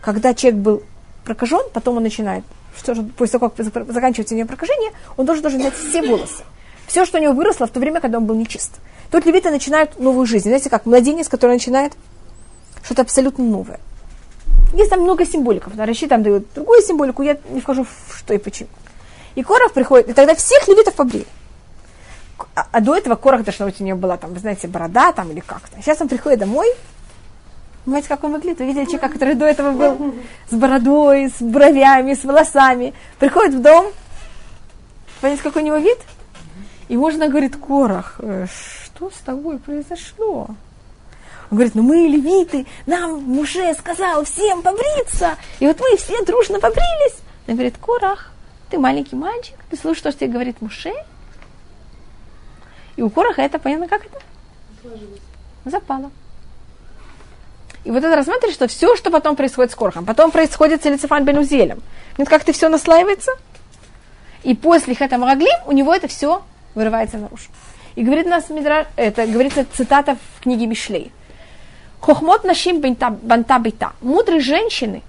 Когда 0.00 0.34
человек 0.34 0.60
был 0.60 0.82
прокажен, 1.24 1.62
потом 1.72 1.98
он 1.98 2.02
начинает 2.02 2.42
что 2.76 2.94
же, 2.94 3.02
после 3.02 3.38
того, 3.38 3.50
как 3.50 3.92
заканчивается 3.92 4.34
у 4.34 4.38
него 4.38 4.48
прокажение, 4.48 4.92
он 5.16 5.26
должен, 5.26 5.42
должен 5.42 5.60
взять 5.60 5.74
все 5.74 6.02
волосы. 6.02 6.42
Все, 6.86 7.04
что 7.04 7.18
у 7.18 7.20
него 7.22 7.32
выросло 7.32 7.66
в 7.66 7.70
то 7.70 7.80
время, 7.80 8.00
когда 8.00 8.18
он 8.18 8.26
был 8.26 8.34
нечист. 8.34 8.72
Тут 9.10 9.26
левиты 9.26 9.50
начинают 9.50 9.98
новую 9.98 10.26
жизнь. 10.26 10.48
Знаете, 10.48 10.70
как 10.70 10.86
младенец, 10.86 11.28
который 11.28 11.52
начинает 11.52 11.92
что-то 12.82 13.02
абсолютно 13.02 13.44
новое. 13.44 13.80
Есть 14.74 14.90
там 14.90 15.00
много 15.00 15.24
символиков. 15.24 15.74
Да, 15.76 15.86
Раши 15.86 16.08
там 16.08 16.22
дают 16.22 16.46
другую 16.54 16.82
символику, 16.82 17.22
я 17.22 17.38
не 17.50 17.60
вхожу 17.60 17.84
в 17.84 18.16
что 18.16 18.34
и 18.34 18.38
почему. 18.38 18.68
И 19.34 19.42
Корах 19.42 19.72
приходит, 19.72 20.08
и 20.08 20.12
тогда 20.12 20.34
всех 20.34 20.66
левитов 20.68 20.94
побрили. 20.94 21.26
А, 22.54 22.66
а 22.72 22.80
до 22.80 22.96
этого 22.96 23.14
Корах 23.14 23.44
быть 23.44 23.80
у 23.80 23.84
нее 23.84 23.94
была 23.94 24.16
там, 24.16 24.32
вы 24.32 24.40
знаете, 24.40 24.68
борода 24.68 25.12
там 25.12 25.30
или 25.30 25.40
как-то. 25.40 25.80
Сейчас 25.80 26.00
он 26.00 26.08
приходит 26.08 26.40
домой, 26.40 26.66
Понимаете, 27.84 28.08
как 28.08 28.24
он 28.24 28.32
выглядит? 28.32 28.58
Вы 28.60 28.66
видели 28.66 28.84
человека, 28.84 29.10
который 29.10 29.34
до 29.34 29.44
этого 29.44 29.72
был 29.72 30.14
с 30.48 30.54
бородой, 30.54 31.28
с 31.28 31.42
бровями, 31.42 32.14
с 32.14 32.24
волосами. 32.24 32.94
Приходит 33.18 33.54
в 33.54 33.60
дом, 33.60 33.86
понимаете, 35.20 35.42
какой 35.42 35.62
у 35.62 35.66
него 35.66 35.76
вид? 35.76 35.98
И 36.88 36.96
можно 36.96 37.28
говорит, 37.28 37.56
Корах, 37.56 38.16
э, 38.18 38.46
что 38.84 39.10
с 39.10 39.18
тобой 39.18 39.58
произошло? 39.58 40.48
Он 41.50 41.56
говорит, 41.58 41.74
ну 41.74 41.82
мы 41.82 41.96
левиты, 41.96 42.66
нам 42.86 43.22
Муше 43.22 43.74
сказал 43.74 44.24
всем 44.24 44.62
побриться. 44.62 45.36
И 45.60 45.66
вот 45.66 45.78
мы 45.78 45.96
все 45.96 46.24
дружно 46.24 46.60
побрились. 46.60 47.16
Он 47.46 47.54
говорит, 47.54 47.76
Корах, 47.78 48.32
ты 48.70 48.78
маленький 48.78 49.16
мальчик, 49.16 49.56
ты 49.70 49.76
слушаешь, 49.76 49.98
что 49.98 50.12
тебе 50.12 50.32
говорит 50.32 50.60
Муше? 50.62 50.92
И 52.96 53.02
у 53.02 53.10
Кораха 53.10 53.42
это, 53.42 53.58
понятно, 53.58 53.88
как 53.88 54.06
это? 54.06 54.20
Запало. 55.64 56.10
И 57.84 57.90
вот 57.90 57.98
это 58.02 58.16
рассматривает, 58.16 58.54
что 58.54 58.66
все, 58.66 58.96
что 58.96 59.10
потом 59.10 59.36
происходит 59.36 59.70
с 59.70 59.74
Корхом, 59.74 60.06
потом 60.06 60.30
происходит 60.30 60.82
с 60.82 60.86
Элицефан 60.86 61.24
бен 61.24 61.38
Узелем. 61.38 61.82
Вот 62.16 62.28
как-то 62.28 62.52
все 62.52 62.68
наслаивается. 62.68 63.32
И 64.42 64.54
после 64.54 64.94
Хэта 64.94 65.18
Мараглим 65.18 65.58
у 65.66 65.72
него 65.72 65.94
это 65.94 66.08
все 66.08 66.42
вырывается 66.74 67.18
наружу. 67.18 67.48
И 67.94 68.02
говорит 68.02 68.26
нас 68.26 68.48
Мидра, 68.48 68.86
это 68.96 69.26
говорится 69.26 69.66
цитата 69.72 70.16
в 70.16 70.42
книге 70.42 70.66
Мишлей. 70.66 71.12
Хохмот 72.00 72.44
нашим 72.44 72.80
банта 72.80 73.58
бита. 73.58 73.92
Мудрые 74.00 74.40
женщины, 74.40 75.02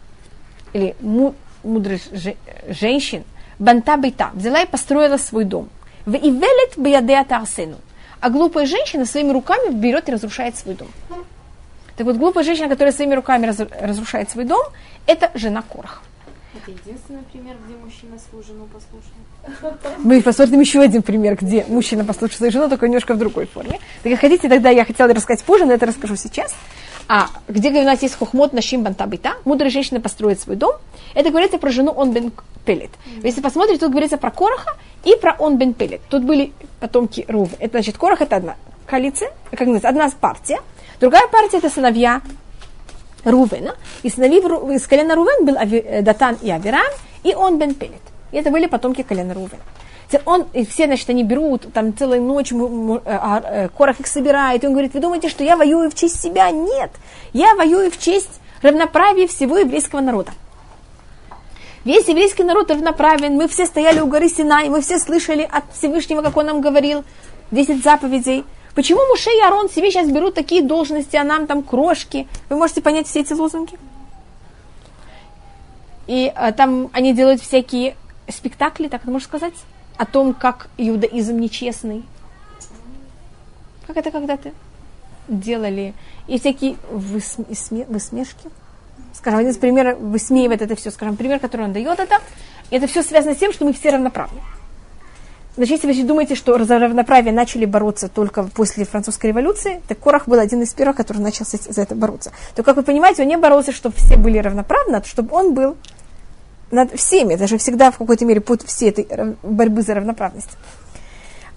или 0.73 0.95
му, 0.99 1.33
мудрые 1.63 1.99
же, 2.13 2.35
женщин, 2.69 3.23
банта 3.57 3.97
бита, 3.97 4.31
взяла 4.33 4.61
и 4.61 4.67
построила 4.67 5.17
свой 5.17 5.45
дом. 5.45 5.69
В 6.05 6.15
ивелет 6.15 6.77
биядея 6.77 7.23
тарсену. 7.25 7.77
А 8.19 8.29
глупая 8.29 8.65
женщина 8.65 9.05
своими 9.05 9.31
руками 9.31 9.71
берет 9.73 10.07
и 10.07 10.11
разрушает 10.11 10.55
свой 10.55 10.75
дом. 10.75 10.87
Так 11.95 12.05
вот, 12.05 12.17
глупая 12.17 12.43
женщина, 12.43 12.67
которая 12.67 12.91
своими 12.91 13.13
руками 13.15 13.45
раз, 13.45 13.59
разрушает 13.59 14.29
свой 14.29 14.45
дом, 14.45 14.63
это 15.07 15.31
жена 15.33 15.61
Короха. 15.61 16.01
Это 16.55 16.71
единственный 16.71 17.23
пример, 17.31 17.55
где 17.65 17.75
мужчина 17.75 18.17
свою 18.17 18.43
жену 18.43 18.67
послушал. 18.67 19.77
Мы 19.99 20.21
посмотрим 20.21 20.59
еще 20.61 20.81
один 20.81 21.01
пример, 21.01 21.35
где 21.35 21.65
мужчина 21.67 22.05
послушал 22.05 22.37
свою 22.37 22.51
жену, 22.51 22.69
только 22.69 22.87
немножко 22.87 23.13
в 23.13 23.17
другой 23.17 23.45
форме. 23.45 23.79
Так 24.03 24.11
как 24.11 24.21
хотите, 24.21 24.49
тогда 24.49 24.69
я 24.69 24.85
хотела 24.85 25.13
рассказать 25.13 25.43
позже, 25.43 25.65
но 25.65 25.73
это 25.73 25.85
расскажу 25.85 26.15
сейчас. 26.15 26.53
А 27.07 27.29
где 27.47 27.69
у 27.69 27.83
нас 27.83 28.01
есть 28.01 28.17
хохмот 28.17 28.53
нашим 28.53 28.83
бантабита, 28.83 29.33
мудрая 29.45 29.69
женщина 29.69 30.01
построит 30.01 30.39
свой 30.39 30.55
дом, 30.55 30.75
это 31.13 31.29
говорится 31.29 31.57
про 31.57 31.69
жену 31.71 31.91
он 31.91 32.11
бен 32.11 32.31
Пелет. 32.65 32.89
Если 33.21 33.41
посмотрите, 33.41 33.79
тут 33.79 33.91
говорится 33.91 34.17
про 34.17 34.31
Короха 34.31 34.71
и 35.03 35.15
про 35.15 35.35
он 35.37 35.57
бен 35.57 35.73
Пелет. 35.73 36.01
Тут 36.09 36.23
были 36.23 36.51
потомки 36.79 37.25
Рув. 37.27 37.51
Это 37.59 37.77
значит, 37.77 37.97
Корох 37.97 38.21
это 38.21 38.37
одна 38.37 38.55
коалиция, 38.87 39.31
как 39.51 39.61
называется, 39.61 39.89
одна 39.89 40.09
партия, 40.09 40.59
Другая 40.99 41.27
партия 41.27 41.57
это 41.57 41.69
сыновья 41.69 42.21
Рувена. 43.23 43.75
И 44.03 44.09
сыновей 44.09 44.39
из 44.75 44.87
колена 44.87 45.15
Рувен 45.15 45.45
был 45.45 45.55
э, 45.55 46.01
Датан 46.01 46.37
и 46.41 46.51
Авирам, 46.51 46.85
и 47.23 47.33
он 47.33 47.57
Бен 47.57 47.73
Пелет. 47.73 48.01
И 48.31 48.37
это 48.37 48.51
были 48.51 48.67
потомки 48.67 49.01
колена 49.01 49.33
Рувена. 49.33 49.63
Он, 50.25 50.45
и 50.53 50.65
все, 50.65 50.85
значит, 50.85 51.09
они 51.09 51.23
берут, 51.23 51.73
там 51.73 51.95
целую 51.97 52.21
ночь 52.21 52.51
э, 52.51 52.55
а, 53.05 53.41
э, 53.43 53.69
Корах 53.69 53.99
их 53.99 54.07
собирает, 54.07 54.63
и 54.63 54.67
он 54.67 54.73
говорит, 54.73 54.93
вы 54.93 54.99
думаете, 54.99 55.29
что 55.29 55.43
я 55.43 55.57
воюю 55.57 55.89
в 55.89 55.95
честь 55.95 56.21
себя? 56.21 56.51
Нет, 56.51 56.91
я 57.33 57.55
воюю 57.55 57.91
в 57.91 57.97
честь 57.97 58.39
равноправия 58.61 59.27
всего 59.27 59.57
еврейского 59.57 60.01
народа. 60.01 60.31
Весь 61.83 62.07
еврейский 62.07 62.43
народ 62.43 62.71
равноправен, 62.71 63.35
мы 63.35 63.47
все 63.47 63.65
стояли 63.65 63.99
у 63.99 64.07
горы 64.07 64.29
Синай, 64.29 64.69
мы 64.69 64.81
все 64.81 64.97
слышали 64.99 65.47
от 65.51 65.63
Всевышнего, 65.73 66.21
как 66.21 66.37
он 66.37 66.45
нам 66.47 66.61
говорил, 66.61 67.03
10 67.51 67.83
заповедей. 67.83 68.43
Почему 68.75 69.07
Муше 69.07 69.29
и 69.29 69.41
Арон 69.41 69.69
себе 69.69 69.89
сейчас 69.89 70.09
берут 70.09 70.35
такие 70.35 70.61
должности, 70.61 71.15
а 71.15 71.23
нам 71.23 71.47
там 71.47 71.63
крошки? 71.63 72.27
Вы 72.49 72.57
можете 72.57 72.81
понять 72.81 73.07
все 73.07 73.21
эти 73.21 73.31
лозунги? 73.31 73.79
И 76.07 76.31
а, 76.35 76.51
там 76.51 76.89
они 76.91 77.13
делают 77.13 77.41
всякие 77.41 77.95
спектакли, 78.27 78.89
так 78.89 79.05
можно 79.05 79.25
сказать, 79.25 79.53
о 79.97 80.05
том, 80.05 80.33
как 80.33 80.69
иудаизм 80.77 81.37
нечестный. 81.39 82.03
Как 83.87 83.95
это 83.95 84.11
когда-то 84.11 84.51
делали. 85.29 85.93
И 86.27 86.37
всякие 86.37 86.75
высме, 86.91 87.85
высмешки. 87.87 88.49
Скажем, 89.13 89.39
один 89.39 89.51
из 89.51 89.57
примеров 89.57 89.99
высмеивает 89.99 90.61
это 90.61 90.75
все. 90.75 90.91
Скажем, 90.91 91.15
пример, 91.15 91.39
который 91.39 91.65
он 91.65 91.73
дает, 91.73 91.97
это, 91.97 92.19
это 92.71 92.87
все 92.87 93.03
связано 93.03 93.35
с 93.35 93.37
тем, 93.37 93.53
что 93.53 93.63
мы 93.63 93.71
все 93.71 93.91
равноправны. 93.91 94.41
Значит, 95.57 95.85
если 95.85 96.01
вы 96.01 96.07
думаете, 96.07 96.35
что 96.35 96.61
за 96.65 96.79
равноправие 96.79 97.31
начали 97.31 97.65
бороться 97.65 98.09
только 98.09 98.43
после 98.43 98.83
французской 98.83 99.27
революции, 99.27 99.81
так 99.87 99.99
Корах 99.99 100.27
был 100.27 100.37
один 100.37 100.61
из 100.61 100.73
первых, 100.73 100.97
который 100.97 101.19
начал 101.19 101.45
за 101.45 101.81
это 101.81 101.95
бороться. 101.95 102.31
То, 102.55 102.63
как 102.63 102.75
вы 102.75 102.83
понимаете, 102.83 103.21
он 103.21 103.29
не 103.29 103.37
боролся, 103.37 103.71
чтобы 103.71 103.95
все 103.95 104.17
были 104.17 104.37
равноправны, 104.37 104.97
а 104.97 105.03
чтобы 105.03 105.33
он 105.33 105.53
был 105.53 105.77
над 106.71 106.99
всеми, 106.99 107.35
даже 107.35 107.57
всегда 107.57 107.91
в 107.91 107.97
какой-то 107.97 108.25
мере 108.25 108.41
под 108.41 108.63
все 108.63 108.89
этой 108.89 109.07
борьбы 109.43 109.81
за 109.81 109.93
равноправность. 109.93 110.57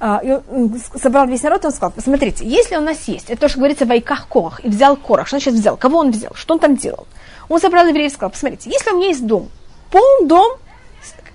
А, 0.00 0.20
и 0.22 0.30
он 0.30 0.80
собрал 0.94 1.26
весь 1.26 1.42
народ, 1.42 1.64
и 1.64 1.66
он 1.66 1.72
сказал, 1.72 1.90
посмотрите, 1.90 2.46
если 2.46 2.76
у 2.76 2.80
нас 2.80 3.08
есть, 3.08 3.30
это 3.30 3.40
то, 3.40 3.48
что 3.48 3.58
говорится 3.58 3.84
в 3.84 3.90
Айках 3.90 4.28
Корах, 4.28 4.64
и 4.64 4.68
взял 4.68 4.96
Корах, 4.96 5.26
что 5.26 5.36
он 5.36 5.40
сейчас 5.40 5.54
взял, 5.54 5.76
кого 5.76 5.98
он 5.98 6.12
взял, 6.12 6.32
что 6.34 6.54
он 6.54 6.60
там 6.60 6.76
делал? 6.76 7.08
Он 7.48 7.60
собрал 7.60 7.84
евреев 7.86 8.12
и 8.12 8.14
сказал, 8.14 8.30
посмотрите, 8.30 8.70
если 8.70 8.90
у 8.92 8.96
меня 8.96 9.08
есть 9.08 9.26
дом, 9.26 9.48
полный 9.90 10.28
дом 10.28 10.52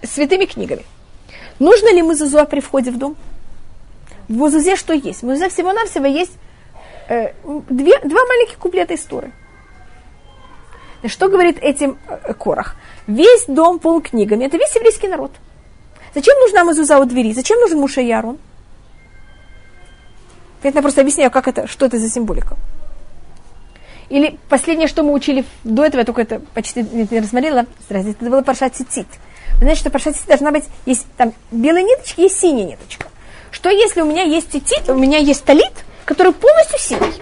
с 0.02 0.12
святыми 0.12 0.46
книгами, 0.46 0.86
Нужно 1.60 1.94
ли 1.94 2.02
мезуза 2.02 2.46
при 2.46 2.60
входе 2.60 2.92
в 2.92 2.98
дом? 2.98 3.16
В 4.28 4.34
мезузе 4.34 4.76
что 4.76 4.94
есть? 4.94 5.22
В 5.22 5.26
мезузе 5.26 5.50
всего-навсего 5.50 6.06
есть 6.06 6.34
э, 7.10 7.34
две, 7.70 8.00
два 8.00 8.26
маленьких 8.26 8.58
куплета 8.58 8.96
истории. 8.96 9.32
Что 11.06 11.28
говорит 11.28 11.58
этим 11.62 11.98
э, 12.08 12.34
Корах? 12.34 12.76
Весь 13.08 13.46
дом 13.48 13.80
полон 13.80 14.02
книгами. 14.02 14.46
Это 14.46 14.58
весь 14.58 14.76
еврейский 14.76 15.08
народ. 15.08 15.32
Зачем 16.16 16.38
нужна 16.40 16.64
мезуза 16.64 17.00
у 17.00 17.06
двери? 17.06 17.34
Зачем 17.34 17.60
нужен 17.60 17.80
Муше 17.80 18.02
Ярон? 18.02 18.38
Я 20.64 20.72
просто 20.72 21.02
объясняю, 21.02 21.30
как 21.30 21.48
это, 21.48 21.68
что 21.68 21.86
это 21.86 21.98
за 21.98 22.10
символика. 22.10 22.56
Или 24.10 24.38
последнее, 24.48 24.88
что 24.88 25.04
мы 25.04 25.12
учили 25.12 25.44
до 25.64 25.84
этого, 25.84 26.02
я 26.02 26.06
только 26.06 26.22
это 26.22 26.40
почти 26.54 26.84
не 26.84 27.20
рассмотрела, 27.20 27.66
это 27.90 28.14
было 28.20 28.42
Парша 28.42 28.70
Цицит. 28.70 29.08
Значит, 29.60 29.80
что 29.80 29.90
по 29.90 30.00
должна 30.28 30.52
быть, 30.52 30.66
есть 30.86 31.06
там 31.18 31.34
белая 31.52 31.84
ниточка, 31.84 32.22
есть 32.22 32.40
синяя 32.40 32.66
ниточка. 32.66 33.08
Что 33.52 33.70
если 33.70 34.02
у 34.02 34.06
меня 34.06 34.24
есть 34.24 34.50
тетит, 34.50 34.90
у 34.90 34.96
меня 34.96 35.20
есть 35.20 35.44
талит, 35.44 35.74
который 36.06 36.34
полностью 36.34 36.80
синий? 36.80 37.22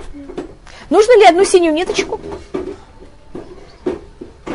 Нужно 0.89 1.17
ли 1.20 1.26
одну 1.26 1.46
синюю 1.46 1.74
ниточку? 1.74 2.20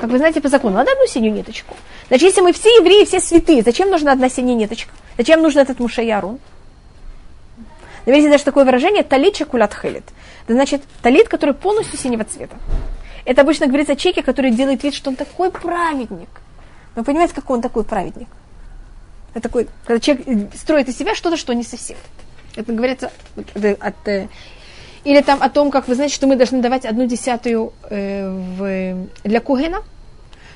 Как 0.00 0.10
вы 0.10 0.18
знаете, 0.18 0.40
по 0.40 0.48
закону 0.48 0.76
надо 0.76 0.92
одну 0.92 1.06
синюю 1.06 1.32
ниточку. 1.32 1.74
Значит, 2.08 2.28
если 2.28 2.40
мы 2.40 2.52
все 2.52 2.68
евреи, 2.76 3.04
все 3.04 3.20
святые, 3.20 3.62
зачем 3.62 3.90
нужна 3.90 4.12
одна 4.12 4.28
синяя 4.28 4.56
ниточка? 4.56 4.92
Зачем 5.16 5.42
нужен 5.42 5.62
этот 5.62 5.80
и 5.80 6.10
Арон? 6.10 6.38
Есть 8.06 8.30
даже 8.30 8.44
такое 8.44 8.64
выражение 8.64 9.02
талит 9.02 9.34
чекулят 9.34 9.74
хелит. 9.74 10.04
Это 10.44 10.54
значит 10.54 10.82
талит, 11.02 11.28
который 11.28 11.54
полностью 11.54 11.98
синего 11.98 12.24
цвета. 12.24 12.56
Это 13.24 13.42
обычно 13.42 13.66
говорится 13.66 13.94
о 13.94 13.96
человеке, 13.96 14.22
который 14.22 14.52
делает 14.52 14.84
вид, 14.84 14.94
что 14.94 15.10
он 15.10 15.16
такой 15.16 15.50
праведник. 15.50 16.28
Вы 16.96 17.04
понимаете, 17.04 17.34
какой 17.34 17.56
он 17.56 17.62
такой 17.62 17.84
праведник? 17.84 18.28
Это 19.34 19.42
такой, 19.42 19.68
когда 19.84 20.00
человек 20.00 20.54
строит 20.54 20.88
из 20.88 20.96
себя 20.96 21.14
что-то, 21.14 21.36
что 21.36 21.52
не 21.52 21.62
совсем. 21.62 21.98
Это 22.56 22.72
говорится 22.72 23.12
от, 23.36 23.64
от, 23.80 24.08
э, 24.08 24.28
или 25.04 25.20
там 25.20 25.42
о 25.42 25.50
том, 25.50 25.70
как 25.70 25.88
вы 25.88 25.94
знаете, 25.94 26.14
что 26.14 26.26
мы 26.26 26.36
должны 26.36 26.62
давать 26.62 26.86
одну 26.86 27.06
десятую 27.06 27.74
э, 27.90 28.28
в, 28.30 29.08
для 29.24 29.40
Кугена. 29.40 29.82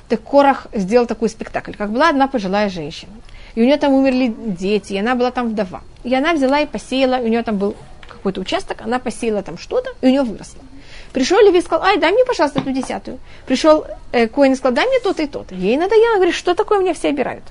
Так 0.08 0.22
Корах 0.22 0.66
сделал 0.72 1.06
такой 1.06 1.28
спектакль, 1.28 1.72
как 1.72 1.92
была 1.92 2.08
одна 2.08 2.26
пожилая 2.26 2.70
женщина. 2.70 3.12
И 3.54 3.60
у 3.60 3.64
нее 3.64 3.76
там 3.76 3.92
умерли 3.92 4.34
дети, 4.46 4.94
и 4.94 4.98
она 4.98 5.14
была 5.14 5.30
там 5.30 5.50
вдова. 5.50 5.82
И 6.04 6.14
она 6.14 6.32
взяла 6.32 6.60
и 6.60 6.66
посеяла, 6.66 7.16
у 7.16 7.28
нее 7.28 7.42
там 7.42 7.58
был 7.58 7.76
какой-то 8.08 8.40
участок, 8.40 8.80
она 8.80 8.98
посеяла 8.98 9.42
там 9.42 9.58
что-то, 9.58 9.90
и 10.00 10.06
у 10.06 10.10
нее 10.10 10.22
выросло. 10.22 10.62
Пришел 11.12 11.40
Леви 11.40 11.58
и 11.58 11.62
сказал, 11.62 11.84
ай, 11.84 11.98
дай 11.98 12.12
мне, 12.12 12.24
пожалуйста, 12.24 12.60
эту 12.60 12.70
десятую. 12.70 13.18
Пришел 13.46 13.84
э, 14.12 14.28
Коин 14.28 14.52
и 14.52 14.56
сказал, 14.56 14.74
дай 14.74 14.86
мне 14.86 15.00
то-то 15.00 15.22
и 15.22 15.26
то-то. 15.26 15.54
Ей 15.54 15.76
надоело, 15.76 16.16
говорит, 16.16 16.34
что 16.34 16.54
такое 16.54 16.80
мне 16.80 16.94
все 16.94 17.08
обирают. 17.08 17.44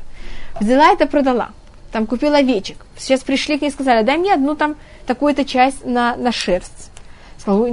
Взяла 0.59 0.91
это, 0.91 1.07
продала. 1.07 1.51
Там 1.91 2.07
купила 2.07 2.37
овечек. 2.37 2.77
Сейчас 2.97 3.21
пришли 3.21 3.57
к 3.57 3.61
ней 3.61 3.69
и 3.69 3.71
сказали, 3.71 4.05
дай 4.05 4.17
мне 4.17 4.33
одну 4.33 4.55
там 4.55 4.75
такую-то 5.05 5.43
часть 5.43 5.83
на, 5.83 6.15
на 6.15 6.31
шерсть. 6.31 6.91
Сказала, 7.37 7.67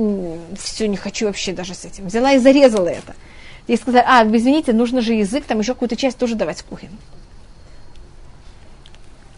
все, 0.59 0.89
не 0.89 0.97
хочу 0.97 1.27
вообще 1.27 1.53
даже 1.53 1.75
с 1.75 1.85
этим. 1.85 2.07
Взяла 2.07 2.33
и 2.33 2.39
зарезала 2.39 2.89
это. 2.89 3.15
Ей 3.69 3.77
сказали, 3.77 4.05
а, 4.07 4.25
извините, 4.25 4.73
нужно 4.73 5.01
же 5.01 5.13
язык, 5.13 5.45
там 5.45 5.59
еще 5.59 5.75
какую-то 5.75 5.97
часть 5.97 6.19
тоже 6.19 6.35
давать 6.35 6.61
в 6.61 6.65
кухне. 6.65 6.91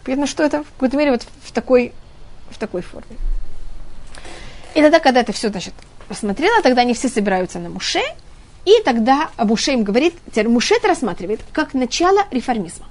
Понятно, 0.03 0.27
что 0.27 0.43
это 0.43 0.63
в 0.63 0.71
какой-то 0.73 0.97
мере 0.97 1.11
вот 1.11 1.25
в 1.43 1.51
такой, 1.51 1.93
в 2.49 2.57
такой 2.57 2.81
форме. 2.81 3.17
И 4.75 4.81
тогда, 4.81 4.99
когда 4.99 5.21
это 5.21 5.33
все, 5.33 5.49
значит, 5.49 5.73
посмотрела, 6.09 6.61
тогда 6.61 6.81
они 6.81 6.93
все 6.93 7.07
собираются 7.07 7.59
на 7.59 7.69
Муше, 7.69 8.01
и 8.65 8.81
тогда 8.83 9.29
Муше 9.37 9.71
им 9.71 9.83
говорит, 9.83 10.15
Муше 10.35 10.75
это 10.75 10.89
рассматривает 10.89 11.39
как 11.53 11.73
начало 11.73 12.25
реформизма. 12.31 12.87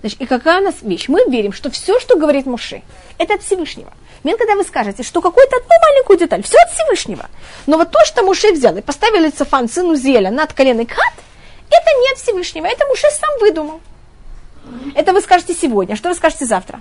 Значит, 0.00 0.20
и 0.20 0.26
какая 0.26 0.60
у 0.60 0.64
нас 0.64 0.76
вещь? 0.82 1.08
Мы 1.08 1.24
верим, 1.28 1.52
что 1.52 1.70
все, 1.70 1.98
что 1.98 2.16
говорит 2.16 2.46
Муше, 2.46 2.82
это 3.18 3.34
от 3.34 3.42
Всевышнего. 3.42 3.92
Мен, 4.22 4.38
когда 4.38 4.54
вы 4.54 4.64
скажете, 4.64 5.02
что 5.02 5.20
какую-то 5.20 5.56
одну 5.56 5.74
маленькую 5.82 6.18
деталь, 6.18 6.42
все 6.42 6.58
от 6.58 6.70
Всевышнего. 6.72 7.28
Но 7.66 7.76
вот 7.76 7.90
то, 7.90 7.98
что 8.04 8.22
Муше 8.22 8.52
взял 8.52 8.76
и 8.76 8.80
поставил 8.80 9.30
Цафан, 9.30 9.68
сыну 9.68 9.96
Зеля, 9.96 10.30
над 10.30 10.52
коленой 10.52 10.86
Кат, 10.86 11.14
это 11.68 11.90
не 12.00 12.12
от 12.12 12.18
Всевышнего, 12.18 12.66
это 12.66 12.86
Муше 12.86 13.06
сам 13.10 13.30
выдумал. 13.40 13.80
Это 14.94 15.12
вы 15.12 15.20
скажете 15.20 15.54
сегодня, 15.54 15.96
что 15.96 16.08
вы 16.08 16.14
скажете 16.14 16.46
завтра? 16.46 16.80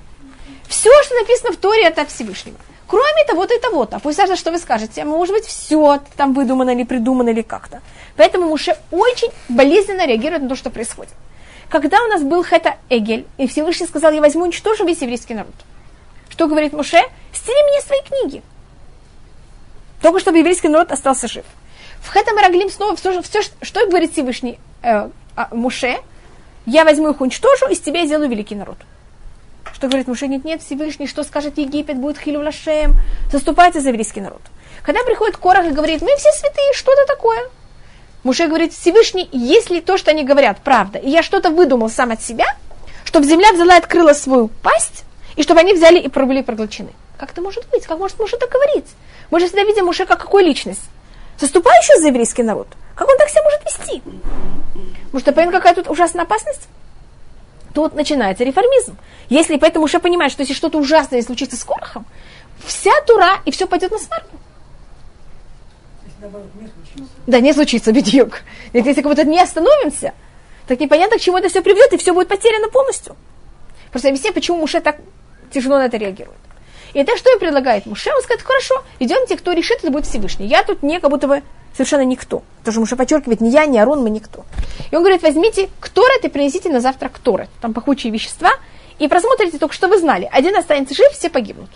Все, 0.68 0.89
что 1.04 1.16
написано 1.16 1.52
в 1.52 1.58
Торе, 1.58 1.84
это 1.84 2.02
от 2.02 2.12
Всевышнего. 2.12 2.58
Кроме 2.88 3.26
того-то 3.28 3.54
и 3.54 3.60
того-то. 3.60 4.00
Пусть 4.00 4.17
даже 4.17 4.36
что 4.36 4.52
вы 4.52 4.60
скажете, 4.60 5.04
может 5.06 5.34
быть, 5.36 5.46
все 5.46 6.02
там 6.17 6.34
выдумано 6.34 6.72
или 6.72 6.84
придумано 6.84 7.30
или 7.30 7.41
как-то. 7.41 7.82
Поэтому 8.17 8.48
Муше 8.48 8.76
очень 8.91 9.30
болезненно 9.50 10.06
реагирует 10.06 10.43
на 10.43 10.50
то, 10.50 10.56
что 10.56 10.69
происходит. 10.69 11.13
Когда 11.69 12.04
у 12.04 12.08
нас 12.08 12.22
был 12.22 12.43
Хета 12.43 12.76
Эгель, 12.89 13.26
и 13.38 13.48
Всевышний 13.48 13.88
сказал, 13.88 14.12
я 14.12 14.22
возьму 14.22 14.43
уничтожу 14.43 14.86
весь 14.86 15.02
еврейский 15.02 15.34
народ. 15.34 15.54
Что 16.30 16.48
говорит 16.48 16.74
Муше? 16.74 17.02
Стели 17.34 17.69
мне 17.69 17.82
свои 17.82 18.00
книги. 18.02 18.43
Только 20.02 20.19
чтобы 20.19 20.39
еврейский 20.39 20.67
народ 20.67 20.91
остался 20.91 21.28
жив. 21.28 21.46
В 22.02 22.12
Хета 22.12 22.34
Мараглим 22.34 22.69
снова 22.69 22.96
все, 22.96 23.22
все 23.22 23.41
что 23.62 23.88
говорит 23.88 24.12
Всевышний 24.12 24.60
э, 24.82 25.10
а, 25.36 25.48
Муше, 25.52 25.98
я 26.65 26.84
возьму 26.84 27.10
их 27.10 27.22
уничтожу, 27.22 27.67
из 27.69 27.80
тебя 27.80 28.06
сделаю 28.06 28.30
великий 28.30 28.56
народ. 28.56 28.78
Что 29.71 29.88
говорит 29.88 30.08
Муше, 30.08 30.28
нет, 30.28 30.43
нет, 30.43 30.62
Всевышний, 30.62 31.08
что 31.08 31.23
скажет 31.23 31.58
Египет, 31.58 31.97
будет 31.97 32.17
Хилю 32.17 32.41
Лашем, 32.41 32.95
заступается 33.32 33.82
за 33.82 33.89
еврейский 33.89 34.21
народ. 34.21 34.41
Когда 34.84 35.04
приходит 35.04 35.38
Корах 35.38 35.65
и 35.65 35.71
говорит, 35.71 36.02
мы 36.02 36.15
все 36.17 36.32
святые, 36.32 36.73
что 36.73 36.91
это 36.91 37.06
такое? 37.06 37.39
Муше 38.23 38.47
говорит, 38.47 38.73
Всевышний, 38.73 39.28
если 39.32 39.80
то, 39.80 39.97
что 39.97 40.12
они 40.12 40.23
говорят, 40.23 40.60
правда, 40.63 40.99
и 40.99 41.10
я 41.10 41.23
что-то 41.23 41.49
выдумал 41.49 41.89
сам 41.89 42.12
от 42.12 42.21
себя, 42.21 42.45
чтобы 43.06 43.26
земля 43.26 43.52
взяла 43.54 43.76
и 43.76 43.80
открыла 43.80 44.13
свою 44.13 44.47
пасть, 44.47 45.04
и 45.36 45.43
чтобы 45.43 45.60
они 45.60 45.73
взяли 45.73 45.99
и 45.99 46.08
были 46.08 46.41
проглочены. 46.41 46.91
Как 47.17 47.32
это 47.32 47.41
может 47.41 47.69
быть? 47.69 47.86
Как 47.86 47.97
может 47.97 48.19
Муше 48.19 48.38
так 48.38 48.49
говорить? 48.49 48.86
Мы 49.32 49.39
же 49.39 49.47
всегда 49.47 49.63
видим 49.63 49.86
Муше 49.86 50.06
как 50.06 50.19
какую 50.19 50.45
личность? 50.45 50.84
Заступающую 51.39 51.99
за 51.99 52.08
еврейский 52.08 52.43
народ. 52.43 52.67
Как 52.95 53.08
он 53.10 53.17
так 53.17 53.30
себя 53.30 53.43
может 53.43 53.62
вести? 53.65 54.04
Может, 55.12 55.28
это 55.28 55.52
какая 55.52 55.76
тут 55.76 55.89
ужасная 55.89 56.23
опасность? 56.23 56.67
Тут 57.74 57.96
начинается 57.96 58.44
реформизм. 58.44 58.98
Если 59.30 59.58
поэтому 59.58 59.86
уже 59.86 60.00
понимает, 60.00 60.32
что 60.32 60.42
если 60.42 60.54
что-то 60.54 60.78
ужасное 60.78 61.22
случится 61.22 61.58
с 61.58 61.64
Корохом, 61.64 62.06
вся 62.66 62.92
Тура 63.08 63.42
и 63.46 63.52
все 63.52 63.66
пойдет 63.66 63.92
на 63.92 63.98
смарку. 63.98 64.38
Да, 67.28 67.40
не 67.40 67.52
случится, 67.54 67.92
бедюк. 67.92 68.42
Если 68.72 69.02
как 69.02 69.06
будто 69.06 69.26
не 69.26 69.42
остановимся, 69.42 70.14
так 70.68 70.80
непонятно, 70.80 71.18
к 71.18 71.22
чему 71.22 71.38
это 71.38 71.50
все 71.50 71.62
приведет, 71.62 71.94
и 71.94 71.98
все 71.98 72.14
будет 72.14 72.28
потеряно 72.28 72.70
полностью. 72.70 73.16
Просто 73.92 74.10
объясни, 74.10 74.32
почему 74.32 74.60
Муше 74.60 74.80
так 74.80 74.98
тяжело 75.52 75.78
на 75.78 75.86
это 75.86 75.98
реагирует. 75.98 76.38
И 76.94 77.00
это 77.00 77.18
что 77.18 77.32
им 77.32 77.40
предлагает 77.40 77.86
Муше? 77.86 78.12
Он 78.16 78.22
скажет, 78.22 78.44
хорошо, 78.44 78.84
идемте, 79.00 79.36
кто 79.36 79.52
решит, 79.52 79.80
это 79.80 79.92
будет 79.92 80.06
Всевышний. 80.06 80.48
Я 80.48 80.64
тут 80.64 80.84
не 80.84 81.00
как 81.00 81.10
будто 81.10 81.28
бы 81.28 81.44
совершенно 81.74 82.04
никто. 82.04 82.44
Потому 82.60 82.72
что 82.72 82.80
Муше 82.80 82.96
подчеркивает, 82.96 83.42
ни 83.42 83.50
я, 83.50 83.66
ни 83.66 83.78
Арон, 83.78 84.02
мы 84.02 84.10
никто. 84.10 84.46
И 84.92 84.96
он 84.96 85.02
говорит, 85.02 85.24
возьмите 85.24 85.70
кторет 85.80 86.24
и 86.24 86.30
принесите 86.30 86.70
на 86.70 86.80
завтра 86.80 87.10
кторет. 87.10 87.50
Там 87.62 87.74
пахучие 87.74 88.14
вещества. 88.14 88.52
И 89.00 89.08
просмотрите 89.08 89.58
только, 89.58 89.74
что 89.74 89.88
вы 89.88 90.00
знали. 90.00 90.30
Один 90.32 90.56
останется 90.56 90.96
жив, 90.96 91.12
все 91.12 91.30
погибнут. 91.30 91.70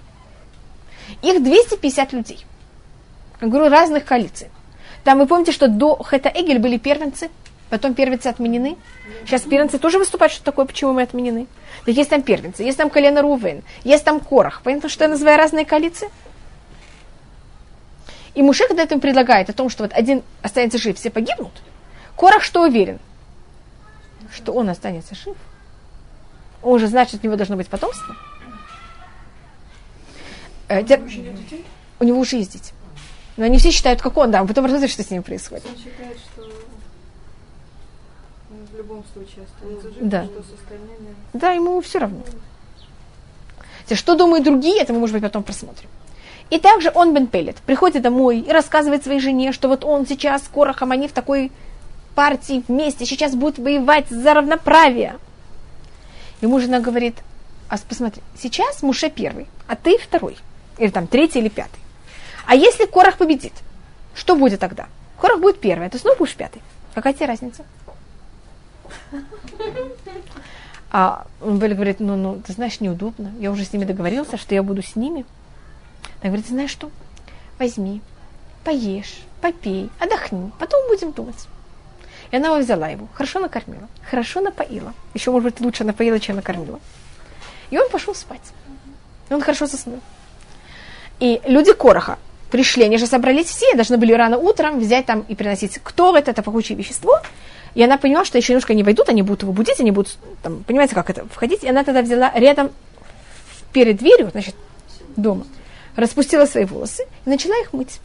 Их 1.21 1.43
250 1.43 2.13
людей. 2.13 2.45
Я 3.41 3.47
говорю, 3.47 3.69
разных 3.69 4.05
коалиций. 4.05 4.49
Там 5.03 5.19
вы 5.19 5.25
помните, 5.25 5.51
что 5.51 5.67
до 5.67 6.01
Хета 6.03 6.29
Эгель 6.33 6.59
были 6.59 6.77
первенцы, 6.77 7.29
потом 7.69 7.93
первенцы 7.93 8.27
отменены. 8.27 8.77
Сейчас 9.25 9.41
первенцы 9.41 9.79
тоже 9.79 9.99
выступают, 9.99 10.33
что 10.33 10.43
такое, 10.43 10.65
почему 10.65 10.93
мы 10.93 11.03
отменены. 11.03 11.47
Так 11.85 11.95
есть 11.95 12.09
там 12.09 12.21
первенцы, 12.21 12.63
есть 12.63 12.77
там 12.77 12.89
колено 12.89 13.21
Рувен, 13.21 13.63
есть 13.83 14.03
там 14.03 14.19
Корах. 14.19 14.61
Понятно, 14.63 14.89
что 14.89 15.05
я 15.05 15.09
называю 15.09 15.37
разные 15.37 15.65
коалиции? 15.65 16.09
И 18.37 18.43
Муше, 18.43 18.67
когда 18.67 18.83
это 18.83 18.93
им 18.93 19.01
предлагает 19.01 19.49
о 19.49 19.53
том, 19.53 19.67
что 19.67 19.81
вот 19.83 19.93
один 19.93 20.21
останется 20.43 20.77
жив, 20.77 20.95
все 20.95 21.09
погибнут, 21.09 21.63
Корах 22.15 22.43
что 22.43 22.61
уверен? 22.61 22.99
Что 24.31 24.51
он 24.53 24.69
останется 24.69 25.15
жив. 25.15 25.35
Он 26.61 26.77
же 26.77 26.85
значит, 26.85 27.23
у 27.23 27.25
него 27.25 27.35
должно 27.35 27.55
быть 27.55 27.67
потомство. 27.67 28.15
Э, 30.67 30.83
у 31.99 32.03
него 32.03 32.19
уже 32.19 32.35
есть 32.35 32.53
дети. 32.53 32.73
Но 33.37 33.45
они 33.45 33.57
все 33.57 33.71
считают, 33.71 34.03
как 34.03 34.15
он, 34.17 34.29
да, 34.29 34.45
потом 34.45 34.65
рассмотрим, 34.65 34.89
что 34.89 35.01
с 35.01 35.09
ним 35.09 35.23
происходит. 35.23 35.65
Он 35.65 35.75
считает, 35.75 36.17
что 36.19 36.43
в 38.71 38.77
любом 38.77 39.03
случае 39.13 39.45
останется 39.45 39.89
жив, 39.89 39.97
да. 39.99 40.25
что 40.25 40.43
с 40.43 40.59
остальными... 40.59 41.15
Да, 41.33 41.53
ему 41.53 41.81
все 41.81 41.97
равно. 41.97 42.21
Что 43.91 44.13
думают 44.13 44.45
другие, 44.45 44.79
это 44.79 44.93
мы, 44.93 44.99
может 44.99 45.15
быть, 45.15 45.23
потом 45.23 45.41
просмотрим. 45.41 45.89
И 46.49 46.59
также 46.59 46.91
он 46.93 47.13
Бен 47.13 47.27
Пелет 47.27 47.57
приходит 47.57 48.03
домой 48.03 48.39
и 48.39 48.51
рассказывает 48.51 49.03
своей 49.03 49.19
жене, 49.19 49.51
что 49.51 49.67
вот 49.67 49.83
он 49.83 50.07
сейчас 50.07 50.43
с 50.43 50.47
Корохом, 50.47 50.91
они 50.91 51.07
в 51.07 51.11
такой 51.11 51.51
партии 52.15 52.63
вместе, 52.67 53.05
сейчас 53.05 53.35
будут 53.35 53.59
воевать 53.59 54.07
за 54.09 54.33
равноправие. 54.33 55.17
Ему 56.41 56.59
жена 56.59 56.79
говорит, 56.79 57.15
а 57.69 57.77
посмотри, 57.77 58.21
сейчас 58.39 58.81
Муше 58.81 59.09
первый, 59.09 59.47
а 59.67 59.75
ты 59.75 59.97
второй, 59.97 60.37
или 60.77 60.89
там 60.89 61.07
третий 61.07 61.39
или 61.39 61.49
пятый. 61.49 61.79
А 62.45 62.55
если 62.55 62.85
Корах 62.85 63.17
победит, 63.17 63.53
что 64.15 64.35
будет 64.35 64.59
тогда? 64.61 64.87
Корах 65.19 65.41
будет 65.41 65.59
первый, 65.59 65.87
а 65.87 65.89
ты 65.89 65.99
снова 65.99 66.15
будешь 66.15 66.35
пятый. 66.35 66.61
Какая 66.93 67.13
тебе 67.13 67.25
разница? 67.25 67.65
А 70.89 71.27
он 71.41 71.59
говорит, 71.59 71.99
ну, 71.99 72.15
ну, 72.15 72.41
ты 72.45 72.53
знаешь, 72.53 72.79
неудобно. 72.79 73.31
Я 73.39 73.51
уже 73.51 73.65
с 73.65 73.73
ними 73.73 73.83
договорился, 73.83 74.37
что 74.37 74.55
я 74.55 74.63
буду 74.63 74.81
с 74.81 74.95
ними. 74.95 75.25
Она 76.21 76.31
говорит, 76.31 76.47
знаешь 76.47 76.71
что, 76.71 76.89
возьми, 77.59 78.01
поешь, 78.63 79.19
попей, 79.41 79.89
отдохни, 79.99 80.51
потом 80.59 80.87
будем 80.87 81.11
думать. 81.11 81.47
И 82.31 82.35
она 82.35 82.55
взяла 82.57 82.89
его, 82.89 83.07
хорошо 83.13 83.39
накормила, 83.39 83.87
хорошо 84.09 84.41
напоила. 84.41 84.93
Еще, 85.13 85.31
может 85.31 85.53
быть, 85.53 85.61
лучше 85.61 85.83
напоила, 85.83 86.19
чем 86.19 86.35
накормила. 86.37 86.79
И 87.69 87.77
он 87.77 87.89
пошел 87.89 88.13
спать. 88.13 88.41
И 89.29 89.33
он 89.33 89.41
хорошо 89.41 89.65
заснул. 89.65 90.01
И 91.19 91.41
люди 91.45 91.73
Короха 91.73 92.17
пришли, 92.51 92.83
они 92.83 92.97
же 92.97 93.07
собрались 93.07 93.47
все, 93.47 93.73
должны 93.75 93.97
были 93.97 94.13
рано 94.13 94.37
утром 94.37 94.79
взять 94.79 95.05
там 95.05 95.21
и 95.27 95.35
приносить, 95.35 95.79
кто 95.83 96.15
это, 96.17 96.31
это 96.31 96.43
пахучее 96.43 96.77
вещество. 96.77 97.19
И 97.75 97.83
она 97.83 97.97
поняла, 97.97 98.25
что 98.25 98.37
еще 98.37 98.53
немножко 98.53 98.73
не 98.73 98.83
войдут, 98.83 99.09
они 99.09 99.21
будут 99.21 99.43
его 99.43 99.51
будить, 99.51 99.79
они 99.79 99.91
будут, 99.91 100.17
там, 100.41 100.63
понимаете, 100.63 100.95
как 100.95 101.09
это, 101.09 101.25
входить. 101.27 101.63
И 101.63 101.69
она 101.69 101.83
тогда 101.83 102.01
взяла 102.01 102.31
рядом, 102.33 102.71
перед 103.71 103.97
дверью, 103.97 104.29
значит, 104.31 104.55
дома, 105.15 105.45
распустила 105.97 106.45
свои 106.45 106.63
волосы 106.63 107.03
и 107.25 107.29
начала 107.29 107.59
их 107.59 107.73
мыть. 107.73 107.99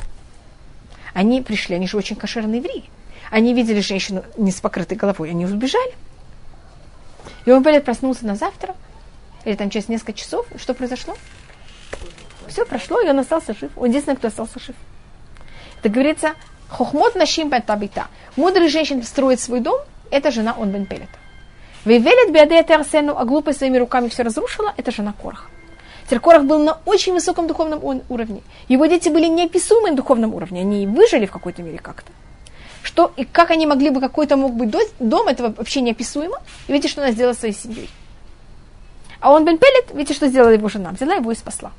Они 1.15 1.41
пришли, 1.43 1.77
они 1.77 1.87
же 1.87 1.97
очень 1.97 2.17
кошерные 2.17 2.59
евреи. 2.59 2.85
Они 3.31 3.55
видели 3.55 3.81
женщину 3.81 4.25
не 4.37 4.51
с 4.51 4.61
покрытой 4.61 4.97
головой, 4.97 5.31
они 5.31 5.47
убежали. 5.47 5.95
И 7.45 7.53
он 7.53 7.63
Пелет 7.63 7.85
проснулся 7.85 8.27
на 8.27 8.35
завтра, 8.35 8.75
или 9.45 9.55
там 9.55 9.71
через 9.71 9.89
несколько 9.89 10.15
часов. 10.15 10.47
Что 10.57 10.75
произошло? 10.75 11.17
Все 12.49 12.65
прошло, 12.65 13.01
и 13.01 13.09
он 13.09 13.19
остался 13.19 13.55
жив. 13.55 13.71
Он 13.77 13.89
единственный, 13.89 14.17
кто 14.17 14.29
остался 14.29 14.59
жив. 14.59 14.75
Это 15.79 15.89
говорится, 15.89 16.35
хохмот 16.69 17.15
нашим 17.15 17.51
табита. 17.51 18.07
Мудрый 18.37 18.69
женщин 18.69 19.03
строит 19.03 19.41
свой 19.41 19.61
дом, 19.61 19.81
это 20.11 20.31
жена 20.31 20.55
он 20.57 20.71
бен 20.71 20.87
Пелета. 20.87 21.19
Вейвелет 21.85 22.33
биаде 22.33 22.75
Арсену, 22.75 23.17
а 23.19 23.25
глупой 23.25 23.55
своими 23.55 23.79
руками 23.79 24.09
все 24.09 24.23
разрушила, 24.23 24.73
это 24.77 24.93
жена 24.93 25.13
Корах. 25.21 25.51
Теперь 26.05 26.21
Корах 26.21 26.45
был 26.45 26.59
на 26.59 26.79
очень 26.85 27.13
высоком 27.13 27.47
духовном 27.47 28.03
уровне. 28.09 28.43
Его 28.69 28.87
дети 28.87 29.09
были 29.09 29.27
неописуемы 29.27 29.91
на 29.91 29.97
духовном 29.97 30.35
уровне, 30.35 30.61
они 30.61 30.87
выжили 30.87 31.27
в 31.27 31.33
какой-то 31.33 31.63
мере 31.63 31.79
как-то. 31.79 32.13
Что 32.83 33.13
и 33.17 33.25
как 33.25 33.51
они 33.51 33.67
могли 33.67 33.91
бы, 33.91 34.01
какой-то 34.01 34.37
мог 34.37 34.55
быть 34.55 34.75
дом, 34.99 35.29
этого 35.29 35.55
вообще 35.57 35.81
неописуемо. 35.81 36.39
И 36.67 36.73
видите, 36.73 36.89
что 36.89 37.03
она 37.03 37.13
сделала 37.13 37.35
своей 37.35 37.55
семьей. 37.55 37.89
А 39.21 39.33
он 39.33 39.45
Бен 39.45 39.57
Пелет, 39.59 39.95
видите, 39.95 40.15
что 40.15 40.27
сделала 40.27 40.51
его 40.51 40.69
жена? 40.69 40.91
Взяла 40.91 41.15
его 41.15 41.31
и 41.31 41.37
спасла. 41.37 41.71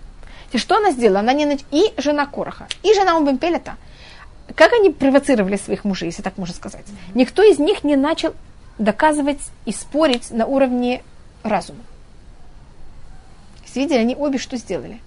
И 0.53 0.57
что 0.57 0.77
она 0.77 0.91
сделала? 0.91 1.19
Она 1.19 1.33
не... 1.33 1.59
И 1.71 1.93
жена 1.97 2.25
Короха, 2.25 2.67
и 2.83 2.93
жена 2.93 3.17
он 3.17 3.25
Бен 3.25 3.37
Пелета. 3.37 3.75
Как 4.55 4.71
они 4.71 4.91
провоцировали 4.91 5.57
своих 5.57 5.83
мужей, 5.83 6.09
если 6.09 6.21
так 6.21 6.37
можно 6.37 6.55
сказать? 6.55 6.85
Никто 7.15 7.43
из 7.43 7.59
них 7.59 7.83
не 7.83 7.95
начал 7.95 8.33
доказывать 8.77 9.41
и 9.65 9.71
спорить 9.71 10.31
на 10.31 10.45
уровне 10.45 11.03
разума. 11.43 11.79
Видели, 13.75 13.97
они 13.97 14.15
обе 14.15 14.37
что 14.37 14.57
сделали? 14.57 15.01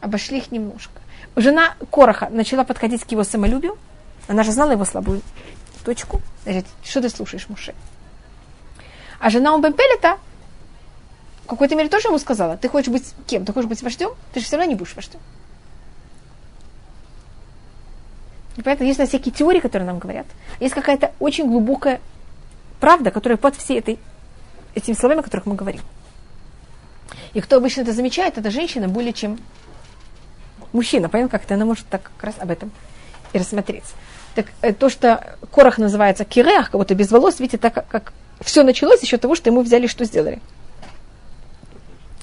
Обошли 0.00 0.38
их 0.38 0.52
немножко. 0.52 1.00
Жена 1.36 1.74
Короха 1.90 2.28
начала 2.30 2.64
подходить 2.64 3.04
к 3.04 3.10
его 3.10 3.24
самолюбию. 3.24 3.78
Она 4.28 4.42
же 4.42 4.52
знала 4.52 4.72
его 4.72 4.84
слабую 4.84 5.22
точку. 5.84 6.20
Говорит, 6.44 6.66
что 6.82 7.00
ты 7.00 7.08
слушаешь, 7.08 7.48
Муше? 7.48 7.74
А 9.18 9.30
жена 9.30 9.54
Умбемпелета 9.54 10.18
в 11.44 11.46
какой-то 11.48 11.74
мере 11.74 11.88
тоже 11.88 12.08
ему 12.08 12.18
сказала, 12.18 12.56
ты 12.56 12.68
хочешь 12.68 12.92
быть 12.92 13.14
кем? 13.26 13.44
Ты 13.44 13.52
хочешь 13.52 13.68
быть 13.68 13.82
вождем? 13.82 14.10
Ты 14.32 14.40
же 14.40 14.46
все 14.46 14.56
равно 14.56 14.70
не 14.70 14.76
будешь 14.76 14.94
вождем. 14.94 15.20
И 18.56 18.62
поэтому 18.62 18.86
есть 18.86 18.98
на 18.98 19.06
всякие 19.06 19.32
теории, 19.32 19.60
которые 19.60 19.86
нам 19.86 19.98
говорят. 19.98 20.26
Есть 20.60 20.74
какая-то 20.74 21.12
очень 21.18 21.48
глубокая 21.48 22.00
правда, 22.80 23.10
которая 23.10 23.36
под 23.36 23.56
всей 23.56 23.78
этой, 23.78 23.98
этими 24.74 24.94
словами, 24.94 25.20
о 25.20 25.22
которых 25.22 25.46
мы 25.46 25.54
говорим. 25.54 25.82
И 27.34 27.40
кто 27.40 27.56
обычно 27.56 27.82
это 27.82 27.92
замечает, 27.92 28.38
это 28.38 28.50
женщина 28.50 28.88
более 28.88 29.12
чем 29.12 29.38
мужчина. 30.72 31.08
Понятно, 31.08 31.30
как-то 31.30 31.54
она 31.54 31.64
может 31.64 31.86
так 31.86 32.02
как 32.02 32.24
раз 32.24 32.34
об 32.38 32.50
этом 32.50 32.70
и 33.32 33.38
рассмотреть. 33.38 33.84
Так 34.34 34.46
э, 34.62 34.72
то, 34.72 34.88
что 34.88 35.36
Корах 35.50 35.78
называется 35.78 36.24
киреах, 36.24 36.70
как 36.70 36.80
будто 36.80 36.94
без 36.94 37.10
волос, 37.10 37.40
видите, 37.40 37.58
так 37.58 37.86
как, 37.88 38.12
все 38.40 38.62
началось 38.62 39.02
еще 39.02 39.18
того, 39.18 39.34
что 39.34 39.50
ему 39.50 39.62
взяли, 39.62 39.86
что 39.86 40.04
сделали. 40.04 40.40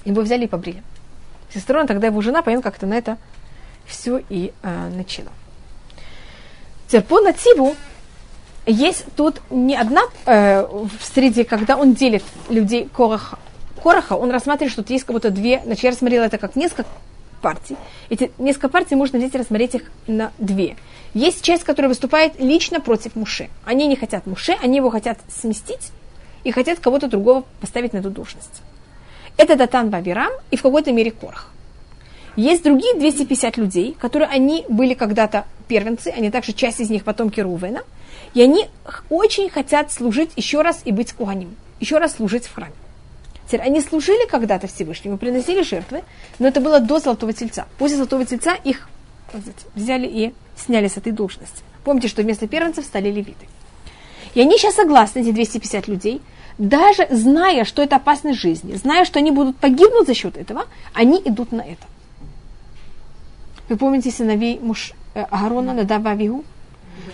Его 0.05 0.21
взяли 0.21 0.45
и 0.45 0.47
побрили. 0.47 0.83
Сестрой, 1.53 1.85
тогда 1.87 2.07
его 2.07 2.21
жена, 2.21 2.41
понятно, 2.41 2.69
как-то 2.69 2.85
на 2.85 2.95
это 2.95 3.17
все 3.85 4.21
и 4.29 4.53
э, 4.61 4.89
начала. 4.89 5.29
Теперь 6.87 7.03
по 7.03 7.21
нативу 7.21 7.75
есть 8.65 9.05
тут 9.15 9.41
не 9.49 9.75
одна 9.75 10.01
э, 10.25 10.67
среди, 11.01 11.43
когда 11.43 11.77
он 11.77 11.93
делит 11.93 12.23
людей 12.49 12.87
Короха, 12.87 13.39
Короха, 13.81 14.13
он 14.13 14.31
рассматривает, 14.31 14.71
что 14.71 14.81
тут 14.81 14.91
есть 14.91 15.05
как 15.05 15.13
будто 15.13 15.29
две, 15.29 15.61
значит, 15.65 15.83
я 15.83 15.91
рассмотрела 15.91 16.23
это 16.25 16.37
как 16.37 16.55
несколько 16.55 16.85
партий. 17.41 17.77
Эти 18.09 18.31
несколько 18.37 18.69
партий 18.69 18.95
можно 18.95 19.17
и 19.17 19.37
рассмотреть 19.37 19.75
их 19.75 19.83
на 20.07 20.31
две. 20.37 20.75
Есть 21.13 21.41
часть, 21.41 21.63
которая 21.63 21.89
выступает 21.89 22.39
лично 22.39 22.79
против 22.81 23.15
Муше. 23.15 23.49
Они 23.65 23.87
не 23.87 23.95
хотят 23.95 24.27
Муше, 24.27 24.57
они 24.61 24.77
его 24.77 24.89
хотят 24.89 25.17
сместить 25.29 25.91
и 26.43 26.51
хотят 26.51 26.79
кого-то 26.79 27.07
другого 27.07 27.45
поставить 27.61 27.93
на 27.93 27.97
эту 27.97 28.09
должность. 28.09 28.61
Это 29.37 29.55
Датан 29.55 29.89
Бавирам 29.89 30.31
и 30.51 30.57
в 30.57 30.61
какой-то 30.61 30.91
мере 30.91 31.11
Корах. 31.11 31.51
Есть 32.35 32.63
другие 32.63 32.93
250 32.93 33.57
людей, 33.57 33.95
которые 33.99 34.29
они 34.29 34.65
были 34.69 34.93
когда-то 34.93 35.45
первенцы, 35.67 36.07
они 36.07 36.29
также 36.29 36.53
часть 36.53 36.79
из 36.79 36.89
них 36.89 37.03
потомки 37.03 37.39
Рувена, 37.41 37.81
и 38.33 38.41
они 38.41 38.67
очень 39.09 39.49
хотят 39.49 39.91
служить 39.91 40.31
еще 40.35 40.61
раз 40.61 40.81
и 40.85 40.91
быть 40.91 41.13
куаним, 41.13 41.55
еще 41.79 41.97
раз 41.97 42.15
служить 42.15 42.45
в 42.45 42.53
храме. 42.53 42.73
Теперь 43.49 43.61
они 43.61 43.81
служили 43.81 44.27
когда-то 44.27 44.67
Всевышнему, 44.67 45.17
приносили 45.17 45.63
жертвы, 45.63 46.03
но 46.37 46.47
это 46.47 46.61
было 46.61 46.79
до 46.79 46.99
Золотого 46.99 47.33
Тельца. 47.33 47.65
После 47.79 47.97
Золотого 47.97 48.23
Тельца 48.23 48.53
их 48.53 48.87
взяли 49.73 50.05
и 50.05 50.35
сняли 50.55 50.87
с 50.87 50.97
этой 50.97 51.11
должности. 51.11 51.63
Помните, 51.83 52.09
что 52.09 52.21
вместо 52.21 52.47
первенцев 52.47 52.85
стали 52.85 53.09
левиты. 53.09 53.47
И 54.35 54.41
они 54.41 54.59
сейчас 54.59 54.75
согласны, 54.75 55.21
эти 55.21 55.31
250 55.31 55.87
людей, 55.87 56.21
даже 56.59 57.07
зная, 57.09 57.63
что 57.63 57.81
это 57.81 57.95
опасность 57.95 58.39
жизни, 58.39 58.75
зная, 58.75 59.03
что 59.03 59.17
они 59.17 59.31
будут 59.31 59.57
погибнуть 59.57 60.05
за 60.05 60.13
счет 60.13 60.37
этого, 60.37 60.67
они 60.93 61.19
идут 61.25 61.51
на 61.51 61.61
это. 61.61 61.87
Вы 63.67 63.77
помните 63.77 64.11
сыновей 64.11 64.59
муж 64.59 64.93
э, 65.15 65.21
Агарона, 65.23 65.73
Надава 65.73 66.11
Авигу, 66.11 66.43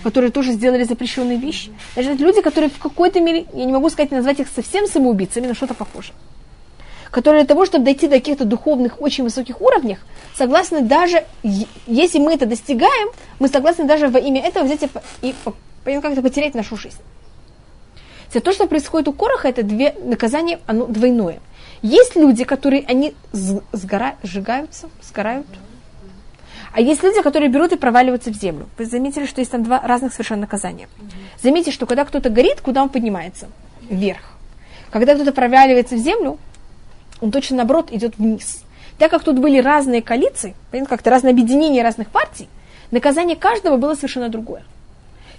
которые 0.03 0.31
тоже 0.31 0.51
сделали 0.51 0.83
запрещенные 0.83 1.37
вещи? 1.37 1.71
Значит, 1.93 2.13
это 2.13 2.23
люди, 2.23 2.41
которые 2.41 2.69
в 2.69 2.77
какой-то 2.77 3.19
мере, 3.19 3.45
я 3.53 3.65
не 3.65 3.73
могу 3.73 3.89
сказать, 3.89 4.11
назвать 4.11 4.39
их 4.39 4.47
совсем 4.47 4.87
самоубийцами, 4.87 5.47
но 5.47 5.53
что-то 5.53 5.73
похоже. 5.73 6.13
Которые 7.11 7.43
для 7.43 7.47
того, 7.47 7.65
чтобы 7.65 7.85
дойти 7.85 8.07
до 8.07 8.15
каких-то 8.15 8.45
духовных, 8.45 9.01
очень 9.01 9.23
высоких 9.23 9.61
уровнях, 9.61 9.99
согласны 10.37 10.81
даже, 10.81 11.23
если 11.43 12.19
мы 12.19 12.33
это 12.33 12.45
достигаем, 12.45 13.09
мы 13.39 13.47
согласны 13.47 13.85
даже 13.85 14.09
во 14.09 14.19
имя 14.19 14.41
этого 14.41 14.65
взять 14.65 14.83
и, 15.21 15.29
и 15.29 15.33
как-то 16.01 16.21
потерять 16.21 16.55
нашу 16.55 16.75
жизнь. 16.75 16.99
Все 18.29 18.41
то, 18.41 18.51
что 18.51 18.67
происходит 18.67 19.07
у 19.07 19.13
Короха, 19.13 19.47
это 19.47 19.63
две 19.63 19.95
наказания, 20.03 20.59
оно 20.65 20.87
двойное. 20.87 21.39
Есть 21.81 22.15
люди, 22.15 22.43
которые, 22.43 22.83
они 22.87 23.13
сгора, 23.31 24.15
сжигаются, 24.23 24.89
сгорают, 25.01 25.47
а 26.75 26.81
есть 26.81 27.01
люди, 27.03 27.21
которые 27.21 27.49
берут 27.49 27.71
и 27.71 27.77
проваливаются 27.77 28.31
в 28.31 28.33
землю. 28.33 28.67
Вы 28.77 28.83
заметили, 28.83 29.25
что 29.25 29.39
есть 29.39 29.49
там 29.49 29.63
два 29.63 29.79
разных 29.79 30.11
совершенно 30.11 30.41
наказания. 30.41 30.89
Заметьте, 31.41 31.71
что 31.71 31.85
когда 31.85 32.03
кто-то 32.03 32.29
горит, 32.29 32.59
куда 32.59 32.83
он 32.83 32.89
поднимается? 32.89 33.47
Вверх. 33.89 34.19
Когда 34.91 35.15
кто-то 35.15 35.31
проваливается 35.31 35.95
в 35.95 35.99
землю, 35.99 36.37
он 37.21 37.31
точно 37.31 37.55
наоборот 37.55 37.93
идет 37.93 38.17
вниз. 38.17 38.61
Так 38.97 39.09
как 39.09 39.23
тут 39.23 39.39
были 39.39 39.61
разные 39.61 40.01
коалиции, 40.01 40.53
как-то 40.89 41.09
разные 41.11 41.31
объединения 41.31 41.81
разных 41.81 42.09
партий, 42.09 42.49
наказание 42.91 43.37
каждого 43.37 43.77
было 43.77 43.95
совершенно 43.95 44.27
другое. 44.27 44.63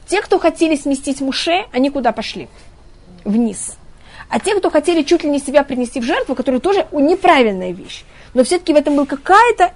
Те, 0.07 0.22
кто 0.22 0.38
хотели 0.38 0.75
сместить 0.75 1.20
Муше, 1.20 1.66
они 1.70 1.90
куда 1.90 2.12
пошли? 2.12 2.49
Вниз. 3.25 3.77
А 4.31 4.40
те, 4.40 4.55
кто 4.59 4.70
хотели 4.70 5.03
чуть 5.03 5.22
ли 5.22 5.29
не 5.29 5.38
себя 5.38 5.64
принести 5.64 6.01
в 6.01 6.05
жертву, 6.05 6.35
которая 6.35 6.62
тоже 6.62 6.87
неправильная 6.92 7.72
вещь, 7.72 8.05
но 8.33 8.42
все-таки 8.42 8.72
в 8.72 8.77
этом 8.77 8.96
была 8.96 9.05
какая-то 9.05 9.72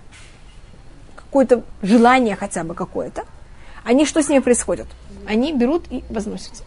какое-то 1.31 1.63
желание 1.81 2.35
хотя 2.35 2.65
бы 2.65 2.75
какое-то, 2.75 3.25
они 3.85 4.05
что 4.05 4.21
с 4.21 4.29
ними 4.29 4.41
происходит? 4.41 4.87
Они 5.27 5.53
берут 5.53 5.85
и 5.91 6.03
возносятся. 6.11 6.65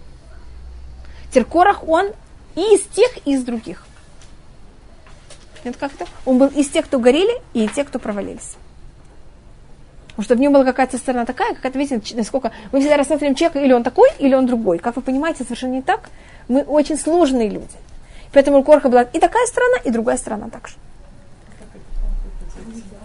Теркорах 1.32 1.88
он 1.88 2.12
и 2.56 2.62
из 2.62 2.82
тех, 2.84 3.12
и 3.26 3.34
из 3.34 3.43
других. 3.43 3.86
Это 5.63 5.78
как 5.78 5.91
то 5.93 6.06
Он 6.26 6.38
был 6.38 6.47
из 6.47 6.69
тех, 6.69 6.86
кто 6.86 6.99
горели, 6.99 7.41
и 7.54 7.65
из 7.65 7.71
тех, 7.71 7.88
кто 7.88 7.99
провалились. 7.99 8.56
Потому 10.10 10.23
что 10.23 10.36
в 10.36 10.39
нем 10.39 10.54
была 10.54 10.63
какая-то 10.63 10.97
сторона 10.97 11.26
такая, 11.26 11.56
какая-то, 11.56 11.80
видите, 11.80 12.15
насколько... 12.15 12.52
Мы 12.71 12.80
всегда 12.80 12.97
рассматриваем 12.97 13.36
человека, 13.36 13.60
или 13.60 13.73
он 13.73 13.84
такой, 13.84 14.10
или 14.19 14.34
он 14.36 14.45
другой. 14.45 14.78
Как 14.78 14.95
вы 14.95 15.02
понимаете, 15.02 15.43
совершенно 15.43 15.73
не 15.73 15.82
так. 15.82 16.10
Мы 16.47 16.62
очень 16.62 16.97
сложные 16.97 17.49
люди. 17.49 17.76
Поэтому 18.32 18.60
у 18.60 18.63
Корха 18.63 18.89
была 18.89 19.04
и 19.04 19.19
такая 19.19 19.45
сторона, 19.47 19.78
и 19.84 19.89
другая 19.89 20.17
сторона 20.17 20.49
также. 20.49 20.76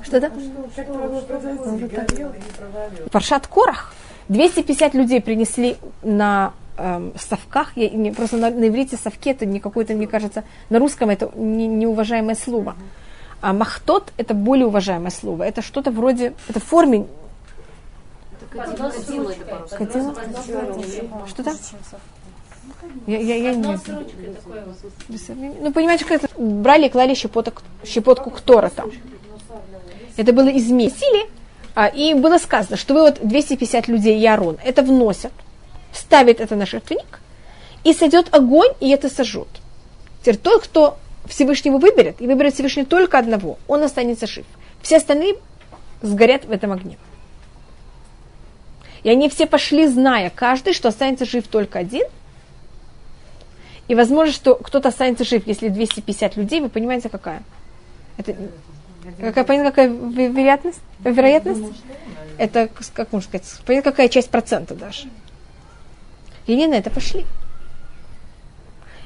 Что 0.09 0.21
да? 0.21 0.31
Паршат 3.13 3.47
Корах. 3.47 3.93
250 4.29 4.95
людей 4.95 5.21
принесли 5.21 5.77
на 6.03 6.53
эм, 6.79 7.13
совках, 7.19 7.77
я, 7.77 7.91
не, 7.91 8.11
просто 8.11 8.37
на, 8.37 8.51
на 8.51 8.69
иврите 8.69 8.97
совки 8.97 9.31
это 9.31 9.47
не 9.47 9.61
какое-то, 9.61 9.95
мне 9.95 10.07
кажется, 10.07 10.45
на 10.71 10.79
русском 10.79 11.11
это 11.11 11.31
не, 11.35 11.67
неуважаемое 11.67 12.35
слово. 12.35 12.75
А 13.41 13.53
махтот 13.53 14.13
это 14.17 14.35
более 14.35 14.67
уважаемое 14.67 15.11
слово. 15.11 15.45
Это 15.45 15.63
что-то 15.63 15.91
вроде, 15.91 16.35
это 16.49 16.61
форме. 16.61 17.07
Кадила? 19.71 20.15
Что-то? 21.27 21.53
Я, 23.07 23.19
я, 23.19 23.35
я 23.37 23.55
не... 23.55 23.79
Ну, 25.61 25.73
понимаете, 25.73 26.05
как 26.05 26.23
это? 26.23 26.29
Брали 26.39 26.87
и 26.87 26.89
клали 26.89 27.15
щепоток, 27.15 27.63
щепотку 27.85 28.31
к 28.31 28.41
там. 28.41 28.91
Это 30.19 30.33
было 30.33 30.49
из 30.49 30.67
сили, 30.67 31.31
а, 31.77 31.87
и 31.87 32.13
было 32.13 32.39
сказано, 32.39 32.77
что 32.77 32.93
вы 32.93 33.03
вот 33.03 33.21
250 33.23 33.87
людей 33.87 34.19
Ярон 34.19 34.59
это 34.65 34.83
вносят, 34.83 35.33
ставят 35.93 36.41
это 36.41 36.57
на 36.57 36.67
жертвенник, 36.67 37.21
и 37.85 37.95
сойдет 37.95 38.35
огонь, 38.35 38.73
и 38.81 38.91
это 38.91 39.09
сожжет. 39.09 39.47
Теперь 40.21 40.37
тот, 40.37 40.65
кто 40.65 40.99
Всевышнего 41.27 41.79
выберет, 41.79 42.21
и 42.21 42.27
выберет 42.27 42.55
Всевышний 42.55 42.85
только 42.85 43.17
одного, 43.17 43.59
он 43.69 43.85
останется 43.85 44.27
жив. 44.27 44.45
Все 44.83 44.97
остальные 44.97 45.37
сгорят 46.03 46.47
в 46.47 46.51
этом 46.51 46.73
огне. 46.73 46.99
И 49.05 49.11
они 49.11 49.29
все 49.29 49.47
пошли, 49.47 49.87
зная 49.87 50.31
каждый, 50.31 50.73
что 50.73 50.89
останется 50.89 51.27
жив 51.27 51.47
только 51.47 51.79
один. 51.79 52.07
И 53.87 53.95
возможно, 53.95 54.33
что 54.33 54.57
кто-то 54.57 54.89
останется 54.89 55.25
жив, 55.25 55.47
если 55.47 55.69
250 55.69 56.37
людей, 56.37 56.61
вы 56.61 56.69
понимаете, 56.69 57.09
какая? 57.09 57.45
Это, 58.17 58.35
какая, 59.21 59.45
понятно, 59.45 59.71
какая 59.71 59.89
вероятность? 59.89 60.81
вероятность? 61.01 61.83
Это, 62.37 62.69
как 62.95 63.13
можно 63.13 63.29
сказать, 63.29 63.61
понятно, 63.67 63.91
какая 63.91 64.09
часть 64.09 64.31
процента 64.31 64.75
даже. 64.75 65.09
И 66.47 66.53
они 66.53 66.67
на 66.67 66.75
это 66.75 66.91
пошли. 66.91 67.27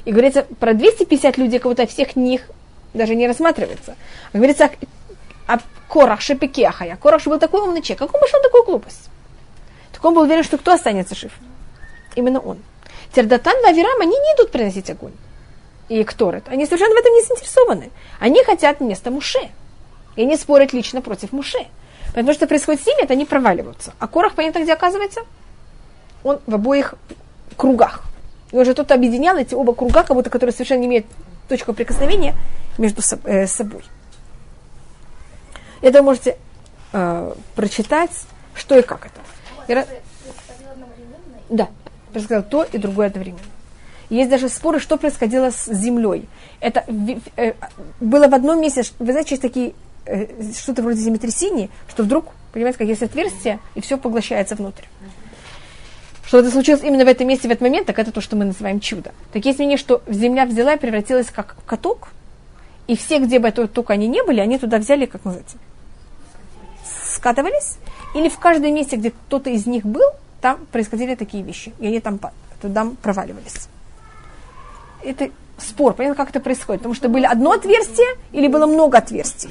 И 0.04 0.12
говорится, 0.12 0.42
про 0.58 0.74
250 0.74 1.38
людей, 1.38 1.58
кого-то 1.58 1.86
всех 1.86 2.16
них 2.16 2.42
даже 2.94 3.14
не 3.14 3.26
рассматривается. 3.26 3.96
А 4.32 4.36
говорится 4.36 4.70
о, 5.46 5.54
о 5.54 5.58
Корах 5.88 6.20
Шепекехая. 6.20 6.96
Корах 6.96 7.24
был 7.24 7.38
такой 7.38 7.60
умный 7.60 7.82
человек. 7.82 8.00
Как 8.00 8.14
он 8.14 8.20
пошел 8.20 8.40
такую 8.42 8.64
глупость? 8.64 9.08
Так 9.92 10.04
он 10.04 10.14
был 10.14 10.22
уверен, 10.22 10.42
что 10.42 10.58
кто 10.58 10.72
останется 10.72 11.14
жив? 11.14 11.32
Именно 12.16 12.40
он. 12.40 12.58
Тердатан 13.14 13.54
и 13.64 13.68
Авирам, 13.68 14.00
они 14.00 14.12
не 14.12 14.34
идут 14.36 14.50
приносить 14.50 14.90
огонь. 14.90 15.12
И 15.88 16.02
Кторет. 16.04 16.44
Они 16.48 16.64
совершенно 16.64 16.94
в 16.94 16.98
этом 16.98 17.12
не 17.12 17.22
заинтересованы. 17.22 17.90
Они 18.18 18.42
хотят 18.44 18.80
вместо 18.80 19.10
Муше. 19.10 19.50
И 20.16 20.22
они 20.22 20.36
спорят 20.36 20.72
лично 20.72 21.00
против 21.00 21.32
Муше. 21.32 21.66
Потому 22.08 22.32
что 22.34 22.46
происходит 22.46 22.82
с 22.82 22.86
ними, 22.86 23.04
это 23.04 23.14
они 23.14 23.24
проваливаются. 23.24 23.94
А 23.98 24.06
Корах, 24.06 24.34
понятно, 24.34 24.60
где 24.62 24.72
оказывается? 24.72 25.22
Он 26.22 26.40
в 26.46 26.54
обоих 26.54 26.94
кругах. 27.56 28.02
И 28.50 28.56
он 28.56 28.64
же 28.64 28.74
тут 28.74 28.92
объединял 28.92 29.36
эти 29.36 29.54
оба 29.54 29.74
круга, 29.74 30.02
как 30.02 30.14
будто 30.14 30.28
которые 30.28 30.52
совершенно 30.52 30.80
не 30.80 30.86
имеют 30.86 31.06
точку 31.48 31.72
прикосновения 31.72 32.34
между 32.78 33.02
э, 33.24 33.46
собой. 33.46 33.82
Это 35.80 35.98
вы 35.98 36.04
можете 36.04 36.36
э, 36.92 37.34
прочитать, 37.54 38.10
что 38.54 38.78
и 38.78 38.82
как 38.82 39.06
это. 39.06 39.20
И, 39.68 39.86
да, 41.48 41.68
происходило 42.12 42.42
то 42.42 42.64
и 42.64 42.78
другое 42.78 43.08
одновременно. 43.08 43.42
Есть 44.10 44.30
даже 44.30 44.50
споры, 44.50 44.78
что 44.78 44.98
происходило 44.98 45.50
с 45.50 45.66
землей. 45.72 46.28
Это 46.60 46.84
э, 47.36 47.54
было 48.00 48.28
в 48.28 48.34
одном 48.34 48.60
месте, 48.60 48.82
вы 48.98 49.12
знаете, 49.12 49.30
есть 49.30 49.42
такие 49.42 49.72
что-то 50.56 50.82
вроде 50.82 51.00
землетрясений, 51.00 51.70
что 51.88 52.02
вдруг, 52.02 52.26
понимаете, 52.52 52.78
как 52.78 52.88
есть 52.88 53.02
отверстие, 53.02 53.60
и 53.74 53.80
все 53.80 53.96
поглощается 53.98 54.56
внутрь 54.56 54.84
что 56.32 56.38
это 56.38 56.50
случилось 56.50 56.82
именно 56.82 57.04
в 57.04 57.08
этом 57.08 57.28
месте, 57.28 57.46
в 57.46 57.50
этот 57.50 57.60
момент, 57.60 57.86
так 57.86 57.98
это 57.98 58.10
то, 58.10 58.22
что 58.22 58.36
мы 58.36 58.46
называем 58.46 58.80
чудо. 58.80 59.12
Так 59.34 59.44
есть 59.44 59.58
мнение, 59.58 59.76
что 59.76 60.02
земля 60.06 60.46
взяла 60.46 60.72
и 60.72 60.78
превратилась 60.78 61.26
как 61.30 61.56
в 61.58 61.64
каток, 61.66 62.08
и 62.86 62.96
все, 62.96 63.18
где 63.18 63.38
бы 63.38 63.48
это 63.48 63.68
только 63.68 63.92
они 63.92 64.08
не 64.08 64.22
были, 64.24 64.40
они 64.40 64.58
туда 64.58 64.78
взяли, 64.78 65.04
как 65.04 65.26
называется, 65.26 65.58
скатывались, 67.04 67.76
или 68.14 68.30
в 68.30 68.38
каждом 68.38 68.72
месте, 68.74 68.96
где 68.96 69.10
кто-то 69.10 69.50
из 69.50 69.66
них 69.66 69.84
был, 69.84 70.08
там 70.40 70.64
происходили 70.72 71.16
такие 71.16 71.42
вещи, 71.42 71.74
и 71.78 71.86
они 71.86 72.00
там 72.00 72.18
туда 72.62 72.90
проваливались. 73.02 73.68
Это 75.04 75.28
спор, 75.62 75.94
понятно, 75.94 76.16
как 76.16 76.30
это 76.30 76.40
происходит, 76.40 76.80
потому 76.80 76.94
что 76.94 77.08
было 77.08 77.26
одно 77.26 77.52
отверстие 77.52 78.08
или 78.32 78.48
было 78.48 78.66
много 78.66 78.98
отверстий 78.98 79.50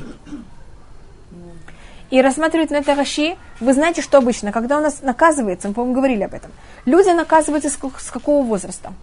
и 2.11 2.21
рассматривать 2.21 2.69
на 2.69 2.75
это 2.75 2.93
Раши, 2.93 3.37
вы 3.59 3.73
знаете, 3.73 4.01
что 4.01 4.17
обычно, 4.17 4.51
когда 4.51 4.77
у 4.77 4.81
нас 4.81 5.01
наказывается, 5.01 5.69
мы, 5.69 5.73
по-моему, 5.73 5.95
говорили 5.95 6.23
об 6.23 6.33
этом, 6.33 6.51
люди 6.85 7.09
наказываются 7.09 7.69
с, 7.69 7.77
с 7.77 8.11
какого 8.11 8.45
возраста? 8.45 8.93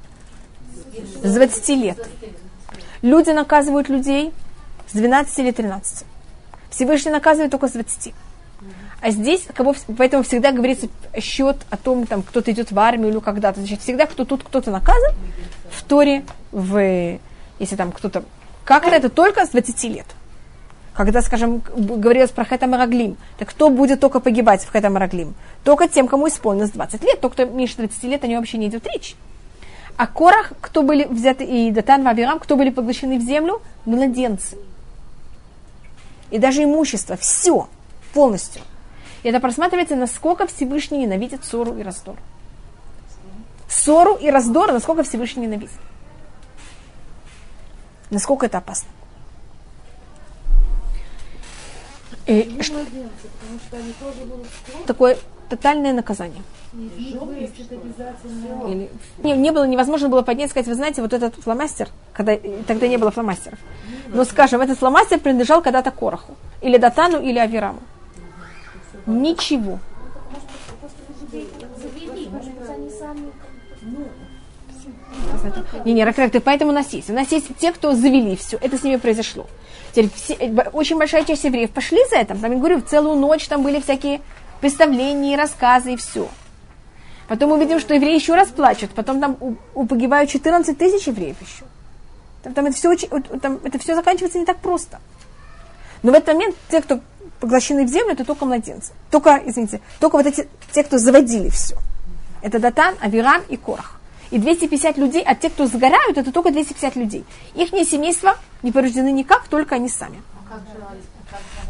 С 1.22 1.34
20 1.34 1.68
лет. 1.70 2.08
Люди 3.00 3.30
наказывают 3.30 3.88
людей 3.88 4.32
с 4.88 4.92
12 4.92 5.38
или 5.38 5.50
13. 5.52 6.04
Всевышний 6.70 7.10
наказывает 7.10 7.50
только 7.50 7.68
с 7.68 7.72
20. 7.72 8.12
А 9.00 9.10
здесь, 9.10 9.46
кого, 9.54 9.74
поэтому 9.96 10.24
всегда 10.24 10.50
говорится 10.50 10.88
счет 11.20 11.56
о 11.70 11.76
том, 11.76 12.06
там, 12.06 12.22
кто-то 12.22 12.50
идет 12.50 12.72
в 12.72 12.78
армию 12.78 13.10
или 13.10 13.20
когда-то. 13.20 13.60
Значит, 13.60 13.80
всегда 13.80 14.06
кто 14.06 14.24
тут 14.24 14.42
кто-то 14.42 14.70
наказан 14.70 15.12
в 15.70 15.84
Торе, 15.84 16.24
в, 16.50 17.18
если 17.58 17.76
там 17.76 17.92
кто-то... 17.92 18.24
Как 18.64 18.86
это? 18.86 19.08
Только 19.08 19.46
с 19.46 19.50
20 19.50 19.84
лет 19.84 20.06
когда, 20.98 21.22
скажем, 21.22 21.62
говорилось 21.76 22.32
про 22.32 22.44
Хета 22.44 22.66
Мараглим, 22.66 23.16
так 23.38 23.50
кто 23.50 23.70
будет 23.70 24.00
только 24.00 24.18
погибать 24.18 24.64
в 24.64 24.72
Хета 24.72 24.90
Мараглим? 24.90 25.36
Только 25.62 25.88
тем, 25.88 26.08
кому 26.08 26.26
исполнилось 26.26 26.72
20 26.72 27.04
лет. 27.04 27.20
Только 27.20 27.34
кто 27.34 27.44
меньше 27.44 27.76
30 27.76 28.02
лет, 28.02 28.24
о 28.24 28.26
нем 28.26 28.40
вообще 28.40 28.58
не 28.58 28.66
идет 28.66 28.84
речь. 28.92 29.14
А 29.96 30.08
Корах, 30.08 30.54
кто 30.60 30.82
были 30.82 31.04
взяты, 31.04 31.44
и 31.44 31.70
Датан, 31.70 32.02
Вавирам, 32.02 32.40
кто 32.40 32.56
были 32.56 32.70
поглощены 32.70 33.20
в 33.20 33.22
землю? 33.22 33.62
Младенцы. 33.84 34.58
И 36.32 36.38
даже 36.38 36.64
имущество, 36.64 37.16
все, 37.16 37.68
полностью. 38.12 38.62
Это 39.28 39.40
просматривается, 39.40 39.94
насколько 39.94 40.46
Всевышний 40.46 41.00
ненавидит 41.00 41.44
ссору 41.44 41.76
и 41.76 41.82
раздор. 41.82 42.16
Ссору 43.68 44.14
и 44.14 44.30
раздор, 44.30 44.72
насколько 44.72 45.02
Всевышний 45.02 45.42
ненавидит. 45.42 45.78
Насколько 48.08 48.46
это 48.46 48.56
опасно. 48.56 48.88
И 52.24 52.58
что... 52.62 52.82
Такое 54.86 55.18
тотальное 55.50 55.92
наказание. 55.92 56.42
Или... 56.72 58.88
Не, 59.18 59.36
не 59.36 59.52
было 59.52 59.66
невозможно 59.66 60.08
было 60.08 60.22
поднять 60.22 60.48
и 60.48 60.50
сказать, 60.52 60.68
вы 60.68 60.74
знаете, 60.74 61.02
вот 61.02 61.12
этот 61.12 61.34
фломастер, 61.34 61.90
когда 62.14 62.34
тогда 62.66 62.88
не 62.88 62.96
было 62.96 63.10
фломастеров. 63.10 63.58
Но, 64.06 64.24
скажем, 64.24 64.62
этот 64.62 64.78
фломастер 64.78 65.20
принадлежал 65.20 65.60
когда-то 65.60 65.90
Короху, 65.90 66.34
или 66.62 66.78
Датану, 66.78 67.20
или 67.20 67.36
Авираму. 67.36 67.80
Ничего. 69.08 69.78
Не, 75.84 75.92
не, 75.94 76.04
ракректы, 76.04 76.40
поэтому 76.40 76.70
у 76.70 76.74
нас 76.74 76.92
есть. 76.92 77.08
У 77.08 77.14
нас 77.14 77.32
есть 77.32 77.48
те, 77.58 77.72
кто 77.72 77.94
завели 77.94 78.36
все. 78.36 78.58
Это 78.58 78.76
с 78.76 78.82
ними 78.82 78.96
произошло. 78.96 79.46
Теперь 79.92 80.10
все, 80.14 80.34
очень 80.72 80.98
большая 80.98 81.24
часть 81.24 81.44
евреев 81.44 81.70
пошли 81.70 81.98
за 82.10 82.16
этим. 82.16 82.38
Там, 82.38 82.52
я 82.52 82.58
говорю, 82.58 82.80
целую 82.82 83.16
ночь 83.16 83.48
там 83.48 83.62
были 83.62 83.80
всякие 83.80 84.20
представления, 84.60 85.36
рассказы 85.36 85.94
и 85.94 85.96
все. 85.96 86.28
Потом 87.28 87.50
мы 87.50 87.60
видим, 87.60 87.80
что 87.80 87.94
евреи 87.94 88.14
еще 88.14 88.34
раз 88.34 88.48
плачут. 88.48 88.90
Потом 88.90 89.20
там 89.20 89.36
у 89.74 89.86
погибают 89.86 90.30
14 90.30 90.76
тысяч 90.76 91.06
евреев 91.06 91.36
еще. 91.40 91.64
Там, 92.42 92.52
там, 92.52 92.66
это 92.66 92.76
все 92.76 92.90
очень, 92.90 93.08
там 93.40 93.58
это 93.64 93.78
все 93.78 93.94
заканчивается 93.94 94.38
не 94.38 94.44
так 94.44 94.58
просто. 94.58 95.00
Но 96.02 96.12
в 96.12 96.14
этот 96.14 96.34
момент 96.34 96.56
те, 96.70 96.80
кто 96.80 97.00
поглощены 97.40 97.84
в 97.84 97.88
землю, 97.88 98.12
это 98.12 98.24
только 98.24 98.44
младенцы. 98.44 98.92
Только, 99.10 99.40
извините, 99.44 99.80
только 100.00 100.16
вот 100.16 100.26
эти, 100.26 100.48
те, 100.72 100.84
кто 100.84 100.98
заводили 100.98 101.48
все. 101.50 101.76
Это 102.42 102.58
Датан, 102.58 102.94
Авирам 103.00 103.42
и 103.48 103.56
Корах 103.56 103.98
и 104.30 104.38
250 104.38 104.98
людей, 104.98 105.22
а 105.24 105.34
те, 105.34 105.50
кто 105.50 105.66
сгорают, 105.66 106.18
это 106.18 106.32
только 106.32 106.50
250 106.50 106.96
людей. 106.96 107.24
Их 107.54 107.70
семейства 107.86 108.36
не 108.62 108.72
порождены 108.72 109.10
никак, 109.10 109.48
только 109.48 109.76
они 109.76 109.88
сами. 109.88 110.22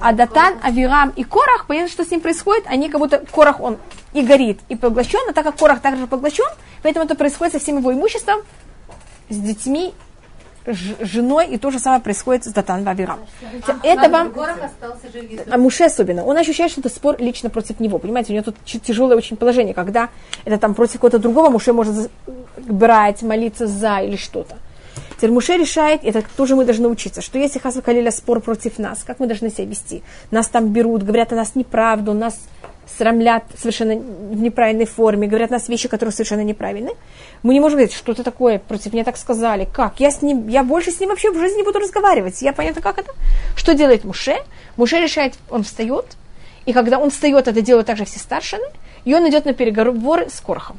А 0.00 0.12
Датан, 0.12 0.58
Авирам 0.62 1.10
и 1.10 1.24
Корах, 1.24 1.66
понятно, 1.66 1.90
что 1.90 2.04
с 2.04 2.10
ним 2.10 2.20
происходит, 2.20 2.64
они 2.66 2.88
как 2.88 3.00
будто 3.00 3.24
Корах, 3.32 3.60
он 3.60 3.78
и 4.12 4.22
горит, 4.22 4.60
и 4.68 4.76
поглощен, 4.76 5.28
а 5.28 5.32
так 5.32 5.44
как 5.44 5.56
Корах 5.56 5.80
также 5.80 6.06
поглощен, 6.06 6.48
поэтому 6.82 7.04
это 7.04 7.14
происходит 7.14 7.54
со 7.54 7.58
всем 7.58 7.78
его 7.78 7.92
имуществом, 7.92 8.40
с 9.28 9.36
детьми 9.36 9.92
женой, 11.00 11.48
и 11.48 11.58
то 11.58 11.70
же 11.70 11.78
самое 11.78 12.00
происходит 12.00 12.44
с 12.44 12.52
Датан 12.52 12.84
Вавирам. 12.84 13.18
А, 13.66 13.76
это 13.82 14.08
вам... 14.08 14.32
А 15.50 15.58
Муше 15.58 15.84
особенно. 15.84 16.24
Он 16.24 16.36
ощущает, 16.36 16.70
что 16.70 16.80
это 16.80 16.88
спор 16.88 17.16
лично 17.18 17.50
против 17.50 17.80
него. 17.80 17.98
Понимаете, 17.98 18.32
у 18.32 18.36
него 18.36 18.44
тут 18.44 18.56
тяжелое 18.64 19.16
очень 19.16 19.36
положение, 19.36 19.74
когда 19.74 20.08
это 20.44 20.58
там 20.58 20.74
против 20.74 21.00
кого-то 21.00 21.18
другого 21.18 21.50
Муше 21.50 21.72
может 21.72 22.10
брать, 22.56 23.22
молиться 23.22 23.66
за 23.66 23.98
или 23.98 24.16
что-то. 24.16 24.56
Теперь 25.16 25.30
Муше 25.30 25.56
решает, 25.56 26.04
это 26.04 26.22
тоже 26.36 26.54
мы 26.54 26.64
должны 26.64 26.88
учиться, 26.88 27.20
что 27.22 27.38
если 27.38 27.58
Хасва 27.58 27.80
Калиля 27.80 28.12
спор 28.12 28.40
против 28.40 28.78
нас, 28.78 29.02
как 29.04 29.18
мы 29.18 29.26
должны 29.26 29.50
себя 29.50 29.64
вести? 29.64 30.02
Нас 30.30 30.46
там 30.46 30.68
берут, 30.68 31.02
говорят 31.02 31.32
о 31.32 31.36
нас 31.36 31.56
неправду, 31.56 32.14
нас 32.14 32.38
срамлят 32.96 33.44
совершенно 33.56 33.96
в 33.96 34.40
неправильной 34.40 34.86
форме, 34.86 35.28
говорят 35.28 35.50
нас 35.50 35.68
вещи, 35.68 35.88
которые 35.88 36.12
совершенно 36.12 36.42
неправильны. 36.42 36.92
Мы 37.42 37.54
не 37.54 37.60
можем 37.60 37.78
говорить, 37.78 37.94
что-то 37.94 38.24
такое 38.24 38.58
против 38.58 38.92
меня 38.92 39.04
так 39.04 39.16
сказали. 39.16 39.68
Как? 39.72 40.00
Я, 40.00 40.10
с 40.10 40.22
ним, 40.22 40.48
я 40.48 40.62
больше 40.62 40.90
с 40.90 41.00
ним 41.00 41.10
вообще 41.10 41.30
в 41.30 41.38
жизни 41.38 41.58
не 41.58 41.62
буду 41.62 41.78
разговаривать. 41.78 42.40
Я 42.42 42.52
понятно, 42.52 42.82
как 42.82 42.98
это? 42.98 43.12
Что 43.56 43.74
делает 43.74 44.04
Муше? 44.04 44.36
Муше 44.76 45.00
решает, 45.00 45.34
он 45.50 45.62
встает, 45.62 46.16
и 46.66 46.72
когда 46.72 46.98
он 46.98 47.10
встает, 47.10 47.48
это 47.48 47.62
делают 47.62 47.86
также 47.86 48.04
все 48.04 48.18
старшины, 48.18 48.66
и 49.04 49.14
он 49.14 49.28
идет 49.28 49.44
на 49.44 49.54
переговоры 49.54 50.28
с 50.28 50.40
Корохом. 50.40 50.78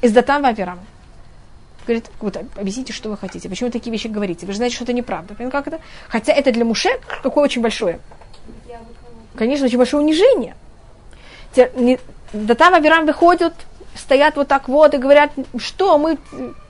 Из 0.00 0.12
Датан 0.12 0.42
Вавирам. 0.42 0.80
Говорит, 1.86 2.06
вот 2.20 2.36
объясните, 2.56 2.92
что 2.92 3.08
вы 3.10 3.16
хотите. 3.16 3.48
Почему 3.48 3.68
вы 3.68 3.72
такие 3.72 3.90
вещи 3.90 4.06
говорите? 4.06 4.46
Вы 4.46 4.52
же 4.52 4.58
знаете, 4.58 4.76
что 4.76 4.84
это 4.84 4.92
неправда. 4.92 5.34
Понимаете, 5.34 5.52
как 5.52 5.66
это? 5.66 5.80
Хотя 6.08 6.32
это 6.32 6.52
для 6.52 6.64
Муше 6.64 6.90
какое 7.22 7.44
очень 7.44 7.60
большое. 7.60 7.98
Конечно, 9.34 9.66
очень 9.66 9.78
большое 9.78 10.02
унижение. 10.02 10.54
Датан 12.32 12.72
Вавирам 12.72 13.06
выходят, 13.06 13.54
стоят 13.94 14.36
вот 14.36 14.48
так 14.48 14.68
вот 14.68 14.94
и 14.94 14.98
говорят, 14.98 15.32
что 15.58 15.98
мы 15.98 16.18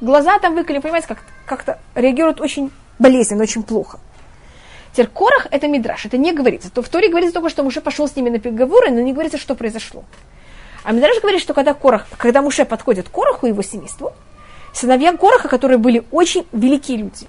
глаза 0.00 0.38
там 0.38 0.54
выколи, 0.54 0.78
понимаете, 0.78 1.08
как- 1.08 1.22
как-то 1.46 1.78
реагируют 1.94 2.40
очень 2.40 2.70
болезненно, 2.98 3.42
очень 3.42 3.62
плохо. 3.62 3.98
Теперь 4.92 5.06
Корах 5.06 5.46
это 5.50 5.68
Мидраш, 5.68 6.04
это 6.04 6.18
не 6.18 6.32
говорится. 6.32 6.70
То 6.70 6.82
в 6.82 6.88
Торе 6.88 7.08
говорится 7.08 7.34
только, 7.34 7.48
что 7.48 7.62
Муше 7.62 7.80
пошел 7.80 8.06
с 8.08 8.16
ними 8.16 8.28
на 8.28 8.38
переговоры, 8.38 8.90
но 8.90 9.00
не 9.00 9.12
говорится, 9.12 9.38
что 9.38 9.54
произошло. 9.54 10.04
А 10.84 10.92
Мидраш 10.92 11.20
говорит, 11.20 11.40
что 11.40 11.54
когда, 11.54 11.74
Корах, 11.74 12.06
когда 12.18 12.42
Муше 12.42 12.64
подходит 12.64 13.08
к 13.08 13.12
Кораху 13.12 13.46
и 13.46 13.50
его 13.50 13.62
семейству, 13.62 14.12
сыновья 14.74 15.16
Кораха, 15.16 15.48
которые 15.48 15.78
были 15.78 16.04
очень 16.10 16.46
великие 16.52 16.98
люди, 16.98 17.26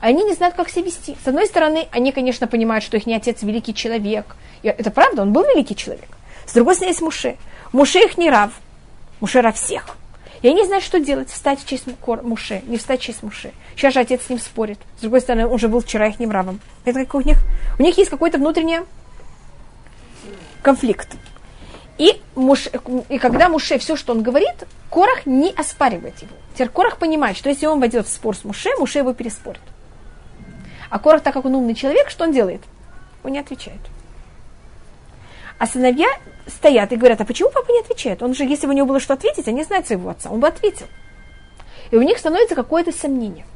они 0.00 0.22
не 0.22 0.34
знают, 0.34 0.54
как 0.54 0.68
себя 0.68 0.84
вести. 0.84 1.16
С 1.24 1.28
одной 1.28 1.46
стороны, 1.46 1.88
они, 1.90 2.12
конечно, 2.12 2.46
понимают, 2.46 2.84
что 2.84 2.96
их 2.96 3.06
не 3.06 3.14
отец 3.14 3.42
великий 3.42 3.74
человек. 3.74 4.36
И 4.62 4.68
это 4.68 4.90
правда, 4.90 5.22
он 5.22 5.32
был 5.32 5.42
великий 5.44 5.74
человек. 5.76 6.08
С 6.46 6.52
другой 6.52 6.74
стороны, 6.74 6.92
есть 6.92 7.02
Муше. 7.02 7.36
Муше 7.72 7.98
их 8.00 8.18
не 8.18 8.30
рав. 8.30 8.52
Муше 9.20 9.40
рав 9.40 9.56
всех. 9.56 9.96
И 10.42 10.48
они 10.48 10.66
знают, 10.66 10.84
что 10.84 11.00
делать, 11.00 11.30
встать 11.30 11.60
в 11.60 11.66
честь 11.66 11.84
Муше, 12.06 12.62
не 12.66 12.76
встать 12.76 13.00
в 13.00 13.02
честь 13.02 13.22
Муше. 13.22 13.52
Сейчас 13.76 13.94
же 13.94 14.00
отец 14.00 14.26
с 14.26 14.28
ним 14.28 14.38
спорит. 14.38 14.78
С 14.98 15.00
другой 15.00 15.22
стороны, 15.22 15.46
он 15.46 15.58
же 15.58 15.68
был 15.68 15.80
вчера 15.80 16.06
их 16.08 16.16
равом. 16.20 16.60
Это 16.84 17.00
как 17.00 17.14
у 17.14 17.22
них, 17.22 17.38
у 17.78 17.82
них 17.82 17.96
есть 17.96 18.10
какой-то 18.10 18.36
внутренний 18.36 18.80
конфликт. 20.60 21.16
И, 21.96 22.20
Муше, 22.34 22.70
и 23.08 23.18
когда 23.18 23.48
Муше 23.48 23.78
все, 23.78 23.96
что 23.96 24.12
он 24.12 24.22
говорит, 24.22 24.66
Корах 24.90 25.24
не 25.24 25.50
оспаривает 25.50 26.20
его. 26.20 26.32
Теперь 26.52 26.68
Корах 26.68 26.98
понимает, 26.98 27.38
что 27.38 27.48
если 27.48 27.64
он 27.64 27.80
войдет 27.80 28.06
в 28.06 28.12
спор 28.12 28.36
с 28.36 28.44
Муше, 28.44 28.68
Муше 28.78 28.98
его 28.98 29.14
переспорит. 29.14 29.62
А 30.90 30.98
Корах, 30.98 31.22
так 31.22 31.32
как 31.32 31.46
он 31.46 31.54
умный 31.54 31.74
человек, 31.74 32.10
что 32.10 32.24
он 32.24 32.32
делает? 32.32 32.60
Он 33.22 33.32
не 33.32 33.38
отвечает. 33.38 33.80
А 35.58 35.66
сыновья 35.66 36.08
стоят 36.46 36.92
и 36.92 36.96
говорят, 36.96 37.20
а 37.20 37.24
почему 37.24 37.50
папа 37.50 37.70
не 37.72 37.80
отвечает? 37.80 38.22
Он 38.22 38.34
же, 38.34 38.44
если 38.44 38.66
бы 38.66 38.72
у 38.72 38.76
него 38.76 38.86
было 38.86 39.00
что 39.00 39.14
ответить, 39.14 39.48
они 39.48 39.64
знают 39.64 39.86
своего 39.86 40.10
отца, 40.10 40.30
он 40.30 40.40
бы 40.40 40.48
ответил. 40.48 40.86
И 41.90 41.96
у 41.96 42.02
них 42.02 42.18
становится 42.18 42.54
какое-то 42.54 42.92
сомнение. 42.92 43.46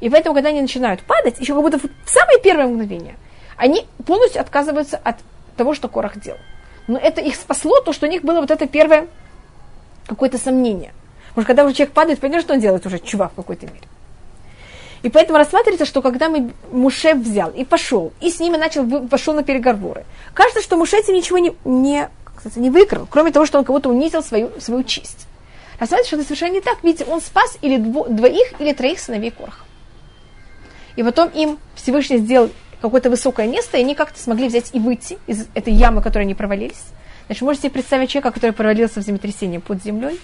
И 0.00 0.10
поэтому, 0.10 0.34
когда 0.34 0.50
они 0.50 0.60
начинают 0.60 1.02
падать, 1.02 1.38
еще 1.40 1.54
как 1.54 1.62
будто 1.62 1.78
в 1.78 2.10
самое 2.10 2.38
первое 2.40 2.66
мгновение, 2.66 3.16
они 3.56 3.86
полностью 4.06 4.40
отказываются 4.40 4.96
от 5.02 5.16
того, 5.56 5.74
что 5.74 5.88
Корах 5.88 6.20
делал. 6.20 6.38
Но 6.86 6.98
это 6.98 7.20
их 7.20 7.36
спасло, 7.36 7.80
то, 7.80 7.92
что 7.92 8.06
у 8.06 8.10
них 8.10 8.22
было 8.22 8.40
вот 8.40 8.50
это 8.50 8.66
первое 8.66 9.08
какое-то 10.06 10.38
сомнение. 10.38 10.92
Потому 11.30 11.42
что 11.42 11.46
когда 11.46 11.64
уже 11.64 11.74
человек 11.74 11.94
падает, 11.94 12.20
понимаешь, 12.20 12.44
что 12.44 12.54
он 12.54 12.60
делает 12.60 12.84
уже, 12.86 12.98
чувак 12.98 13.32
в 13.32 13.36
какой-то 13.36 13.66
мере. 13.66 13.86
И 15.04 15.10
поэтому 15.10 15.36
рассматривается, 15.36 15.84
что 15.84 16.00
когда 16.00 16.30
мы 16.30 16.50
Муше 16.72 17.14
взял 17.14 17.50
и 17.50 17.62
пошел, 17.62 18.14
и 18.22 18.30
с 18.30 18.40
ними 18.40 18.56
начал, 18.56 19.06
пошел 19.06 19.34
на 19.34 19.42
переговоры, 19.42 20.06
кажется, 20.32 20.62
что 20.62 20.78
Муше 20.78 20.96
этим 20.96 21.12
ничего 21.12 21.36
не, 21.36 21.52
не, 21.66 22.08
кстати, 22.34 22.58
не 22.58 22.70
выиграл, 22.70 23.06
кроме 23.10 23.30
того, 23.30 23.44
что 23.44 23.58
он 23.58 23.66
кого-то 23.66 23.90
унизил 23.90 24.22
свою, 24.22 24.50
свою 24.58 24.82
честь. 24.82 25.26
Рассматривается, 25.78 26.06
что 26.06 26.16
это 26.16 26.24
совершенно 26.24 26.52
не 26.54 26.60
так. 26.62 26.82
Видите, 26.82 27.04
он 27.04 27.20
спас 27.20 27.58
или 27.60 27.76
дво, 27.76 28.08
двоих, 28.08 28.58
или 28.58 28.72
троих 28.72 28.98
сыновей 28.98 29.30
Короха. 29.30 29.66
И 30.96 31.02
потом 31.02 31.28
им 31.28 31.58
Всевышний 31.74 32.16
сделал 32.16 32.48
какое-то 32.80 33.10
высокое 33.10 33.46
место, 33.46 33.76
и 33.76 33.80
они 33.80 33.94
как-то 33.94 34.18
смогли 34.18 34.48
взять 34.48 34.70
и 34.72 34.78
выйти 34.78 35.18
из 35.26 35.48
этой 35.54 35.74
ямы, 35.74 36.00
в 36.00 36.04
которой 36.04 36.22
они 36.22 36.34
провалились. 36.34 36.82
Значит, 37.26 37.42
можете 37.42 37.68
представить 37.68 38.08
человека, 38.08 38.32
который 38.32 38.52
провалился 38.52 39.00
в 39.00 39.04
землетрясении 39.04 39.58
под 39.58 39.82
землей, 39.82 40.18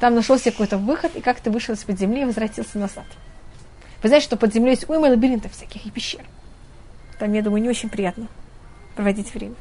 там 0.00 0.14
нашелся 0.14 0.50
какой-то 0.50 0.76
выход, 0.76 1.16
и 1.16 1.22
как-то 1.22 1.50
вышел 1.50 1.74
из-под 1.74 1.98
земли 1.98 2.22
и 2.22 2.24
возвратился 2.26 2.78
назад. 2.78 3.06
Вы 4.02 4.08
знаете, 4.08 4.24
что 4.24 4.36
под 4.36 4.52
землей 4.52 4.72
есть 4.72 4.88
уйма 4.88 5.06
лабиринтов 5.06 5.52
всяких 5.52 5.86
и 5.86 5.90
пещер. 5.90 6.22
Там, 7.18 7.32
я 7.32 7.42
думаю, 7.42 7.62
не 7.62 7.68
очень 7.68 7.88
приятно 7.88 8.28
проводить 8.96 9.32
время. 9.34 9.54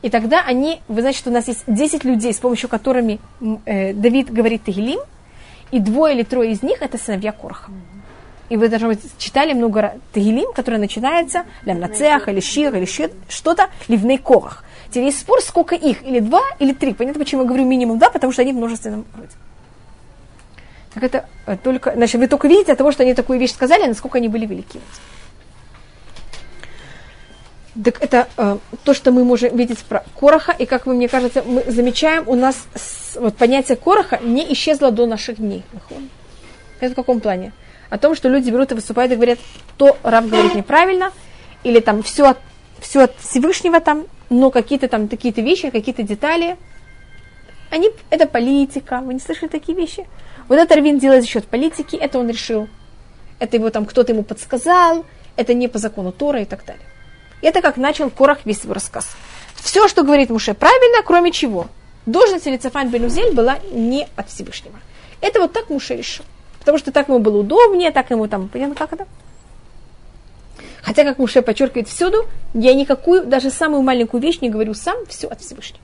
И 0.00 0.10
тогда 0.10 0.42
они, 0.44 0.80
вы 0.88 1.00
знаете, 1.00 1.18
что 1.18 1.30
у 1.30 1.32
нас 1.32 1.46
есть 1.46 1.64
10 1.66 2.04
людей, 2.04 2.32
с 2.32 2.38
помощью 2.38 2.68
которыми 2.68 3.20
э, 3.66 3.92
Давид 3.92 4.32
говорит 4.32 4.64
Тагилим, 4.64 5.00
и 5.70 5.78
двое 5.78 6.14
или 6.14 6.22
трое 6.22 6.52
из 6.52 6.62
них 6.62 6.82
это 6.82 6.98
сыновья 6.98 7.32
Короха. 7.32 7.70
И 8.48 8.56
вы 8.56 8.68
даже 8.68 8.98
читали 9.16 9.54
много 9.54 9.94
Тагилим, 10.12 10.52
который 10.52 10.78
начинается 10.78 11.44
Лямнацеах, 11.64 12.28
или 12.28 12.40
Шир, 12.40 12.74
или 12.74 12.86
что-то, 13.28 13.68
Ливней 13.88 14.18
Корах. 14.18 14.64
Теперь 14.90 15.04
есть 15.04 15.20
спор, 15.20 15.40
сколько 15.40 15.74
их, 15.74 16.02
или 16.02 16.18
два, 16.18 16.42
или 16.58 16.74
три. 16.74 16.92
Понятно, 16.92 17.20
почему 17.20 17.42
я 17.42 17.48
говорю 17.48 17.64
минимум 17.64 17.98
два, 17.98 18.10
потому 18.10 18.32
что 18.32 18.42
они 18.42 18.52
в 18.52 18.56
множественном 18.56 19.06
роде. 19.16 19.30
Так 20.94 21.02
это 21.04 21.26
э, 21.46 21.56
только, 21.56 21.92
значит, 21.94 22.20
вы 22.20 22.28
только 22.28 22.48
видите 22.48 22.72
от 22.72 22.78
того, 22.78 22.92
что 22.92 23.02
они 23.02 23.14
такую 23.14 23.38
вещь 23.38 23.52
сказали, 23.52 23.86
насколько 23.86 24.18
они 24.18 24.28
были 24.28 24.46
велики. 24.46 24.80
Так 27.82 28.02
это 28.02 28.28
э, 28.36 28.58
то, 28.84 28.92
что 28.92 29.12
мы 29.12 29.24
можем 29.24 29.56
видеть 29.56 29.78
про 29.84 30.04
Короха, 30.18 30.52
и 30.52 30.66
как 30.66 30.84
вы, 30.84 30.94
мне 30.94 31.08
кажется, 31.08 31.42
мы 31.42 31.64
замечаем, 31.66 32.24
у 32.28 32.34
нас 32.34 32.66
с, 32.74 33.16
вот, 33.16 33.36
понятие 33.36 33.76
Короха 33.76 34.18
не 34.22 34.52
исчезло 34.52 34.90
до 34.90 35.06
наших 35.06 35.38
дней. 35.38 35.62
Это 36.80 36.92
в 36.92 36.96
каком 36.96 37.20
плане? 37.20 37.52
О 37.88 37.96
том, 37.96 38.14
что 38.14 38.28
люди 38.28 38.50
берут 38.50 38.72
и 38.72 38.74
выступают 38.74 39.12
и 39.12 39.16
говорят, 39.16 39.38
то 39.78 39.96
раб 40.02 40.26
говорит 40.26 40.54
неправильно, 40.54 41.12
или 41.64 41.80
там 41.80 42.02
все 42.02 42.30
от, 42.30 42.38
все 42.80 43.04
от 43.04 43.16
Всевышнего 43.18 43.80
там, 43.80 44.06
но 44.28 44.50
какие-то 44.50 44.88
там 44.88 45.08
такие-то 45.08 45.40
вещи, 45.40 45.70
какие-то 45.70 46.02
детали, 46.02 46.56
они, 47.70 47.90
это 48.10 48.26
политика, 48.26 49.00
вы 49.00 49.14
не 49.14 49.20
слышали 49.20 49.48
такие 49.48 49.76
вещи? 49.76 50.06
Вот 50.52 50.58
это 50.58 50.74
Равин 50.74 50.98
делает 50.98 51.22
за 51.22 51.30
счет 51.30 51.46
политики, 51.46 51.96
это 51.96 52.18
он 52.18 52.28
решил. 52.28 52.68
Это 53.38 53.56
его 53.56 53.70
там 53.70 53.86
кто-то 53.86 54.12
ему 54.12 54.22
подсказал, 54.22 55.06
это 55.34 55.54
не 55.54 55.66
по 55.66 55.78
закону 55.78 56.12
Тора 56.12 56.42
и 56.42 56.44
так 56.44 56.66
далее. 56.66 56.84
Это 57.40 57.62
как 57.62 57.78
начал 57.78 58.10
Корах 58.10 58.40
весь 58.44 58.60
свой 58.60 58.74
рассказ. 58.74 59.16
Все, 59.54 59.88
что 59.88 60.02
говорит 60.02 60.28
Муше, 60.28 60.52
правильно, 60.52 61.02
кроме 61.06 61.32
чего. 61.32 61.68
Должность 62.04 62.44
Лицефан 62.44 62.90
Бенузель 62.90 63.32
была 63.32 63.60
не 63.72 64.06
от 64.14 64.28
Всевышнего. 64.28 64.78
Это 65.22 65.40
вот 65.40 65.54
так 65.54 65.70
Муше 65.70 65.96
решил. 65.96 66.26
Потому 66.58 66.76
что 66.76 66.92
так 66.92 67.08
ему 67.08 67.20
было 67.20 67.38
удобнее, 67.38 67.90
так 67.90 68.10
ему 68.10 68.28
там, 68.28 68.50
понятно, 68.50 68.74
как 68.74 68.92
это? 68.92 69.06
Хотя, 70.82 71.04
как 71.04 71.18
Муше 71.18 71.40
подчеркивает 71.40 71.88
всюду, 71.88 72.26
я 72.52 72.74
никакую, 72.74 73.24
даже 73.24 73.48
самую 73.48 73.80
маленькую 73.80 74.20
вещь 74.20 74.42
не 74.42 74.50
говорю 74.50 74.74
сам, 74.74 74.98
все 75.06 75.28
от 75.28 75.40
Всевышнего. 75.40 75.82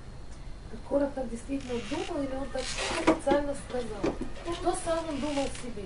Корах 0.89 1.09
так 1.15 1.29
действительно 1.31 1.81
думал, 1.91 2.23
или 2.23 2.35
он 2.35 2.47
так 2.53 2.63
специально 2.63 3.55
сказал? 3.67 4.15
Что 4.61 4.75
сам 4.85 4.99
он 5.09 5.17
думал 5.21 5.45
себе? 5.63 5.85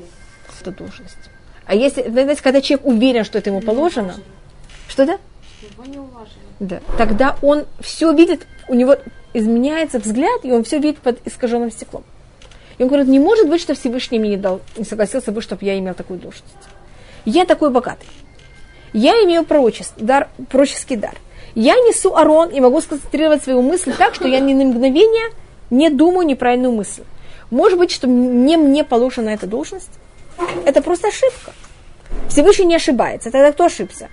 Это 0.61 0.71
должность. 0.71 1.17
А 1.67 1.75
если, 1.75 2.09
знаете, 2.09 2.43
когда 2.43 2.61
человек 2.61 2.87
уверен, 2.87 3.25
что 3.25 3.39
это 3.39 3.51
ему 3.51 3.61
положено, 3.61 4.15
что 4.89 5.07
да? 5.07 5.19
Его 5.63 5.85
не 5.85 5.99
уважили. 5.99 6.39
Да. 6.61 6.81
Тогда 6.99 7.37
он 7.43 7.67
все 7.81 8.13
видит, 8.13 8.47
у 8.69 8.75
него 8.75 8.97
изменяется 9.33 9.99
взгляд, 9.99 10.45
и 10.45 10.53
он 10.53 10.65
все 10.65 10.79
видит 10.79 10.99
под 10.99 11.25
искаженным 11.27 11.71
стеклом. 11.71 12.05
И 12.79 12.83
он 12.83 12.89
говорит, 12.89 13.09
не 13.09 13.19
может 13.19 13.49
быть, 13.49 13.61
что 13.61 13.75
Всевышний 13.75 14.19
мне 14.19 14.31
не 14.31 14.37
дал, 14.37 14.61
не 14.77 14.85
согласился 14.85 15.31
бы, 15.31 15.41
чтобы 15.41 15.65
я 15.65 15.79
имел 15.79 15.95
такую 15.95 16.19
должность. 16.19 16.55
Я 17.25 17.45
такой 17.45 17.71
богатый. 17.71 18.09
Я 18.93 19.13
имею 19.25 19.45
пророческий 19.45 20.05
дар, 20.05 20.29
пророческий 20.51 20.97
дар. 20.97 21.15
Я 21.55 21.75
несу 21.75 22.15
арон 22.17 22.49
и 22.49 22.61
могу 22.61 22.81
сконцентрировать 22.81 23.45
свою 23.45 23.63
мысль 23.63 23.93
так, 23.97 24.15
что 24.15 24.27
я 24.27 24.41
ни 24.41 24.55
на 24.55 24.65
мгновение 24.65 25.33
не 25.71 25.91
думаю 25.91 26.27
неправильную 26.27 26.73
мысль. 26.73 27.03
Может 27.53 27.79
быть, 27.79 27.91
что 27.91 28.07
не 28.07 28.57
мне 28.57 28.83
положена 28.83 29.29
эта 29.29 29.47
должность? 29.47 29.91
Это 30.65 30.81
просто 30.81 31.09
ошибка. 31.09 31.53
Всевышний 32.31 32.65
не 32.65 32.77
ошибается. 32.77 33.31
Тогда 33.31 33.53
кто 33.53 33.67
ошибся? 33.67 34.09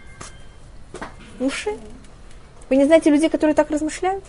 Уши. 1.40 1.70
Вы 2.70 2.76
не 2.76 2.84
знаете 2.84 3.10
людей, 3.10 3.30
которые 3.30 3.56
так 3.56 3.72
размышляют? 3.72 4.26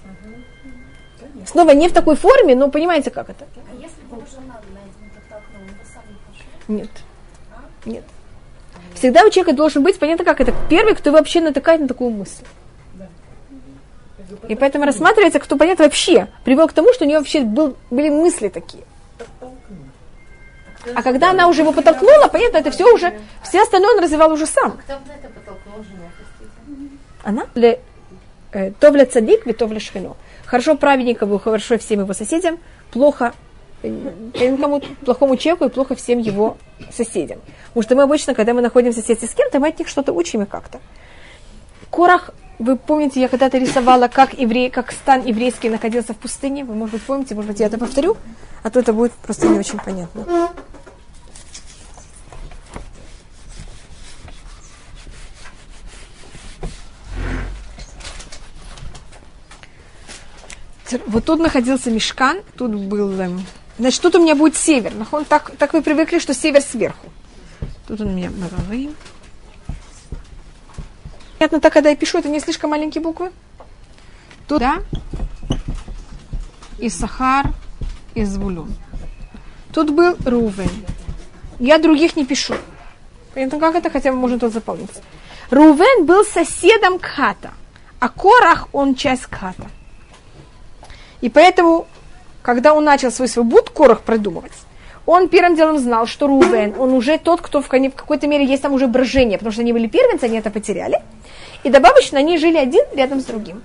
Снова 1.45 1.73
не 1.73 1.89
в 1.89 1.93
такой 1.93 2.15
форме, 2.15 2.55
но 2.55 2.71
понимаете, 2.71 3.11
как 3.11 3.31
это? 3.31 3.47
А 3.57 3.75
если 3.75 4.01
бы 4.09 4.23
жена 4.31 4.61
Нет. 6.69 6.91
Нет. 7.85 8.05
Всегда 8.95 9.25
у 9.25 9.31
человека 9.31 9.57
должен 9.57 9.83
быть, 9.83 9.99
понятно, 9.99 10.25
как 10.25 10.41
это 10.41 10.55
первый, 10.69 10.95
кто 10.95 11.11
вообще 11.11 11.41
натыкает 11.41 11.81
на 11.81 11.89
такую 11.89 12.11
мысль. 12.11 12.45
И 14.47 14.55
поэтому 14.55 14.85
рассматривается, 14.85 15.41
кто, 15.41 15.57
понятно, 15.57 15.87
вообще 15.87 16.29
привел 16.45 16.69
к 16.69 16.73
тому, 16.73 16.93
что 16.93 17.05
у 17.05 17.09
нее 17.09 17.19
вообще 17.19 17.41
был, 17.41 17.77
были 17.91 18.09
мысли 18.09 18.49
такие. 18.49 18.85
А 20.95 21.03
когда 21.03 21.31
она 21.31 21.49
уже 21.49 21.63
его 21.63 21.73
подтолкнула, 21.73 22.29
понятно, 22.29 22.59
это 22.59 22.71
все 22.71 22.93
уже, 22.93 23.13
все 23.43 23.63
остальное 23.63 23.97
он 23.97 24.03
развивал 24.03 24.33
уже 24.33 24.47
сам. 24.47 24.79
Кто 24.79 24.95
это 24.95 25.29
жену, 25.83 26.05
Она? 27.23 27.47
Э, 28.53 28.73
товля 28.81 29.07
цадик, 29.07 29.47
ви 29.47 29.53
товля 29.53 29.81
шхину. 29.81 30.17
Хорошо 30.45 30.77
праведнику, 30.77 31.39
хорошо 31.39 31.79
всем 31.79 32.01
его 32.01 32.15
соседям, 32.15 32.59
плохо 32.91 33.33
э, 33.83 34.57
кому 34.57 34.81
плохому 35.05 35.37
человеку 35.37 35.67
и 35.67 35.69
плохо 35.69 35.95
всем 35.95 36.19
его 36.19 36.57
соседям. 36.91 37.39
Потому 37.69 37.83
что 37.83 37.95
мы 37.95 38.03
обычно, 38.03 38.35
когда 38.35 38.53
мы 38.53 38.61
находимся 38.61 39.01
в 39.01 39.03
соседстве 39.03 39.29
с 39.29 39.35
кем-то, 39.35 39.61
мы 39.61 39.69
от 39.69 39.79
них 39.79 39.89
что-то 39.89 40.13
учим 40.13 40.43
и 40.43 40.47
как-то. 40.47 40.81
Корах, 41.91 42.31
вы 42.61 42.77
помните, 42.77 43.21
я 43.21 43.29
когда-то 43.29 43.57
рисовала, 43.59 44.09
как, 44.09 44.35
еврей, 44.35 44.71
как 44.71 44.93
стан 44.93 45.25
еврейский 45.25 45.71
находился 45.71 46.13
в 46.13 46.19
пустыне. 46.19 46.65
Вы, 46.65 46.75
может 46.75 46.95
быть, 46.95 47.03
помните, 47.03 47.35
может 47.35 47.51
быть, 47.51 47.61
я 47.61 47.67
это 47.67 47.79
повторю, 47.79 48.19
а 48.63 48.71
то 48.71 48.79
это 48.81 48.93
будет 48.93 49.13
просто 49.13 49.49
не 49.49 49.59
очень 49.59 49.79
понятно. 49.79 50.51
Вот 61.07 61.25
тут 61.25 61.41
находился 61.41 61.91
мешкан, 61.91 62.43
тут 62.57 62.75
был... 62.75 63.19
Эм, 63.21 63.47
значит, 63.79 64.03
тут 64.03 64.17
у 64.17 64.23
меня 64.23 64.35
будет 64.35 64.57
север. 64.57 64.93
Так, 65.29 65.53
так 65.57 65.73
вы 65.73 65.83
привыкли, 65.83 66.19
что 66.19 66.35
север 66.35 66.61
сверху. 66.61 67.07
Тут 67.87 68.01
у 68.01 68.05
меня 68.05 68.31
боровые. 68.31 68.91
Понятно, 71.41 71.61
так, 71.63 71.73
когда 71.73 71.89
я 71.89 71.97
пишу, 71.97 72.19
это 72.19 72.29
не 72.29 72.39
слишком 72.39 72.69
маленькие 72.69 73.03
буквы? 73.03 73.33
Туда. 74.47 74.81
И 76.79 76.91
Сахар, 76.91 77.47
и 78.15 78.25
Звулун. 78.25 78.75
Тут 79.73 79.89
был 79.89 80.17
Рувен. 80.27 80.69
Я 81.59 81.79
других 81.79 82.15
не 82.15 82.27
пишу. 82.27 82.55
Понятно, 83.33 83.59
как 83.59 83.75
это? 83.75 83.89
Хотя 83.89 84.13
бы 84.13 84.19
можно 84.19 84.39
тут 84.39 84.53
заполнить. 84.53 84.91
Рувен 85.49 86.05
был 86.05 86.27
соседом 86.27 86.99
Кхата, 86.99 87.53
а 88.01 88.11
Корах, 88.11 88.69
он 88.75 88.95
часть 88.95 89.25
Кхата. 89.25 89.71
И 91.23 91.31
поэтому, 91.31 91.87
когда 92.43 92.75
он 92.75 92.85
начал 92.85 93.11
свой 93.11 93.29
свобод 93.29 93.71
Корах 93.71 94.03
продумывать, 94.03 94.53
он 95.11 95.29
первым 95.29 95.57
делом 95.57 95.79
знал, 95.79 96.07
что 96.07 96.29
Рувен, 96.29 96.75
он 96.79 96.93
уже 96.93 97.19
тот, 97.19 97.41
кто 97.41 97.61
в, 97.61 97.67
какой-то 97.67 98.29
мере 98.29 98.45
есть 98.45 98.63
там 98.63 98.73
уже 98.73 98.87
брожение, 98.87 99.39
потому 99.39 99.53
что 99.53 99.63
они 99.63 99.73
были 99.73 99.89
первенцы, 99.89 100.25
они 100.25 100.39
это 100.39 100.51
потеряли. 100.51 101.03
И 101.65 101.69
добавочно 101.69 102.21
они 102.21 102.39
жили 102.39 102.57
один 102.57 102.85
рядом 102.95 103.21
с 103.21 103.25
другим. 103.25 103.61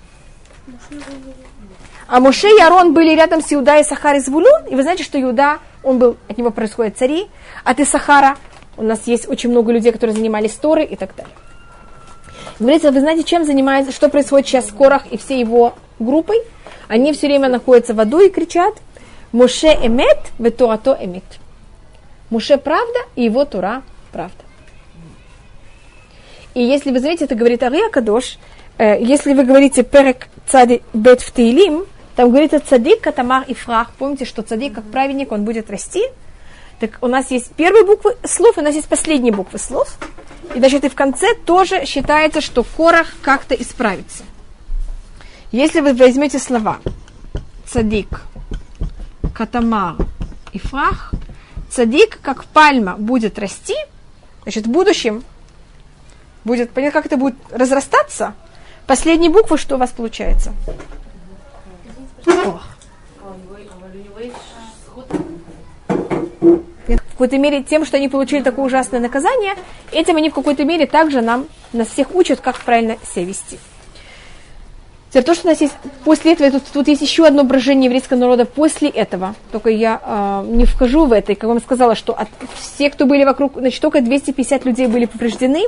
А 2.07 2.19
Моше 2.19 2.47
и 2.49 2.59
Арон 2.59 2.93
были 2.93 3.15
рядом 3.15 3.43
с 3.43 3.53
Иуда 3.53 3.77
и 3.79 3.83
Сахар 3.83 4.15
и 4.15 4.19
Звулун, 4.19 4.65
и 4.67 4.75
вы 4.75 4.81
знаете, 4.81 5.03
что 5.03 5.21
Иуда, 5.21 5.59
он 5.83 5.99
был, 5.99 6.17
от 6.27 6.35
него 6.39 6.49
происходят 6.49 6.97
цари, 6.97 7.27
а 7.63 7.75
ты 7.75 7.85
Сахара, 7.85 8.37
у 8.75 8.81
нас 8.81 9.01
есть 9.05 9.29
очень 9.29 9.51
много 9.51 9.71
людей, 9.71 9.91
которые 9.91 10.15
занимались 10.15 10.53
Торы 10.53 10.83
и 10.83 10.95
так 10.95 11.15
далее. 11.15 11.33
Говорится, 12.59 12.91
вы 12.91 13.01
знаете, 13.01 13.23
чем 13.23 13.45
занимается, 13.45 13.91
что 13.91 14.09
происходит 14.09 14.47
сейчас 14.47 14.69
с 14.69 14.71
Корах 14.71 15.05
и 15.11 15.17
всей 15.17 15.39
его 15.39 15.75
группой? 15.99 16.41
Они 16.87 17.13
все 17.13 17.27
время 17.27 17.49
находятся 17.49 17.93
в 17.93 17.99
аду 17.99 18.19
и 18.19 18.29
кричат, 18.29 18.73
Моше 19.35 19.67
эмет, 19.67 20.31
ветуато 20.39 20.97
эмет. 20.97 21.25
Моше 22.29 22.57
правда, 22.57 22.99
и 23.17 23.23
его 23.23 23.43
Тура 23.43 23.83
правда. 24.13 24.37
И 26.53 26.63
если 26.63 26.89
вы 26.91 26.99
знаете, 27.01 27.25
это 27.25 27.35
говорит 27.35 27.61
Ария 27.61 27.89
Кадош, 27.89 28.37
э, 28.77 29.03
если 29.03 29.33
вы 29.33 29.43
говорите 29.43 29.83
перек 29.83 30.29
цади 30.47 30.81
бет 30.93 31.19
в 31.19 31.33
Тейлим, 31.33 31.85
там 32.15 32.29
говорится 32.29 32.61
цадик, 32.61 33.01
катамар 33.01 33.43
и 33.45 33.53
фрах. 33.53 33.91
Помните, 33.97 34.23
что 34.23 34.41
цадик, 34.41 34.75
как 34.75 34.85
праведник, 34.85 35.33
он 35.33 35.43
будет 35.43 35.69
расти. 35.69 36.05
Так 36.79 36.99
у 37.01 37.07
нас 37.07 37.29
есть 37.29 37.51
первые 37.55 37.83
буквы 37.83 38.15
слов, 38.23 38.57
у 38.57 38.61
нас 38.61 38.73
есть 38.73 38.87
последние 38.87 39.33
буквы 39.33 39.59
слов. 39.59 39.97
И 40.55 40.59
значит, 40.59 40.85
и 40.85 40.89
в 40.89 40.95
конце 40.95 41.35
тоже 41.45 41.85
считается, 41.85 42.39
что 42.39 42.63
Корах 42.63 43.13
как-то 43.21 43.53
исправится. 43.53 44.23
Если 45.51 45.81
вы 45.81 45.93
возьмете 45.93 46.39
слова 46.39 46.79
цадик, 47.65 48.21
катамар 49.35 49.97
и 50.53 50.59
фрах, 50.59 51.11
цадик, 51.69 52.19
как 52.21 52.45
пальма, 52.45 52.95
будет 52.97 53.37
расти, 53.37 53.75
значит, 54.43 54.65
в 54.65 54.69
будущем 54.69 55.23
будет, 56.45 56.71
понятно, 56.71 56.99
как 56.99 57.05
это 57.07 57.17
будет 57.17 57.35
разрастаться, 57.51 58.33
последние 58.87 59.29
буквы, 59.29 59.57
что 59.57 59.75
у 59.75 59.77
вас 59.77 59.91
получается? 59.91 60.53
В 66.87 67.17
какой-то 67.17 67.37
мере 67.37 67.63
тем, 67.63 67.85
что 67.85 67.97
они 67.97 68.09
получили 68.09 68.41
такое 68.41 68.65
ужасное 68.65 68.99
наказание, 68.99 69.55
этим 69.91 70.17
они 70.17 70.29
в 70.29 70.33
какой-то 70.33 70.63
мере 70.65 70.85
также 70.85 71.21
нам, 71.21 71.45
нас 71.73 71.87
всех 71.89 72.13
учат, 72.13 72.41
как 72.41 72.57
правильно 72.59 72.97
себя 73.13 73.25
вести. 73.25 73.57
Теперь 75.09 75.23
то, 75.23 75.33
что 75.33 75.47
у 75.47 75.51
нас 75.51 75.61
есть 75.61 75.73
после 76.03 76.33
этого, 76.33 76.51
тут, 76.51 76.63
тут 76.73 76.87
есть 76.87 77.01
еще 77.01 77.25
одно 77.25 77.43
брожение 77.43 77.85
еврейского 77.85 78.17
народа 78.17 78.45
после 78.45 78.89
этого. 78.89 79.35
Только 79.51 79.69
я 79.69 80.01
э, 80.03 80.45
не 80.47 80.65
вхожу 80.65 81.05
в 81.05 81.13
это. 81.13 81.31
И 81.31 81.35
как 81.35 81.47
вам 81.47 81.61
сказала, 81.61 81.95
что 81.95 82.13
от 82.13 82.27
все, 82.55 82.89
кто 82.89 83.05
были 83.05 83.23
вокруг, 83.23 83.53
значит, 83.55 83.81
только 83.81 84.01
250 84.01 84.65
людей 84.65 84.87
были 84.87 85.05
повреждены. 85.05 85.63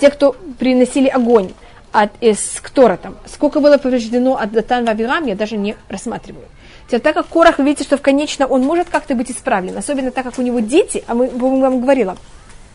Те, 0.00 0.10
кто 0.10 0.34
приносили 0.58 1.08
огонь 1.08 1.52
от, 1.92 2.10
из 2.20 2.60
Ктора 2.60 2.96
там. 2.96 3.16
Сколько 3.26 3.60
было 3.60 3.78
повреждено 3.78 4.36
от 4.36 4.52
Датан 4.52 4.84
Вавирам, 4.84 5.26
я 5.26 5.34
даже 5.34 5.56
не 5.56 5.76
рассматриваю. 5.88 6.44
Теперь, 6.86 7.00
так 7.00 7.14
как 7.14 7.26
Корах, 7.26 7.58
видите, 7.58 7.84
что 7.84 7.96
в 7.96 8.02
конечно 8.02 8.46
он 8.46 8.62
может 8.62 8.90
как-то 8.90 9.14
быть 9.14 9.30
исправлен, 9.30 9.76
особенно 9.76 10.10
так 10.10 10.24
как 10.24 10.38
у 10.38 10.42
него 10.42 10.60
дети, 10.60 11.02
а 11.06 11.14
мы, 11.14 11.30
мы 11.30 11.60
вам 11.60 11.80
говорила, 11.80 12.16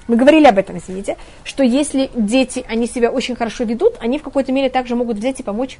мы 0.07 0.15
говорили 0.15 0.45
об 0.45 0.57
этом, 0.57 0.77
извините, 0.77 1.17
что 1.43 1.63
если 1.63 2.09
дети, 2.15 2.65
они 2.67 2.87
себя 2.87 3.11
очень 3.11 3.35
хорошо 3.35 3.63
ведут, 3.63 3.95
они 3.99 4.19
в 4.19 4.23
какой-то 4.23 4.51
мере 4.51 4.69
также 4.69 4.95
могут 4.95 5.17
взять 5.17 5.39
и 5.39 5.43
помочь 5.43 5.79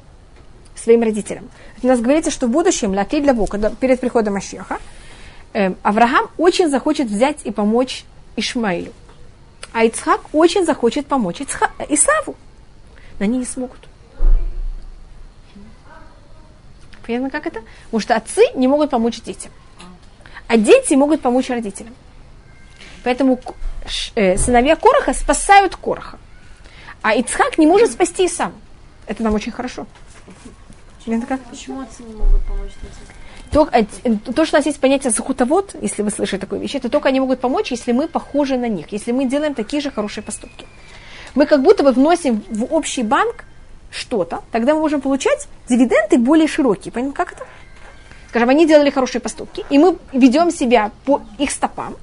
своим 0.75 1.03
родителям. 1.03 1.49
У 1.83 1.87
нас 1.87 1.99
говорится, 1.99 2.31
что 2.31 2.47
в 2.47 2.51
будущем, 2.51 2.91
для 2.91 3.05
для 3.05 3.45
когда 3.47 3.69
перед 3.69 3.99
приходом 3.99 4.35
Машеха, 4.35 4.79
э, 5.53 5.73
Авраам 5.83 6.29
очень 6.37 6.69
захочет 6.69 7.07
взять 7.07 7.39
и 7.43 7.51
помочь 7.51 8.05
Ишмаилю. 8.35 8.93
А 9.73 9.85
Ицхак 9.85 10.21
очень 10.33 10.65
захочет 10.65 11.07
помочь 11.07 11.41
Ицха, 11.41 11.69
Исаву. 11.89 12.35
Но 13.19 13.25
они 13.25 13.37
не 13.37 13.45
смогут. 13.45 13.79
Понятно, 17.05 17.29
как 17.29 17.47
это? 17.47 17.61
Потому 17.85 18.01
что 18.01 18.15
отцы 18.15 18.41
не 18.55 18.67
могут 18.67 18.89
помочь 18.89 19.21
детям. 19.21 19.51
А 20.47 20.57
дети 20.57 20.93
могут 20.93 21.21
помочь 21.21 21.49
родителям. 21.49 21.93
Поэтому 23.03 23.39
э, 24.15 24.37
сыновья 24.37 24.75
Короха 24.75 25.13
спасают 25.13 25.75
Короха. 25.75 26.17
А 27.01 27.15
Ицхак 27.15 27.57
не 27.57 27.67
может 27.67 27.91
спасти 27.91 28.25
и 28.25 28.27
сам. 28.27 28.53
Это 29.07 29.23
нам 29.23 29.33
очень 29.33 29.51
хорошо. 29.51 29.87
Как? 31.27 31.39
Почему 31.41 31.81
отцы 31.81 32.03
не 32.03 32.13
могут 32.13 32.45
помочь 32.45 32.71
детям? 32.81 33.15
То, 33.51 33.67
э, 33.71 33.83
то, 34.33 34.45
что 34.45 34.57
у 34.57 34.59
нас 34.59 34.65
есть 34.65 34.79
понятие 34.79 35.11
захутовод, 35.11 35.75
если 35.81 36.03
вы 36.03 36.11
слышали 36.11 36.39
такую 36.39 36.61
вещь, 36.61 36.75
это 36.75 36.89
только 36.89 37.09
они 37.09 37.19
могут 37.19 37.41
помочь, 37.41 37.71
если 37.71 37.91
мы 37.91 38.07
похожи 38.07 38.55
на 38.57 38.69
них, 38.69 38.91
если 38.91 39.11
мы 39.11 39.25
делаем 39.25 39.55
такие 39.55 39.81
же 39.81 39.91
хорошие 39.91 40.23
поступки. 40.23 40.65
Мы 41.35 41.45
как 41.45 41.61
будто 41.61 41.83
бы 41.83 41.91
вносим 41.91 42.43
в 42.49 42.73
общий 42.73 43.03
банк 43.03 43.45
что-то, 43.89 44.41
тогда 44.51 44.73
мы 44.73 44.79
можем 44.79 45.01
получать 45.01 45.47
дивиденды 45.67 46.17
более 46.17 46.47
широкие. 46.47 46.91
Понимаете, 46.93 47.17
как 47.17 47.33
это? 47.33 47.45
Скажем, 48.29 48.49
они 48.49 48.65
делали 48.65 48.89
хорошие 48.89 49.19
поступки, 49.21 49.65
и 49.69 49.77
мы 49.77 49.97
ведем 50.13 50.51
себя 50.51 50.91
по 51.03 51.21
их 51.37 51.51
стопам, 51.51 51.97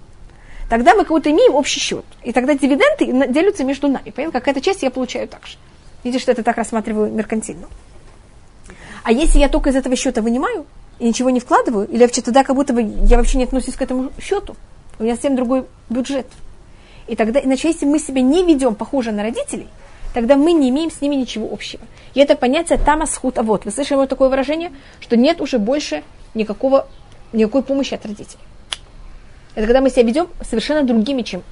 тогда 0.69 0.95
мы 0.95 1.05
кого-то 1.05 1.31
имеем 1.31 1.55
общий 1.55 1.81
счет. 1.81 2.05
И 2.23 2.33
тогда 2.33 2.55
дивиденды 2.55 3.33
делятся 3.33 3.65
между 3.65 3.89
нами. 3.89 4.11
Понимаете, 4.11 4.39
какая-то 4.39 4.61
часть 4.61 4.83
я 4.83 4.91
получаю 4.91 5.29
также. 5.29 5.57
Видите, 6.05 6.23
что 6.23 6.33
это 6.33 6.43
так 6.43 6.57
рассматриваю 6.57 7.13
меркантильно. 7.13 7.67
А 9.03 9.13
если 9.13 9.39
я 9.39 9.49
только 9.49 9.71
из 9.71 9.77
этого 9.77 9.97
счета 9.97 10.23
вынимаю 10.23 10.67
и 10.99 11.09
ничего 11.09 11.31
не 11.31 11.41
вкладываю, 11.41 11.89
или 11.89 12.03
вообще 12.03 12.23
тогда 12.23 12.45
как 12.45 12.57
будто 12.57 12.73
бы 12.73 12.83
я 12.83 13.17
вообще 13.17 13.39
не 13.39 13.45
отношусь 13.45 13.75
к 13.75 13.83
этому 13.83 14.11
счету, 14.21 14.57
у 14.99 15.05
меня 15.05 15.15
совсем 15.15 15.37
другой 15.37 15.65
бюджет. 15.89 16.27
И 17.07 17.17
тогда, 17.17 17.41
иначе 17.41 17.69
если 17.69 17.87
мы 17.87 17.99
себя 17.99 18.21
не 18.21 18.45
ведем 18.45 18.75
похоже 18.75 19.13
на 19.13 19.23
родителей, 19.23 19.69
тогда 20.13 20.37
мы 20.37 20.53
не 20.53 20.69
имеем 20.69 20.91
с 20.91 21.01
ними 21.01 21.15
ничего 21.15 21.49
общего. 21.51 21.83
И 22.15 22.21
это 22.21 22.37
понятие 22.37 22.79
тамасхут. 22.79 23.39
Вот, 23.39 23.65
вы 23.65 23.71
слышали 23.71 24.07
такое 24.07 24.29
выражение, 24.29 24.73
что 25.01 25.17
нет 25.17 25.41
уже 25.41 25.59
больше 25.59 26.03
никакого, 26.35 26.87
никакой 27.33 27.63
помощи 27.63 27.95
от 27.95 28.05
родителей. 28.05 28.43
Это 29.59 29.67
когда 29.67 29.81
мы 29.81 29.91
себя 29.91 30.05
ведем 30.05 30.29
совершенно 30.41 30.85
другими, 30.85 31.23
чем 31.23 31.43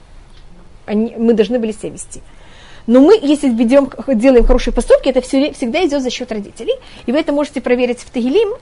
они, 0.84 1.16
мы 1.16 1.34
должны 1.34 1.58
были 1.58 1.72
себя 1.72 1.90
вести. 1.90 2.22
Но 2.86 3.00
мы, 3.00 3.18
если 3.20 3.48
ведем, 3.48 3.90
делаем 4.06 4.46
хорошие 4.46 4.72
поступки, 4.72 5.08
это 5.08 5.20
все, 5.22 5.52
всегда 5.52 5.84
идет 5.84 6.02
за 6.02 6.10
счет 6.10 6.30
родителей. 6.30 6.74
И 7.06 7.10
вы 7.10 7.18
это 7.18 7.32
можете 7.32 7.60
проверить 7.60 7.98
в 7.98 8.10
Тагилим. 8.10 8.58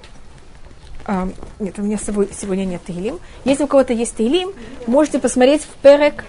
А, 1.05 1.29
нет, 1.59 1.79
у 1.79 1.83
меня 1.83 1.99
сегодня 1.99 2.65
нет 2.65 2.85
Тагилим. 2.87 3.21
Если 3.45 3.65
у 3.65 3.67
кого-то 3.67 3.93
есть 3.93 4.17
Тагилим, 4.17 4.55
можете 4.87 5.19
посмотреть 5.19 5.61
в 5.65 5.75
Перек 5.83 6.25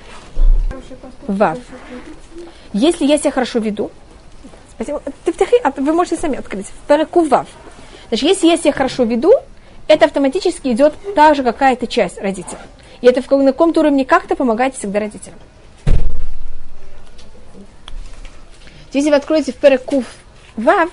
Вав. 1.25 1.57
Если 2.73 3.05
я 3.05 3.17
себя 3.17 3.31
хорошо 3.31 3.59
веду, 3.59 3.91
спасибо, 4.75 5.01
а 5.63 5.71
вы 5.77 5.93
можете 5.93 6.17
сами 6.17 6.37
открыть, 6.37 6.65
в 6.65 6.87
Переку 6.89 7.23
Вав. 7.23 7.47
Значит, 8.09 8.27
если 8.27 8.47
я 8.47 8.57
себя 8.57 8.73
хорошо 8.73 9.03
веду, 9.03 9.31
это 9.87 10.03
автоматически 10.03 10.67
идет 10.67 10.93
также 11.15 11.43
какая-то 11.43 11.87
часть 11.87 12.19
родителей. 12.19 12.57
И 13.05 13.07
это 13.07 13.21
в 13.21 13.27
каком-то 13.27 13.81
уровне 13.81 14.03
как-то 14.03 14.35
помогает 14.35 14.75
всегда 14.75 14.99
родителям. 14.99 15.37
Если 18.93 19.11
вы 19.11 19.15
откроете 19.15 19.51
в 19.51 19.57
Перекув 19.57 20.05
Вав, 20.57 20.89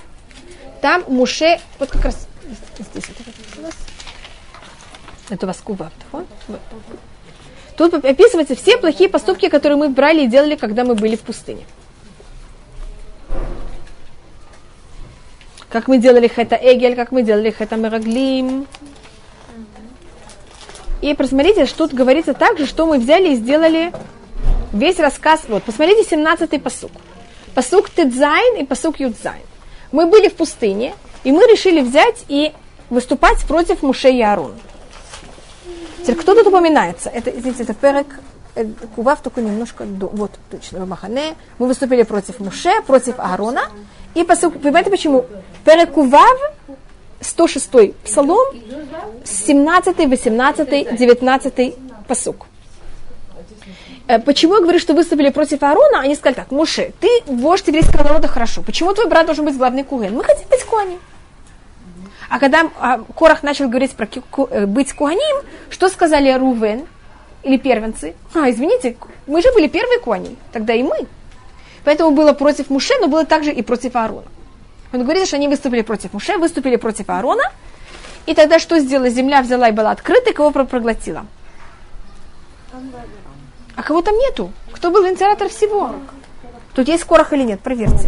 там 0.79 1.03
Муше, 1.07 1.59
вот 1.79 1.89
как 1.89 2.05
раз 2.05 2.27
здесь 2.77 3.05
это 3.05 3.23
у 3.57 3.63
вас. 3.63 3.73
Это 5.31 5.45
у 5.45 5.47
вас 5.47 5.57
Кував. 5.57 5.91
Вот. 6.11 6.27
Тут 7.77 7.95
описываются 7.95 8.55
все 8.55 8.77
плохие 8.77 9.09
поступки, 9.09 9.49
которые 9.49 9.79
мы 9.79 9.89
брали 9.89 10.25
и 10.25 10.27
делали, 10.27 10.55
когда 10.55 10.83
мы 10.83 10.93
были 10.93 11.15
в 11.15 11.21
пустыне. 11.21 11.65
Как 15.67 15.87
мы 15.87 15.97
делали 15.97 16.27
חטא 16.27 16.59
העגל, 16.61 16.95
как 16.95 17.11
мы 17.11 17.23
делали 17.23 17.49
חטא 17.49 17.75
המרגלים. 17.75 18.67
И 21.03 21.13
посмотрите, 21.15 21.65
что 21.65 21.85
тут 21.85 21.93
говорится 21.93 22.33
также, 22.33 22.65
что 22.65 22.85
мы 22.85 22.97
взяли 22.97 23.33
и 23.33 23.35
сделали 23.35 23.91
весь 24.71 24.99
рассказ. 24.99 25.41
Вот, 25.49 25.61
посмотрите 25.63 26.15
17-й 26.15 26.59
פסוק. 26.59 26.91
פסוק 27.53 27.89
ט״ז 27.89 28.61
и 28.61 28.65
פסוק 28.65 29.01
י״ז. 29.01 29.41
Мы 29.91 30.05
были 30.05 30.29
в 30.29 30.35
пустыне, 30.35 30.93
и 31.25 31.33
мы 31.33 31.41
решили 31.45 31.81
взять 31.81 32.23
и 32.29 32.53
выступать 32.89 33.45
против 33.45 33.83
Муше 33.83 34.11
и 34.11 34.21
Аарона. 34.21 34.55
Теперь 36.03 36.15
кто 36.15 36.35
тут 36.35 36.47
упоминается? 36.47 37.09
Это, 37.09 37.31
извините, 37.31 37.63
это 37.63 37.73
Перек 37.73 38.07
э, 38.55 38.65
Кував 38.95 39.21
только 39.21 39.41
немножко 39.41 39.83
до, 39.83 40.07
вот 40.07 40.31
точно, 40.49 40.85
в 40.85 40.87
Махане. 40.87 41.35
Мы 41.59 41.67
выступили 41.67 42.03
против 42.03 42.39
Муше, 42.39 42.81
против 42.87 43.19
Аарона. 43.19 43.63
И 44.15 44.23
посыл, 44.23 44.51
понимаете 44.51 44.89
почему? 44.89 45.25
Перекував, 45.65 46.39
106 47.23 47.93
псалом, 48.03 48.47
17, 49.23 49.97
18, 50.09 50.95
19 50.95 51.75
посук. 52.07 52.47
Э, 54.07 54.19
почему 54.19 54.55
я 54.55 54.61
говорю, 54.61 54.79
что 54.79 54.93
выступили 54.93 55.29
против 55.29 55.63
Аарона? 55.63 56.01
Они 56.01 56.15
сказали 56.15 56.35
так, 56.35 56.51
Муше, 56.51 56.91
ты 56.99 57.07
вождь 57.25 57.67
еврейского 57.67 58.03
народа 58.03 58.27
хорошо. 58.27 58.61
Почему 58.61 58.93
твой 58.93 59.07
брат 59.07 59.25
должен 59.25 59.45
быть 59.45 59.57
главный 59.57 59.83
куген? 59.83 60.13
Мы 60.13 60.23
хотим 60.23 60.47
быть 60.49 60.63
куаним. 60.63 60.99
А 62.29 62.39
когда 62.39 62.69
а, 62.79 62.99
Корах 63.15 63.43
начал 63.43 63.69
говорить 63.69 63.91
про 63.91 64.07
э, 64.49 64.65
быть 64.65 64.93
куаним, 64.93 65.45
что 65.69 65.89
сказали 65.89 66.31
Рувен 66.31 66.85
или 67.43 67.57
первенцы? 67.57 68.15
А, 68.33 68.49
извините, 68.49 68.97
мы 69.27 69.41
же 69.41 69.51
были 69.53 69.67
первые 69.67 69.99
куани, 69.99 70.35
тогда 70.51 70.73
и 70.73 70.83
мы. 70.83 71.07
Поэтому 71.83 72.11
было 72.11 72.33
против 72.33 72.69
Муше, 72.69 72.93
но 72.99 73.07
было 73.07 73.25
также 73.25 73.51
и 73.51 73.61
против 73.61 73.95
Аарона. 73.95 74.27
Он 74.93 75.01
говорит, 75.01 75.25
что 75.27 75.37
они 75.37 75.47
выступили 75.47 75.81
против 75.81 76.13
Муше, 76.13 76.37
выступили 76.37 76.75
против 76.75 77.09
Аарона, 77.09 77.51
и 78.27 78.35
тогда 78.35 78.59
что 78.59 78.79
сделала? 78.79 79.09
Земля 79.09 79.41
взяла 79.41 79.69
и 79.69 79.71
была 79.71 79.89
открыта, 79.89 80.29
и 80.29 80.33
кого 80.33 80.51
проглотила? 80.51 81.25
А 83.75 83.81
кого 83.81 84.03
там 84.03 84.15
нету? 84.15 84.53
Кто 84.71 84.91
был 84.91 85.07
инициатор 85.07 85.49
всего? 85.49 85.95
Тут 86.75 86.87
есть 86.87 87.03
Корах 87.05 87.33
или 87.33 87.41
нет? 87.41 87.59
Проверьте. 87.61 88.07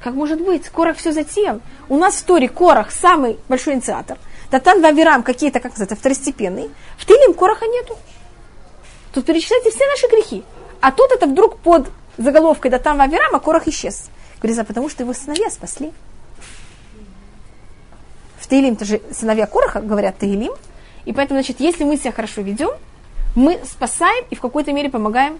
Как 0.00 0.14
может 0.14 0.40
быть? 0.40 0.68
Корах 0.68 0.98
все 0.98 1.10
затеял. 1.10 1.60
У 1.88 1.96
нас 1.96 2.14
в 2.14 2.22
Торе 2.22 2.48
Корах 2.48 2.92
самый 2.92 3.36
большой 3.48 3.74
инициатор. 3.74 4.18
Татан 4.50 4.80
Вавирам 4.80 5.24
какие-то, 5.24 5.58
как 5.58 5.72
называется, 5.72 5.96
второстепенные. 5.96 6.70
В 6.96 7.04
Тилим 7.04 7.34
Кораха 7.34 7.66
нету. 7.66 7.98
Тут 9.12 9.26
перечисляйте 9.26 9.70
все 9.70 9.84
наши 9.88 10.06
грехи. 10.06 10.44
А 10.80 10.92
тут 10.92 11.10
это 11.10 11.26
вдруг 11.26 11.58
под 11.58 11.88
заголовкой 12.18 12.70
Датан 12.70 12.98
Вавирам, 12.98 13.34
а 13.34 13.40
Корах 13.40 13.66
исчез. 13.66 14.10
Говорится, 14.38 14.64
потому 14.64 14.88
что 14.88 15.02
его 15.02 15.12
сыновья 15.12 15.50
спасли. 15.50 15.92
В 18.38 18.46
Таилим 18.46 18.78
же 18.78 19.00
сыновья 19.12 19.46
Кораха 19.46 19.80
говорят 19.80 20.18
Таилим. 20.18 20.52
И 21.04 21.12
поэтому, 21.12 21.40
значит, 21.40 21.60
если 21.60 21.84
мы 21.84 21.96
себя 21.96 22.12
хорошо 22.12 22.42
ведем, 22.42 22.70
мы 23.34 23.60
спасаем 23.64 24.24
и 24.30 24.34
в 24.34 24.40
какой-то 24.40 24.72
мере 24.72 24.88
помогаем 24.90 25.38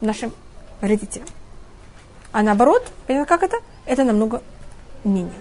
нашим 0.00 0.32
родителям. 0.80 1.26
А 2.32 2.42
наоборот, 2.42 2.90
понятно, 3.06 3.26
как 3.26 3.42
это? 3.42 3.56
Это 3.84 4.04
намного 4.04 4.42
менее. 5.04 5.32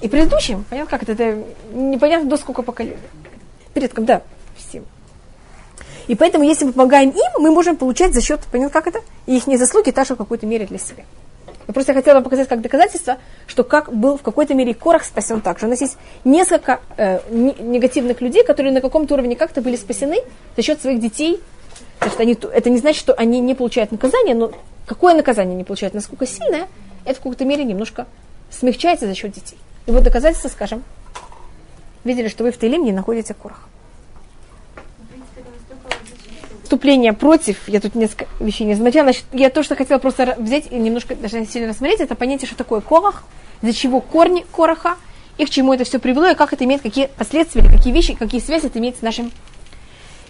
И 0.00 0.08
предыдущим, 0.08 0.64
понятно, 0.70 0.90
как 0.90 1.02
это? 1.02 1.12
Это 1.12 1.44
непонятно 1.72 2.28
до 2.28 2.36
сколько 2.36 2.62
поколений. 2.62 2.96
Предкам, 3.74 4.04
да, 4.04 4.22
всем. 4.56 4.84
И 6.10 6.16
поэтому, 6.16 6.42
если 6.42 6.64
мы 6.64 6.72
помогаем 6.72 7.10
им, 7.10 7.30
мы 7.38 7.52
можем 7.52 7.76
получать 7.76 8.14
за 8.14 8.20
счет, 8.20 8.40
понятно, 8.50 8.72
как 8.72 8.88
это? 8.88 8.98
Их 9.26 9.44
заслуги 9.44 9.92
также 9.92 10.14
в 10.14 10.16
какой-то 10.16 10.44
мере 10.44 10.66
для 10.66 10.78
себя. 10.78 11.04
Я 11.68 11.72
просто 11.72 11.94
хотела 11.94 12.14
вам 12.14 12.24
показать 12.24 12.48
как 12.48 12.60
доказательство, 12.62 13.18
что 13.46 13.62
как 13.62 13.94
был 13.94 14.18
в 14.18 14.22
какой-то 14.22 14.54
мере 14.54 14.74
Корах 14.74 15.04
спасен 15.04 15.40
также. 15.40 15.66
У 15.66 15.68
нас 15.68 15.80
есть 15.80 15.96
несколько 16.24 16.80
э, 16.96 17.20
негативных 17.30 18.20
людей, 18.22 18.42
которые 18.42 18.72
на 18.72 18.80
каком-то 18.80 19.14
уровне 19.14 19.36
как-то 19.36 19.62
были 19.62 19.76
спасены 19.76 20.16
за 20.56 20.62
счет 20.64 20.82
своих 20.82 20.98
детей. 20.98 21.40
Что 22.00 22.22
они, 22.22 22.32
это 22.32 22.70
не 22.70 22.78
значит, 22.78 22.98
что 22.98 23.14
они 23.14 23.38
не 23.38 23.54
получают 23.54 23.92
наказание, 23.92 24.34
но 24.34 24.50
какое 24.86 25.14
наказание 25.14 25.54
не 25.54 25.62
получают, 25.62 25.94
насколько 25.94 26.26
сильное, 26.26 26.66
это 27.04 27.20
в 27.20 27.22
какой-то 27.22 27.44
мере 27.44 27.62
немножко 27.62 28.08
смягчается 28.50 29.06
за 29.06 29.14
счет 29.14 29.30
детей. 29.30 29.58
И 29.86 29.92
вот 29.92 30.02
доказательство, 30.02 30.48
скажем, 30.48 30.82
видели, 32.02 32.26
что 32.26 32.42
вы 32.42 32.50
в 32.50 32.56
Таилим 32.56 32.84
не 32.84 32.90
находите 32.90 33.32
Корах 33.32 33.68
вступление 36.70 37.12
против, 37.12 37.68
я 37.68 37.80
тут 37.80 37.96
несколько 37.96 38.26
вещей 38.38 38.64
не 38.64 38.74
замечала, 38.74 39.06
значит, 39.06 39.24
я 39.32 39.50
то, 39.50 39.64
что 39.64 39.74
хотела 39.74 39.98
просто 39.98 40.36
взять 40.38 40.70
и 40.70 40.76
немножко 40.76 41.16
даже 41.16 41.44
сильно 41.44 41.70
рассмотреть, 41.70 41.98
это 41.98 42.14
понятие, 42.14 42.46
что 42.46 42.56
такое 42.56 42.80
корах, 42.80 43.24
для 43.60 43.72
чего 43.72 44.00
корни 44.00 44.46
короха, 44.52 44.94
и 45.36 45.46
к 45.46 45.50
чему 45.50 45.74
это 45.74 45.82
все 45.82 45.98
привело, 45.98 46.28
и 46.28 46.36
как 46.36 46.52
это 46.52 46.64
имеет, 46.64 46.80
какие 46.80 47.06
последствия, 47.06 47.62
какие 47.62 47.92
вещи, 47.92 48.14
какие 48.14 48.40
связи 48.40 48.66
это 48.66 48.78
имеет 48.78 48.96
с 48.96 49.02
нашим, 49.02 49.32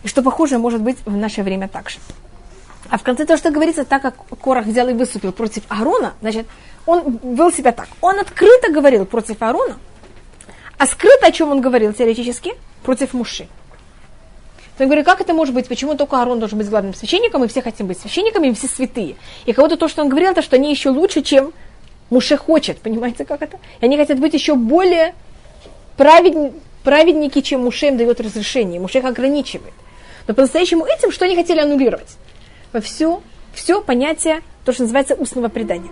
и 0.03 0.09
что 0.09 0.23
похоже 0.23 0.57
может 0.57 0.81
быть 0.81 0.97
в 1.05 1.15
наше 1.15 1.43
время 1.43 1.69
также. 1.69 1.99
А 2.89 2.97
в 2.97 3.03
конце 3.03 3.27
то, 3.27 3.37
что 3.37 3.51
говорится, 3.51 3.85
так 3.85 4.01
как 4.01 4.15
Корах 4.41 4.65
взял 4.65 4.89
и 4.89 4.95
выступил 4.95 5.33
против 5.33 5.65
Аарона, 5.69 6.15
значит, 6.23 6.47
он 6.87 7.21
вел 7.23 7.53
себя 7.53 7.73
так. 7.73 7.89
Он 8.01 8.19
открыто 8.19 8.73
говорил 8.73 9.05
против 9.05 9.43
Аарона, 9.43 9.77
а 10.79 10.87
скрыто 10.87 11.27
о 11.27 11.33
чем 11.33 11.51
он 11.51 11.61
говорил 11.61 11.93
теоретически? 11.93 12.55
Против 12.83 13.13
Муши. 13.13 13.47
То 14.81 14.85
я 14.85 14.89
говорю, 14.89 15.05
как 15.05 15.21
это 15.21 15.35
может 15.35 15.55
быть? 15.55 15.69
Почему 15.69 15.95
только 15.95 16.17
Аарон 16.17 16.39
должен 16.39 16.57
быть 16.57 16.71
главным 16.71 16.95
священником, 16.95 17.45
и 17.45 17.49
все 17.49 17.61
хотим 17.61 17.87
быть 17.87 18.01
священниками, 18.01 18.49
и 18.49 18.55
все 18.55 18.67
святые? 18.67 19.17
И 19.45 19.53
кого-то 19.53 19.77
то, 19.77 19.89
что 19.89 20.01
он 20.01 20.09
говорил, 20.09 20.31
это 20.31 20.41
что 20.41 20.57
они 20.57 20.71
еще 20.71 20.89
лучше, 20.89 21.21
чем 21.21 21.53
Муше 22.09 22.39
хочет. 22.39 22.79
Понимаете, 22.83 23.27
как 23.27 23.43
это? 23.43 23.59
И 23.83 23.85
они 23.85 23.99
хотят 23.99 24.19
быть 24.19 24.33
еще 24.33 24.55
более 24.55 25.15
праведни, 25.99 26.55
праведники, 26.83 27.43
чем 27.43 27.63
Муше 27.63 27.89
им 27.89 27.99
дает 27.99 28.23
разрешение. 28.23 28.81
Муше 28.81 29.01
их 29.01 29.05
ограничивает. 29.05 29.75
Но 30.27 30.33
по-настоящему 30.33 30.87
этим, 30.87 31.13
что 31.13 31.27
они 31.27 31.37
хотели 31.37 31.61
аннулировать? 31.61 32.17
Во 32.73 32.81
все, 32.81 33.21
все 33.53 33.83
понятие, 33.83 34.41
то, 34.65 34.73
что 34.73 34.85
называется 34.85 35.15
устного 35.15 35.49
предания. 35.49 35.91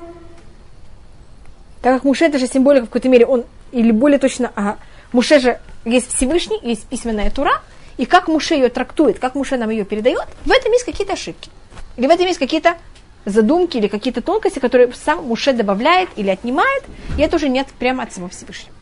Так 1.82 1.92
как 1.92 2.04
Муше 2.04 2.24
это 2.24 2.38
же 2.38 2.46
символика 2.46 2.86
в 2.86 2.88
какой-то 2.88 3.10
мере, 3.10 3.26
он, 3.26 3.44
или 3.70 3.90
более 3.90 4.18
точно, 4.18 4.50
а 4.56 4.78
Муше 5.12 5.40
же 5.40 5.58
есть 5.84 6.16
Всевышний, 6.16 6.58
есть 6.62 6.86
письменная 6.86 7.30
Тура, 7.30 7.60
и 7.98 8.06
как 8.06 8.28
Муше 8.28 8.54
ее 8.54 8.70
трактует, 8.70 9.18
как 9.18 9.34
Муше 9.34 9.58
нам 9.58 9.70
ее 9.70 9.84
передает, 9.84 10.26
в 10.46 10.50
этом 10.50 10.72
есть 10.72 10.84
какие-то 10.84 11.12
ошибки. 11.12 11.50
Или 11.96 12.06
в 12.06 12.10
этом 12.10 12.26
есть 12.26 12.38
какие-то 12.38 12.78
задумки 13.24 13.76
или 13.76 13.88
какие-то 13.88 14.22
тонкости, 14.22 14.60
которые 14.60 14.92
сам 14.94 15.24
Муше 15.26 15.52
добавляет 15.52 16.08
или 16.16 16.30
отнимает, 16.30 16.84
и 17.18 17.22
это 17.22 17.36
уже 17.36 17.48
нет 17.48 17.66
прямо 17.78 18.04
от 18.04 18.12
самого 18.12 18.30
Всевышнего. 18.30 18.72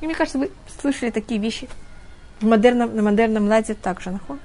И 0.00 0.06
мне 0.06 0.14
кажется, 0.14 0.38
вы 0.38 0.50
слышали 0.80 1.10
такие 1.10 1.40
вещи 1.40 1.68
в 2.40 2.46
модерном, 2.46 2.94
на 2.94 3.02
модерном 3.02 3.48
ладе 3.48 3.74
также, 3.74 4.10
нахон. 4.10 4.40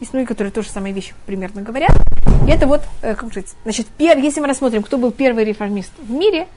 Есть 0.00 0.12
многие, 0.12 0.26
которые 0.26 0.52
тоже 0.52 0.68
самые 0.68 0.92
вещи 0.92 1.14
примерно 1.24 1.62
говорят. 1.62 1.92
И 2.46 2.50
это 2.50 2.66
вот, 2.66 2.82
э, 3.00 3.14
как 3.14 3.30
сказать, 3.30 3.54
значит, 3.62 3.86
пер, 3.86 4.18
если 4.18 4.40
мы 4.40 4.48
рассмотрим, 4.48 4.82
кто 4.82 4.98
был 4.98 5.12
первый 5.12 5.44
реформист 5.44 5.92
в 5.98 6.10
мире, 6.10 6.48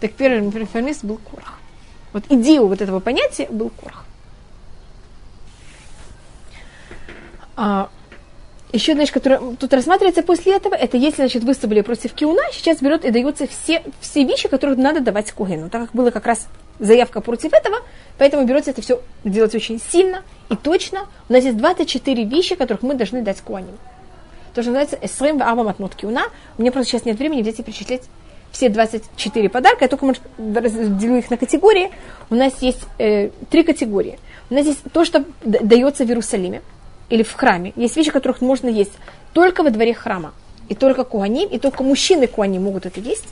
так 0.00 0.12
первый 0.12 0.48
реформист 0.48 1.04
был 1.04 1.18
Корах. 1.18 1.58
Вот 2.12 2.24
идею 2.28 2.68
вот 2.68 2.80
этого 2.80 3.00
понятия 3.00 3.48
был 3.50 3.70
Корах. 3.70 4.06
А, 7.56 7.90
еще, 8.72 8.94
значит, 8.94 9.12
которая 9.12 9.40
тут 9.56 9.72
рассматривается 9.74 10.22
после 10.22 10.54
этого, 10.54 10.74
это 10.74 10.96
если, 10.96 11.16
значит, 11.16 11.44
выступили 11.44 11.82
против 11.82 12.14
Киуна, 12.14 12.42
сейчас 12.52 12.80
берет 12.80 13.04
и 13.04 13.10
даются 13.10 13.46
все, 13.46 13.82
все 14.00 14.24
вещи, 14.24 14.48
которые 14.48 14.78
надо 14.78 15.00
давать 15.00 15.30
Кугену. 15.32 15.68
Так 15.68 15.82
как 15.82 15.92
была 15.92 16.10
как 16.10 16.26
раз 16.26 16.48
заявка 16.78 17.20
против 17.20 17.52
этого, 17.52 17.76
поэтому 18.16 18.46
берется 18.46 18.70
это 18.70 18.80
все 18.80 19.02
делать 19.24 19.54
очень 19.54 19.78
сильно 19.78 20.22
и 20.48 20.56
точно. 20.56 21.06
У 21.28 21.32
нас 21.34 21.44
есть 21.44 21.58
24 21.58 22.24
вещи, 22.24 22.54
которых 22.54 22.82
мы 22.82 22.94
должны 22.94 23.20
дать 23.20 23.42
Куаним. 23.42 23.78
То, 24.54 24.62
что 24.62 24.70
называется 24.70 24.98
Эсрем 25.02 25.38
Ваава 25.38 25.64
Матнут 25.64 25.94
Киуна. 25.94 26.24
У 26.56 26.62
меня 26.62 26.72
просто 26.72 26.90
сейчас 26.90 27.04
нет 27.04 27.18
времени 27.18 27.42
взять 27.42 27.58
и 27.58 27.62
перечислять 27.62 28.02
все 28.52 28.68
24 28.68 29.48
подарка, 29.48 29.84
я 29.84 29.88
только 29.88 30.04
может, 30.04 30.22
разделю 30.38 31.16
их 31.16 31.30
на 31.30 31.38
категории. 31.38 31.90
У 32.30 32.34
нас 32.34 32.60
есть 32.60 32.80
э, 32.98 33.30
три 33.50 33.62
категории. 33.62 34.18
У 34.50 34.54
нас 34.54 34.66
есть 34.66 34.80
то, 34.92 35.04
что 35.04 35.24
дается 35.42 36.04
в 36.04 36.08
Иерусалиме 36.08 36.60
или 37.12 37.22
в 37.22 37.34
храме. 37.34 37.74
Есть 37.76 37.96
вещи, 37.96 38.10
которых 38.10 38.40
можно 38.40 38.68
есть 38.68 38.92
только 39.34 39.62
во 39.62 39.68
дворе 39.68 39.92
храма. 39.92 40.32
И 40.70 40.74
только 40.74 41.04
куаним, 41.04 41.46
и 41.46 41.58
только 41.58 41.82
мужчины 41.82 42.26
куаним 42.26 42.62
могут 42.62 42.86
это 42.86 43.00
есть. 43.00 43.26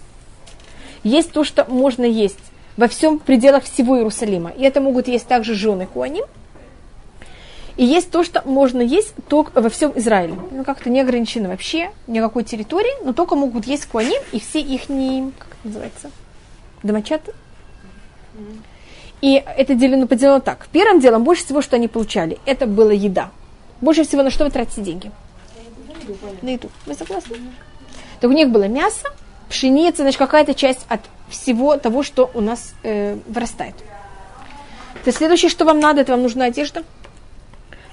Есть 1.02 1.32
то, 1.32 1.44
что 1.44 1.64
можно 1.64 2.04
есть 2.04 2.38
во 2.76 2.88
всем 2.88 3.18
пределах 3.18 3.64
всего 3.64 3.96
Иерусалима. 3.96 4.50
И 4.50 4.64
это 4.64 4.82
могут 4.82 5.08
есть 5.08 5.26
также 5.26 5.54
жены 5.54 5.86
куаним. 5.86 6.26
И 7.78 7.84
есть 7.86 8.10
то, 8.10 8.22
что 8.22 8.42
можно 8.46 8.82
есть 8.82 9.14
только 9.28 9.58
во 9.58 9.70
всем 9.70 9.92
Израиле. 9.96 10.34
Ну, 10.50 10.62
как-то 10.62 10.90
не 10.90 11.00
ограничено 11.00 11.48
вообще 11.48 11.90
никакой 12.06 12.44
территории, 12.44 13.02
но 13.02 13.14
только 13.14 13.34
могут 13.34 13.66
есть 13.66 13.86
куаним 13.86 14.20
и 14.32 14.40
все 14.40 14.60
их 14.60 14.88
как 15.38 15.48
это 15.48 15.64
называется, 15.64 16.10
домочаты. 16.82 17.32
И 19.22 19.42
это 19.56 19.74
делено 19.74 20.06
поделено 20.06 20.40
так. 20.40 20.68
Первым 20.70 21.00
делом, 21.00 21.24
больше 21.24 21.46
всего, 21.46 21.62
что 21.62 21.76
они 21.76 21.88
получали, 21.88 22.38
это 22.44 22.66
была 22.66 22.92
еда. 22.92 23.30
Больше 23.80 24.04
всего 24.04 24.22
на 24.22 24.30
что 24.30 24.44
вы 24.44 24.50
тратите 24.50 24.82
деньги? 24.82 25.10
На 26.42 26.50
еду. 26.50 26.70
Вы 26.86 26.94
согласны? 26.94 27.36
Так 28.20 28.30
у 28.30 28.34
них 28.34 28.50
было 28.50 28.68
мясо, 28.68 29.08
пшеница, 29.48 30.02
значит, 30.02 30.18
какая-то 30.18 30.54
часть 30.54 30.84
от 30.88 31.00
всего 31.28 31.76
того, 31.76 32.02
что 32.02 32.30
у 32.34 32.40
нас 32.40 32.74
э, 32.82 33.16
вырастает. 33.26 33.74
То 35.04 35.12
следующее, 35.12 35.48
что 35.48 35.64
вам 35.64 35.80
надо, 35.80 36.02
это 36.02 36.12
вам 36.12 36.22
нужна 36.22 36.46
одежда. 36.46 36.82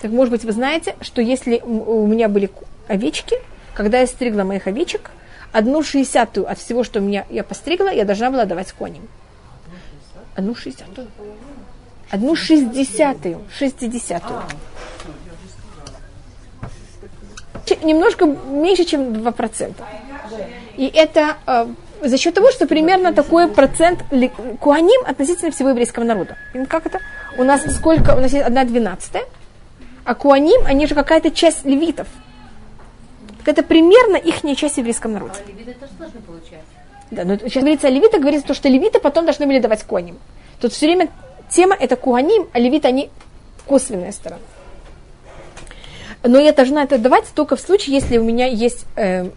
Так, 0.01 0.11
может 0.11 0.31
быть, 0.31 0.43
вы 0.43 0.51
знаете, 0.51 0.95
что 1.01 1.21
если 1.21 1.59
у 1.59 2.05
меня 2.05 2.27
были 2.27 2.51
овечки, 2.87 3.37
когда 3.73 3.99
я 3.99 4.07
стригла 4.07 4.43
моих 4.43 4.67
овечек, 4.67 5.11
одну 5.51 5.83
шестьдесятую 5.83 6.49
от 6.51 6.59
всего, 6.59 6.83
что 6.83 6.99
меня 6.99 7.25
я 7.29 7.43
постригла, 7.43 7.89
я 7.89 8.03
должна 8.03 8.29
была 8.29 8.45
давать 8.45 8.71
коням. 8.73 9.07
Одну 10.35 10.53
шестьдесятую. 10.55 11.07
Одну 12.09 12.35
шестьдесятую. 12.35 13.41
Шестидесятую. 13.57 14.41
Немножко 17.75 18.25
меньше, 18.25 18.85
чем 18.85 19.13
2%. 19.13 19.73
И 20.77 20.87
это 20.87 21.37
э, 21.47 21.67
за 22.01 22.17
счет 22.17 22.33
того, 22.33 22.51
что 22.51 22.67
примерно 22.67 23.13
такой 23.13 23.47
процент 23.47 24.03
куаним 24.59 25.01
относительно 25.05 25.51
всего 25.51 25.69
еврейского 25.69 26.03
народа. 26.03 26.37
Как 26.69 26.85
это? 26.85 26.99
У 27.37 27.43
нас 27.43 27.63
сколько? 27.75 28.15
У 28.15 28.19
нас 28.19 28.31
есть 28.31 28.45
одна 28.45 28.63
двенадцатая. 28.63 29.23
А 30.05 30.15
куаним, 30.15 30.65
они 30.65 30.87
же 30.87 30.95
какая-то 30.95 31.31
часть 31.31 31.65
левитов. 31.65 32.07
Так 33.39 33.49
это 33.49 33.63
примерно 33.63 34.17
их 34.17 34.41
часть 34.57 34.75
в 34.75 34.77
еврейском 34.77 35.13
народе. 35.13 35.35
А 35.43 35.49
левиты 35.49 35.73
тоже 35.73 35.91
должны 35.99 36.21
получать. 36.21 36.61
Да, 37.09 37.23
но 37.23 37.37
сейчас 37.37 37.63
говорится 37.63 37.87
о 37.87 37.89
левитах, 37.89 38.21
говорится 38.21 38.47
то, 38.47 38.53
что 38.53 38.69
левиты 38.69 38.99
потом 38.99 39.25
должны 39.25 39.47
были 39.47 39.59
давать 39.59 39.83
куаним. 39.83 40.17
Тут 40.59 40.73
все 40.73 40.87
время 40.87 41.09
тема 41.49 41.75
это 41.75 41.95
куаним, 41.95 42.47
а 42.53 42.59
левиты 42.59 42.87
они 42.87 43.09
косвенная 43.65 44.11
сторона. 44.11 44.41
Но 46.23 46.39
я 46.39 46.51
должна 46.53 46.83
это 46.83 46.97
давать 46.97 47.25
только 47.33 47.55
в 47.55 47.61
случае, 47.61 47.95
если 47.95 48.17
у 48.17 48.23
меня 48.23 48.47
есть 48.47 48.85
э, 48.95 49.29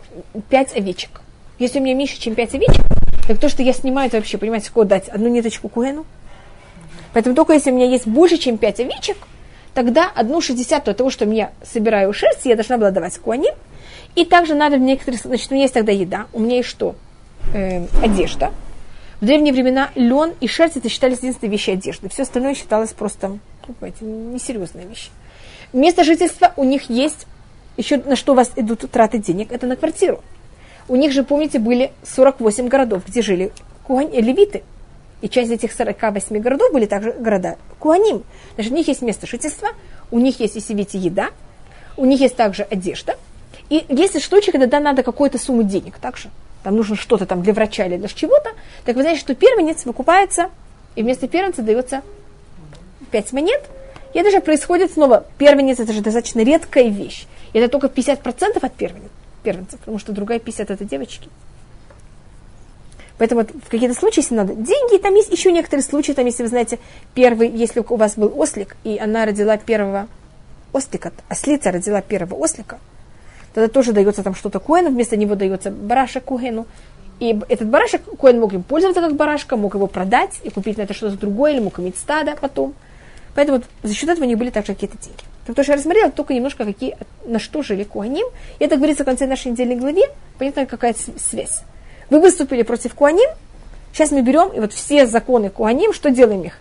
5 0.48 0.76
овечек. 0.76 1.20
Если 1.58 1.78
у 1.78 1.82
меня 1.82 1.94
меньше, 1.94 2.18
чем 2.18 2.34
5 2.34 2.54
овечек, 2.54 2.84
так 3.28 3.38
то, 3.38 3.48
что 3.48 3.62
я 3.62 3.72
снимаю, 3.72 4.08
это 4.08 4.16
вообще, 4.16 4.38
понимаете, 4.38 4.70
куда 4.72 4.96
дать? 4.96 5.08
Одну 5.08 5.28
ниточку 5.28 5.68
куэну. 5.68 6.06
Поэтому 7.12 7.34
только 7.34 7.52
если 7.52 7.70
у 7.70 7.74
меня 7.74 7.86
есть 7.86 8.06
больше, 8.06 8.38
чем 8.38 8.56
5 8.58 8.80
овечек, 8.80 9.16
тогда 9.74 10.10
одну 10.14 10.40
шестьдесятую 10.40 10.92
от 10.92 10.98
того, 10.98 11.10
что 11.10 11.24
я 11.26 11.52
собираю 11.62 12.12
шерсть, 12.12 12.44
я 12.44 12.54
должна 12.54 12.78
была 12.78 12.90
давать 12.90 13.18
куаним. 13.18 13.54
И 14.16 14.24
также 14.24 14.54
надо 14.54 14.76
в 14.76 14.80
некоторых... 14.80 15.20
Значит, 15.20 15.50
у 15.50 15.54
меня 15.54 15.64
есть 15.64 15.74
тогда 15.74 15.92
еда, 15.92 16.26
у 16.32 16.40
меня 16.40 16.56
есть 16.56 16.68
что? 16.68 16.96
Э, 17.54 17.86
одежда. 18.02 18.52
В 19.20 19.26
древние 19.26 19.52
времена 19.52 19.90
лен 19.94 20.32
и 20.40 20.48
шерсть 20.48 20.76
это 20.76 20.88
считались 20.88 21.18
единственные 21.18 21.52
вещи 21.52 21.70
одежды. 21.70 22.08
Все 22.08 22.22
остальное 22.22 22.54
считалось 22.54 22.92
просто, 22.92 23.28
ну, 23.28 23.74
понимаете, 23.78 24.04
несерьезные 24.04 24.86
вещи. 24.86 25.10
Место 25.72 26.04
жительства 26.04 26.52
у 26.56 26.64
них 26.64 26.90
есть, 26.90 27.26
еще 27.76 27.98
на 27.98 28.16
что 28.16 28.32
у 28.32 28.36
вас 28.36 28.50
идут 28.56 28.90
траты 28.90 29.18
денег, 29.18 29.52
это 29.52 29.66
на 29.66 29.76
квартиру. 29.76 30.22
У 30.88 30.96
них 30.96 31.12
же, 31.12 31.22
помните, 31.22 31.58
были 31.58 31.92
48 32.02 32.68
городов, 32.68 33.04
где 33.06 33.22
жили 33.22 33.52
куань, 33.84 34.10
левиты. 34.12 34.62
И 35.20 35.28
часть 35.28 35.50
этих 35.50 35.72
48 35.72 36.38
городов 36.38 36.72
были 36.72 36.86
также 36.86 37.12
города 37.12 37.56
Куаним. 37.78 38.24
Значит, 38.54 38.72
у 38.72 38.74
них 38.74 38.88
есть 38.88 39.02
место 39.02 39.26
жительства, 39.26 39.68
у 40.10 40.18
них 40.18 40.40
есть, 40.40 40.54
если 40.54 40.74
видите, 40.74 40.98
еда, 40.98 41.28
у 41.96 42.06
них 42.06 42.20
есть 42.20 42.36
также 42.36 42.62
одежда. 42.62 43.16
И 43.68 43.84
есть 43.88 44.20
случаи, 44.22 44.50
когда 44.50 44.80
надо 44.80 45.02
какую-то 45.02 45.38
сумму 45.38 45.62
денег 45.62 45.98
также. 45.98 46.30
Там 46.62 46.76
нужно 46.76 46.96
что-то 46.96 47.26
там 47.26 47.42
для 47.42 47.52
врача 47.52 47.86
или 47.86 47.96
для 47.96 48.08
чего-то. 48.08 48.50
Так 48.84 48.96
вы 48.96 49.02
знаете, 49.02 49.20
что 49.20 49.34
первенец 49.34 49.84
выкупается, 49.84 50.50
и 50.96 51.02
вместо 51.02 51.28
первенца 51.28 51.62
дается 51.62 52.02
5 53.10 53.32
монет. 53.32 53.62
И 54.12 54.18
это 54.18 54.30
же 54.30 54.40
происходит 54.40 54.92
снова. 54.92 55.24
Первенец 55.38 55.78
это 55.78 55.92
же 55.92 56.00
достаточно 56.00 56.40
редкая 56.40 56.88
вещь. 56.88 57.26
И 57.52 57.58
это 57.58 57.70
только 57.70 57.86
50% 57.86 58.58
от 58.60 58.72
первенцев, 59.42 59.78
потому 59.80 59.98
что 59.98 60.12
другая 60.12 60.38
50 60.38 60.70
это 60.70 60.84
девочки. 60.84 61.28
Поэтому 63.18 63.42
в 63.42 63.68
какие-то 63.68 63.94
случаи, 63.94 64.20
если 64.20 64.34
надо 64.34 64.54
деньги, 64.54 64.96
там 64.96 65.14
есть 65.14 65.30
еще 65.30 65.52
некоторые 65.52 65.84
случаи, 65.84 66.12
там, 66.12 66.24
если 66.24 66.42
вы 66.42 66.48
знаете, 66.48 66.78
первый, 67.14 67.50
если 67.50 67.84
у 67.86 67.96
вас 67.96 68.14
был 68.16 68.32
ослик, 68.34 68.76
и 68.82 68.98
она 68.98 69.26
родила 69.26 69.58
первого 69.58 70.08
ослика, 70.72 71.12
ослица 71.28 71.70
родила 71.70 72.00
первого 72.00 72.34
ослика, 72.36 72.78
тогда 73.52 73.68
тоже 73.68 73.92
дается 73.92 74.22
там 74.22 74.34
что-то 74.34 74.58
Коэну, 74.58 74.88
вместо 74.88 75.18
него 75.18 75.34
дается 75.34 75.70
барашек 75.70 76.24
Куэну. 76.24 76.66
И 77.18 77.38
этот 77.50 77.68
барашек 77.68 78.00
Коэн 78.18 78.40
мог 78.40 78.54
им 78.54 78.62
пользоваться 78.62 79.02
как 79.02 79.14
барашка, 79.14 79.58
мог 79.58 79.74
его 79.74 79.86
продать 79.86 80.40
и 80.42 80.48
купить 80.48 80.78
на 80.78 80.82
это 80.82 80.94
что-то 80.94 81.18
другое, 81.18 81.52
или 81.52 81.60
мог 81.60 81.78
иметь 81.78 81.98
стадо 81.98 82.36
потом. 82.40 82.72
Поэтому 83.34 83.62
за 83.82 83.94
счет 83.94 84.08
этого 84.08 84.24
у 84.24 84.28
них 84.28 84.38
были 84.38 84.50
также 84.50 84.74
какие-то 84.74 84.98
деньги. 84.98 85.22
Так 85.46 85.56
то, 85.56 85.62
что 85.62 85.72
я 85.72 85.76
рассмотрела, 85.76 86.10
только 86.10 86.34
немножко 86.34 86.64
какие, 86.64 86.96
на 87.24 87.38
что 87.38 87.62
жили 87.62 87.84
Куаним. 87.84 88.26
И 88.58 88.64
это 88.64 88.76
говорится 88.76 89.04
в 89.04 89.06
конце 89.06 89.26
нашей 89.26 89.52
недельной 89.52 89.76
главе. 89.76 90.02
Понятно, 90.38 90.66
какая 90.66 90.94
связь. 90.94 91.62
Вы 92.10 92.20
выступили 92.20 92.62
против 92.62 92.94
Куаним, 92.94 93.30
сейчас 93.92 94.10
мы 94.10 94.22
берем, 94.22 94.52
и 94.52 94.60
вот 94.60 94.72
все 94.72 95.06
законы 95.06 95.48
Куаним, 95.48 95.92
что 95.92 96.10
делаем 96.10 96.42
их? 96.42 96.58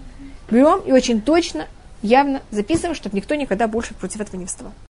Берем 0.49 0.79
и 0.85 0.91
очень 0.91 1.21
точно, 1.21 1.67
явно 2.01 2.41
записываем, 2.51 2.95
чтобы 2.95 3.17
никто 3.17 3.35
никогда 3.35 3.67
больше 3.67 3.93
против 3.93 4.21
этого 4.21 4.39
не 4.39 4.45
вставал. 4.45 4.73